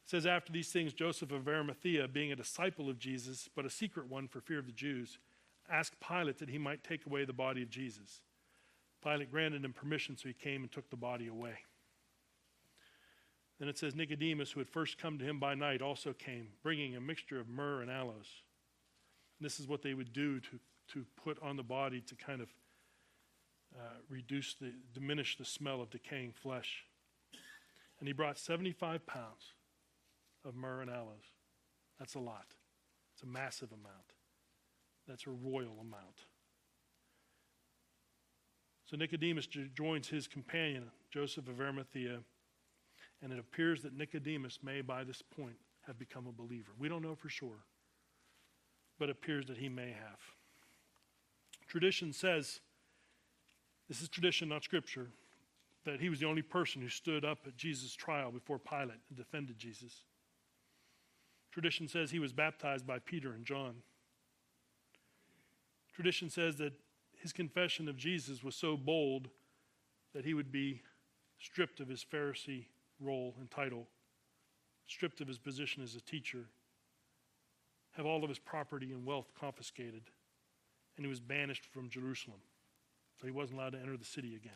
It 0.05 0.11
says, 0.11 0.27
After 0.27 0.53
these 0.53 0.71
things, 0.71 0.93
Joseph 0.93 1.33
of 1.33 1.49
Arimathea, 1.49 2.09
being 2.09 2.33
a 2.33 2.37
disciple 2.37 2.89
of 2.89 2.99
Jesus, 2.99 3.49
but 3.55 3.65
a 3.65 3.71
secret 3.71 4.09
one 4.09 4.29
for 4.29 4.41
fear 4.41 4.59
of 4.59 4.67
the 4.67 4.73
Jews, 4.73 5.19
asked 5.71 5.97
Pilate 6.01 6.39
that 6.39 6.49
he 6.49 6.59
might 6.59 6.85
take 6.85 7.07
away 7.07 7.25
the 7.25 7.33
body 7.33 7.63
of 7.63 7.71
Jesus. 7.71 8.21
Pilate 9.03 9.31
granted 9.31 9.65
him 9.65 9.73
permission, 9.73 10.17
so 10.17 10.29
he 10.29 10.35
came 10.35 10.63
and 10.63 10.73
took 10.73 10.91
the 10.91 10.97
body 10.97 11.29
away. 11.29 11.55
Then 13.59 13.69
it 13.69 13.79
says, 13.79 13.95
Nicodemus, 13.95 14.53
who 14.53 14.61
had 14.61 14.69
first 14.69 14.99
come 14.99 15.19
to 15.19 15.25
him 15.25 15.41
by 15.41 15.55
night, 15.55 15.83
also 15.83 16.13
came, 16.13 16.49
bringing 16.63 16.97
a 16.97 17.01
mixture 17.01 17.41
of 17.41 17.49
myrrh 17.49 17.83
and 17.83 17.91
aloes. 17.91 18.43
And 19.39 19.45
this 19.45 19.59
is 19.59 19.67
what 19.67 19.83
they 19.83 19.95
would 19.95 20.13
do 20.13 20.41
to, 20.41 20.59
to 20.95 21.05
put 21.23 21.41
on 21.43 21.57
the 21.57 21.63
body 21.63 22.01
to 22.03 22.15
kind 22.15 22.41
of 22.41 22.49
uh, 23.77 23.99
reduce 24.09 24.55
the, 24.55 24.73
diminish 24.95 25.37
the 25.37 25.45
smell 25.45 25.81
of 25.81 25.91
decaying 25.91 26.33
flesh. 26.33 26.85
And 27.99 28.07
he 28.07 28.13
brought 28.13 28.39
75 28.39 29.07
pounds 29.07 29.55
of 30.45 30.55
myrrh 30.55 30.83
and 30.83 30.91
aloes. 30.91 31.35
That's 31.99 32.15
a 32.15 32.21
lot. 32.21 32.47
It's 33.15 33.25
a 33.25 33.27
massive 33.27 33.73
amount. 33.73 34.13
That's 35.09 35.27
a 35.27 35.31
royal 35.31 35.79
amount. 35.81 36.27
So 38.85 38.97
Nicodemus 38.97 39.47
joins 39.47 40.09
his 40.09 40.27
companion, 40.27 40.85
Joseph 41.11 41.49
of 41.49 41.61
Arimathea, 41.61 42.19
and 43.23 43.33
it 43.33 43.39
appears 43.39 43.83
that 43.83 43.97
Nicodemus 43.97 44.61
may, 44.63 44.81
by 44.81 45.05
this 45.05 45.23
point, 45.23 45.57
have 45.87 45.99
become 45.99 46.27
a 46.27 46.33
believer. 46.33 46.73
We 46.79 46.89
don't 46.89 47.03
know 47.03 47.15
for 47.15 47.29
sure, 47.29 47.65
but 48.99 49.09
it 49.09 49.13
appears 49.13 49.47
that 49.47 49.57
he 49.57 49.69
may 49.69 49.89
have. 49.89 50.21
Tradition 51.67 52.13
says 52.13 52.61
this 53.89 54.03
is 54.03 54.09
tradition, 54.09 54.49
not 54.49 54.65
scripture, 54.65 55.09
that 55.85 56.01
he 56.01 56.11
was 56.11 56.21
the 56.21 56.27
only 56.27 56.43
person 56.43 56.83
who 56.83 56.89
stood 56.89 57.25
up 57.25 57.39
at 57.47 57.57
Jesus' 57.57 57.95
trial 57.95 58.31
before 58.31 58.59
Pilate 58.59 59.01
and 59.09 59.17
defended 59.17 59.59
Jesus. 59.59 60.05
Tradition 61.51 61.89
says 61.89 62.11
he 62.11 62.19
was 62.19 62.33
baptized 62.33 62.87
by 62.87 62.99
Peter 62.99 63.33
and 63.33 63.45
John. 63.45 63.77
Tradition 65.99 66.31
says 66.31 66.55
that 66.59 66.75
his 67.21 67.33
confession 67.33 67.89
of 67.89 67.97
Jesus 67.97 68.45
was 68.45 68.55
so 68.55 68.77
bold 68.77 69.31
that 70.15 70.25
he 70.25 70.33
would 70.33 70.53
be 70.53 70.81
stripped 71.41 71.81
of 71.81 71.89
his 71.89 72.05
Pharisee 72.09 72.67
role 73.01 73.35
and 73.41 73.51
title, 73.51 73.89
stripped 74.87 75.21
of 75.21 75.27
his 75.27 75.41
position 75.41 75.83
as 75.83 75.97
a 75.97 76.01
teacher, 76.01 76.45
have 77.97 78.07
all 78.07 78.23
of 78.23 78.29
his 78.29 78.39
property 78.39 78.93
and 78.93 79.05
wealth 79.05 79.33
confiscated, 79.41 80.03
and 80.97 81.05
he 81.05 81.11
was 81.11 81.19
banished 81.19 81.65
from 81.65 81.89
Jerusalem. 81.89 82.39
So 83.21 83.27
he 83.27 83.33
wasn't 83.33 83.59
allowed 83.59 83.73
to 83.73 83.81
enter 83.81 83.97
the 83.97 84.05
city 84.05 84.37
again. 84.37 84.53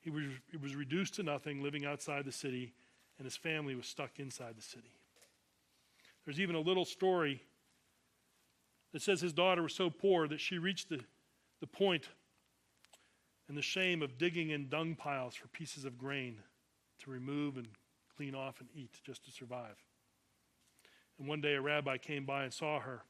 He 0.00 0.10
was, 0.10 0.24
he 0.50 0.58
was 0.58 0.76
reduced 0.76 1.14
to 1.14 1.22
nothing, 1.22 1.62
living 1.62 1.86
outside 1.86 2.26
the 2.26 2.30
city, 2.30 2.74
and 3.16 3.24
his 3.24 3.38
family 3.38 3.74
was 3.74 3.86
stuck 3.86 4.20
inside 4.20 4.54
the 4.58 4.62
city. 4.62 4.92
There's 6.26 6.40
even 6.40 6.56
a 6.56 6.60
little 6.60 6.84
story 6.84 7.40
that 8.96 9.02
says 9.02 9.20
his 9.20 9.34
daughter 9.34 9.62
was 9.62 9.74
so 9.74 9.90
poor 9.90 10.26
that 10.26 10.40
she 10.40 10.56
reached 10.56 10.88
the, 10.88 10.98
the 11.60 11.66
point 11.66 12.08
and 13.46 13.54
the 13.54 13.60
shame 13.60 14.00
of 14.00 14.16
digging 14.16 14.48
in 14.48 14.70
dung 14.70 14.94
piles 14.94 15.34
for 15.34 15.48
pieces 15.48 15.84
of 15.84 15.98
grain 15.98 16.38
to 17.00 17.10
remove 17.10 17.58
and 17.58 17.68
clean 18.16 18.34
off 18.34 18.58
and 18.58 18.70
eat 18.74 18.98
just 19.04 19.22
to 19.26 19.30
survive. 19.30 19.76
And 21.18 21.28
one 21.28 21.42
day 21.42 21.56
a 21.56 21.60
rabbi 21.60 21.98
came 21.98 22.24
by 22.24 22.44
and 22.44 22.54
saw 22.54 22.80
her 22.80 23.02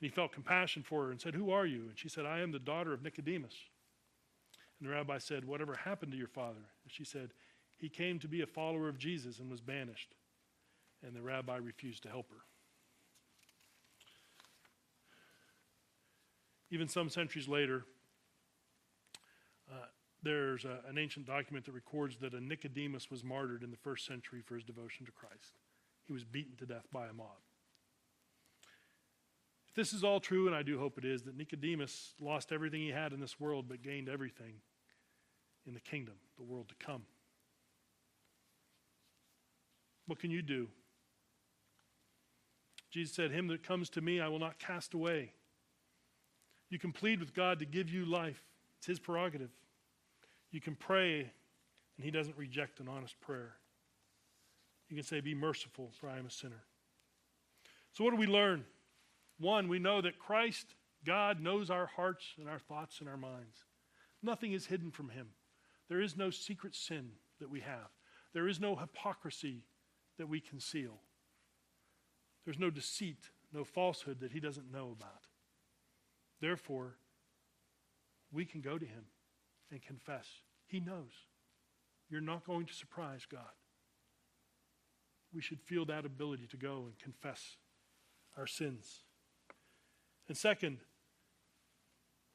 and 0.00 0.08
he 0.08 0.08
felt 0.08 0.30
compassion 0.30 0.84
for 0.84 1.06
her 1.06 1.10
and 1.10 1.20
said, 1.20 1.34
Who 1.34 1.50
are 1.50 1.66
you? 1.66 1.86
And 1.88 1.98
she 1.98 2.08
said, 2.08 2.24
I 2.24 2.38
am 2.38 2.52
the 2.52 2.60
daughter 2.60 2.92
of 2.92 3.02
Nicodemus. 3.02 3.56
And 4.78 4.88
the 4.88 4.92
rabbi 4.92 5.18
said, 5.18 5.44
Whatever 5.44 5.74
happened 5.74 6.12
to 6.12 6.18
your 6.18 6.28
father? 6.28 6.70
And 6.84 6.92
she 6.92 7.02
said, 7.02 7.30
He 7.76 7.88
came 7.88 8.20
to 8.20 8.28
be 8.28 8.42
a 8.42 8.46
follower 8.46 8.88
of 8.88 8.98
Jesus 8.98 9.40
and 9.40 9.50
was 9.50 9.60
banished. 9.60 10.14
And 11.04 11.16
the 11.16 11.22
rabbi 11.22 11.56
refused 11.56 12.04
to 12.04 12.08
help 12.08 12.30
her. 12.30 12.44
Even 16.70 16.88
some 16.88 17.08
centuries 17.08 17.48
later, 17.48 17.84
uh, 19.70 19.86
there's 20.22 20.64
a, 20.64 20.80
an 20.88 20.98
ancient 20.98 21.26
document 21.26 21.64
that 21.66 21.72
records 21.72 22.16
that 22.18 22.34
a 22.34 22.40
Nicodemus 22.40 23.10
was 23.10 23.24
martyred 23.24 23.62
in 23.62 23.70
the 23.70 23.76
first 23.76 24.06
century 24.06 24.42
for 24.44 24.54
his 24.54 24.64
devotion 24.64 25.06
to 25.06 25.12
Christ. 25.12 25.58
He 26.06 26.12
was 26.12 26.24
beaten 26.24 26.56
to 26.56 26.66
death 26.66 26.86
by 26.92 27.06
a 27.06 27.12
mob 27.12 27.36
If 29.68 29.74
this 29.74 29.92
is 29.92 30.04
all 30.04 30.20
true, 30.20 30.46
and 30.46 30.56
I 30.56 30.62
do 30.62 30.78
hope 30.78 30.98
it 30.98 31.04
is, 31.04 31.22
that 31.22 31.36
Nicodemus 31.36 32.14
lost 32.20 32.52
everything 32.52 32.80
he 32.80 32.90
had 32.90 33.12
in 33.12 33.20
this 33.20 33.38
world 33.38 33.66
but 33.68 33.82
gained 33.82 34.08
everything 34.08 34.54
in 35.66 35.74
the 35.74 35.80
kingdom, 35.80 36.14
the 36.36 36.44
world 36.44 36.68
to 36.68 36.74
come. 36.84 37.02
What 40.06 40.18
can 40.18 40.30
you 40.30 40.40
do? 40.40 40.68
Jesus 42.90 43.14
said, 43.14 43.30
Him 43.30 43.48
that 43.48 43.62
comes 43.62 43.90
to 43.90 44.00
me, 44.00 44.20
I 44.20 44.28
will 44.28 44.38
not 44.38 44.58
cast 44.58 44.94
away. 44.94 45.32
You 46.70 46.78
can 46.78 46.92
plead 46.92 47.20
with 47.20 47.34
God 47.34 47.58
to 47.60 47.64
give 47.64 47.90
you 47.90 48.04
life, 48.04 48.42
it's 48.78 48.86
His 48.86 48.98
prerogative. 48.98 49.50
You 50.50 50.60
can 50.60 50.76
pray, 50.76 51.20
and 51.20 52.04
He 52.04 52.10
doesn't 52.10 52.36
reject 52.36 52.80
an 52.80 52.88
honest 52.88 53.20
prayer. 53.20 53.54
You 54.88 54.96
can 54.96 55.04
say, 55.04 55.20
Be 55.20 55.34
merciful, 55.34 55.90
for 56.00 56.08
I 56.08 56.18
am 56.18 56.26
a 56.26 56.30
sinner. 56.30 56.64
So, 57.92 58.04
what 58.04 58.10
do 58.10 58.16
we 58.16 58.26
learn? 58.26 58.64
One, 59.38 59.68
we 59.68 59.78
know 59.78 60.00
that 60.00 60.18
Christ, 60.18 60.74
God, 61.04 61.40
knows 61.40 61.70
our 61.70 61.86
hearts 61.86 62.24
and 62.38 62.48
our 62.48 62.58
thoughts 62.58 63.00
and 63.00 63.08
our 63.08 63.16
minds. 63.16 63.64
Nothing 64.22 64.52
is 64.52 64.66
hidden 64.66 64.90
from 64.90 65.10
Him. 65.10 65.28
There 65.88 66.00
is 66.00 66.16
no 66.16 66.30
secret 66.30 66.74
sin 66.74 67.10
that 67.40 67.50
we 67.50 67.60
have, 67.60 67.90
there 68.32 68.48
is 68.48 68.60
no 68.60 68.76
hypocrisy 68.76 69.64
that 70.18 70.28
we 70.28 70.40
conceal. 70.40 71.00
There's 72.44 72.58
no 72.58 72.70
deceit, 72.70 73.30
no 73.52 73.62
falsehood 73.62 74.20
that 74.20 74.32
He 74.32 74.40
doesn't 74.40 74.72
know 74.72 74.94
about. 74.98 75.27
Therefore, 76.40 76.96
we 78.32 78.44
can 78.44 78.60
go 78.60 78.78
to 78.78 78.84
Him 78.84 79.04
and 79.70 79.82
confess. 79.82 80.26
He 80.66 80.80
knows. 80.80 81.12
You're 82.10 82.20
not 82.20 82.46
going 82.46 82.66
to 82.66 82.74
surprise 82.74 83.26
God. 83.30 83.40
We 85.34 85.42
should 85.42 85.60
feel 85.60 85.84
that 85.86 86.06
ability 86.06 86.46
to 86.48 86.56
go 86.56 86.84
and 86.86 86.98
confess 86.98 87.56
our 88.36 88.46
sins. 88.46 89.00
And 90.26 90.36
second, 90.36 90.78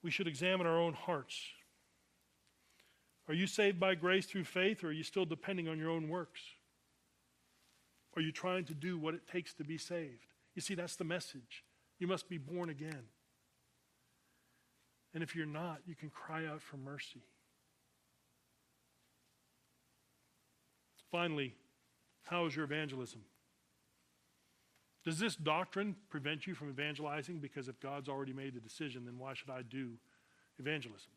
we 0.04 0.12
should 0.12 0.28
examine 0.28 0.68
our 0.68 0.78
own 0.78 0.94
hearts. 0.94 1.42
Are 3.28 3.34
you 3.34 3.48
saved 3.48 3.80
by 3.80 3.96
grace 3.96 4.26
through 4.26 4.44
faith, 4.44 4.84
or 4.84 4.88
are 4.88 4.92
you 4.92 5.04
still 5.04 5.26
depending 5.26 5.70
on 5.70 5.80
your 5.80 5.90
own 5.90 6.10
works? 6.10 6.42
Are 8.16 8.22
you 8.22 8.32
trying 8.32 8.66
to 8.66 8.74
do 8.74 8.98
what 8.98 9.14
it 9.14 9.28
takes 9.28 9.54
to 9.56 9.64
be 9.64 9.78
saved? 9.78 10.28
You 10.56 10.62
see, 10.62 10.76
that's 10.76 10.98
the 10.98 11.04
message. 11.04 11.64
You 12.00 12.08
must 12.08 12.30
be 12.30 12.38
born 12.38 12.70
again. 12.70 13.06
And 15.14 15.22
if 15.22 15.36
you're 15.36 15.46
not, 15.46 15.80
you 15.86 15.96
can 15.96 16.10
cry 16.10 16.46
out 16.48 16.62
for 16.62 16.78
mercy. 16.78 17.22
Finally, 21.12 21.54
how 22.24 22.46
is 22.46 22.56
your 22.56 22.66
evangelism? 22.66 23.22
Does 25.06 25.20
this 25.20 25.36
doctrine 25.36 25.96
prevent 26.10 26.48
you 26.48 26.56
from 26.56 26.70
evangelizing? 26.70 27.40
Because 27.40 27.68
if 27.68 27.80
God's 27.80 28.10
already 28.10 28.34
made 28.34 28.56
the 28.56 28.60
decision, 28.60 29.06
then 29.06 29.20
why 29.20 29.34
should 29.34 29.50
I 29.50 29.62
do 29.62 29.92
evangelism? 30.58 31.12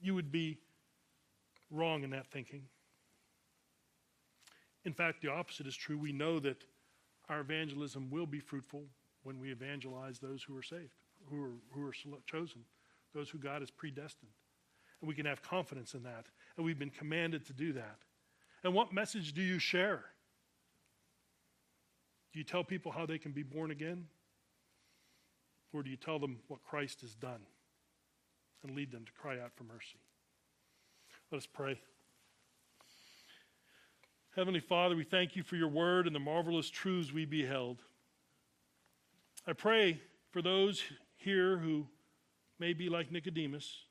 You 0.00 0.14
would 0.14 0.30
be 0.30 0.58
wrong 1.70 2.04
in 2.04 2.10
that 2.10 2.28
thinking. 2.28 2.62
In 4.84 4.92
fact, 4.92 5.20
the 5.20 5.32
opposite 5.32 5.66
is 5.66 5.76
true. 5.76 5.98
We 5.98 6.12
know 6.12 6.38
that 6.38 6.64
our 7.28 7.40
evangelism 7.40 8.08
will 8.08 8.26
be 8.26 8.38
fruitful 8.38 8.84
when 9.24 9.40
we 9.40 9.50
evangelize 9.50 10.20
those 10.20 10.44
who 10.44 10.56
are 10.56 10.62
saved, 10.62 10.94
who 11.28 11.42
are, 11.42 11.50
who 11.72 11.86
are 11.86 11.92
chosen, 12.24 12.62
those 13.16 13.30
who 13.30 13.38
God 13.38 13.62
has 13.62 13.70
predestined. 13.70 14.30
And 15.00 15.08
we 15.08 15.14
can 15.14 15.26
have 15.26 15.42
confidence 15.42 15.94
in 15.94 16.02
that. 16.04 16.26
And 16.56 16.64
we've 16.64 16.78
been 16.78 16.90
commanded 16.90 17.46
to 17.46 17.52
do 17.52 17.72
that. 17.72 17.98
And 18.62 18.74
what 18.74 18.92
message 18.92 19.32
do 19.32 19.42
you 19.42 19.58
share? 19.58 20.04
Do 22.32 22.38
you 22.38 22.44
tell 22.44 22.62
people 22.62 22.92
how 22.92 23.06
they 23.06 23.18
can 23.18 23.32
be 23.32 23.42
born 23.42 23.70
again? 23.70 24.06
Or 25.72 25.82
do 25.82 25.90
you 25.90 25.96
tell 25.96 26.18
them 26.18 26.38
what 26.48 26.62
Christ 26.62 27.00
has 27.00 27.14
done 27.14 27.40
and 28.62 28.76
lead 28.76 28.92
them 28.92 29.04
to 29.04 29.12
cry 29.12 29.40
out 29.40 29.52
for 29.54 29.64
mercy? 29.64 29.98
Let 31.30 31.38
us 31.38 31.46
pray. 31.46 31.80
Heavenly 34.34 34.60
Father, 34.60 34.94
we 34.94 35.04
thank 35.04 35.34
you 35.34 35.42
for 35.42 35.56
your 35.56 35.68
word 35.68 36.06
and 36.06 36.14
the 36.14 36.20
marvelous 36.20 36.68
truths 36.68 37.12
we 37.12 37.24
beheld. 37.24 37.82
I 39.46 39.54
pray 39.54 40.00
for 40.30 40.42
those 40.42 40.82
here 41.16 41.56
who 41.56 41.86
may 42.58 42.72
be 42.72 42.88
like 42.88 43.12
Nicodemus. 43.12 43.84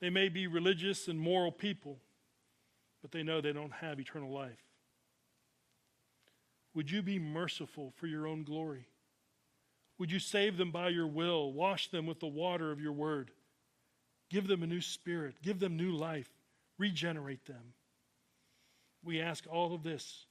They 0.00 0.10
may 0.10 0.28
be 0.28 0.46
religious 0.46 1.08
and 1.08 1.18
moral 1.18 1.52
people, 1.52 1.98
but 3.02 3.12
they 3.12 3.22
know 3.22 3.40
they 3.40 3.52
don't 3.52 3.72
have 3.72 4.00
eternal 4.00 4.32
life. 4.32 4.62
Would 6.74 6.90
you 6.90 7.02
be 7.02 7.18
merciful 7.18 7.92
for 7.96 8.06
your 8.06 8.26
own 8.26 8.44
glory? 8.44 8.86
Would 9.98 10.10
you 10.10 10.18
save 10.18 10.56
them 10.56 10.70
by 10.70 10.88
your 10.88 11.06
will? 11.06 11.52
Wash 11.52 11.88
them 11.88 12.06
with 12.06 12.20
the 12.20 12.26
water 12.26 12.72
of 12.72 12.80
your 12.80 12.92
word. 12.92 13.30
Give 14.30 14.46
them 14.46 14.62
a 14.62 14.66
new 14.66 14.80
spirit. 14.80 15.36
Give 15.42 15.60
them 15.60 15.76
new 15.76 15.92
life. 15.92 16.30
Regenerate 16.78 17.44
them. 17.46 17.74
We 19.04 19.20
ask 19.20 19.44
all 19.50 19.74
of 19.74 19.82
this 19.82 20.26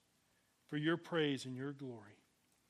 for 0.69 0.77
your 0.77 0.97
praise 0.97 1.45
and 1.45 1.55
your 1.55 1.71
glory. 1.71 2.20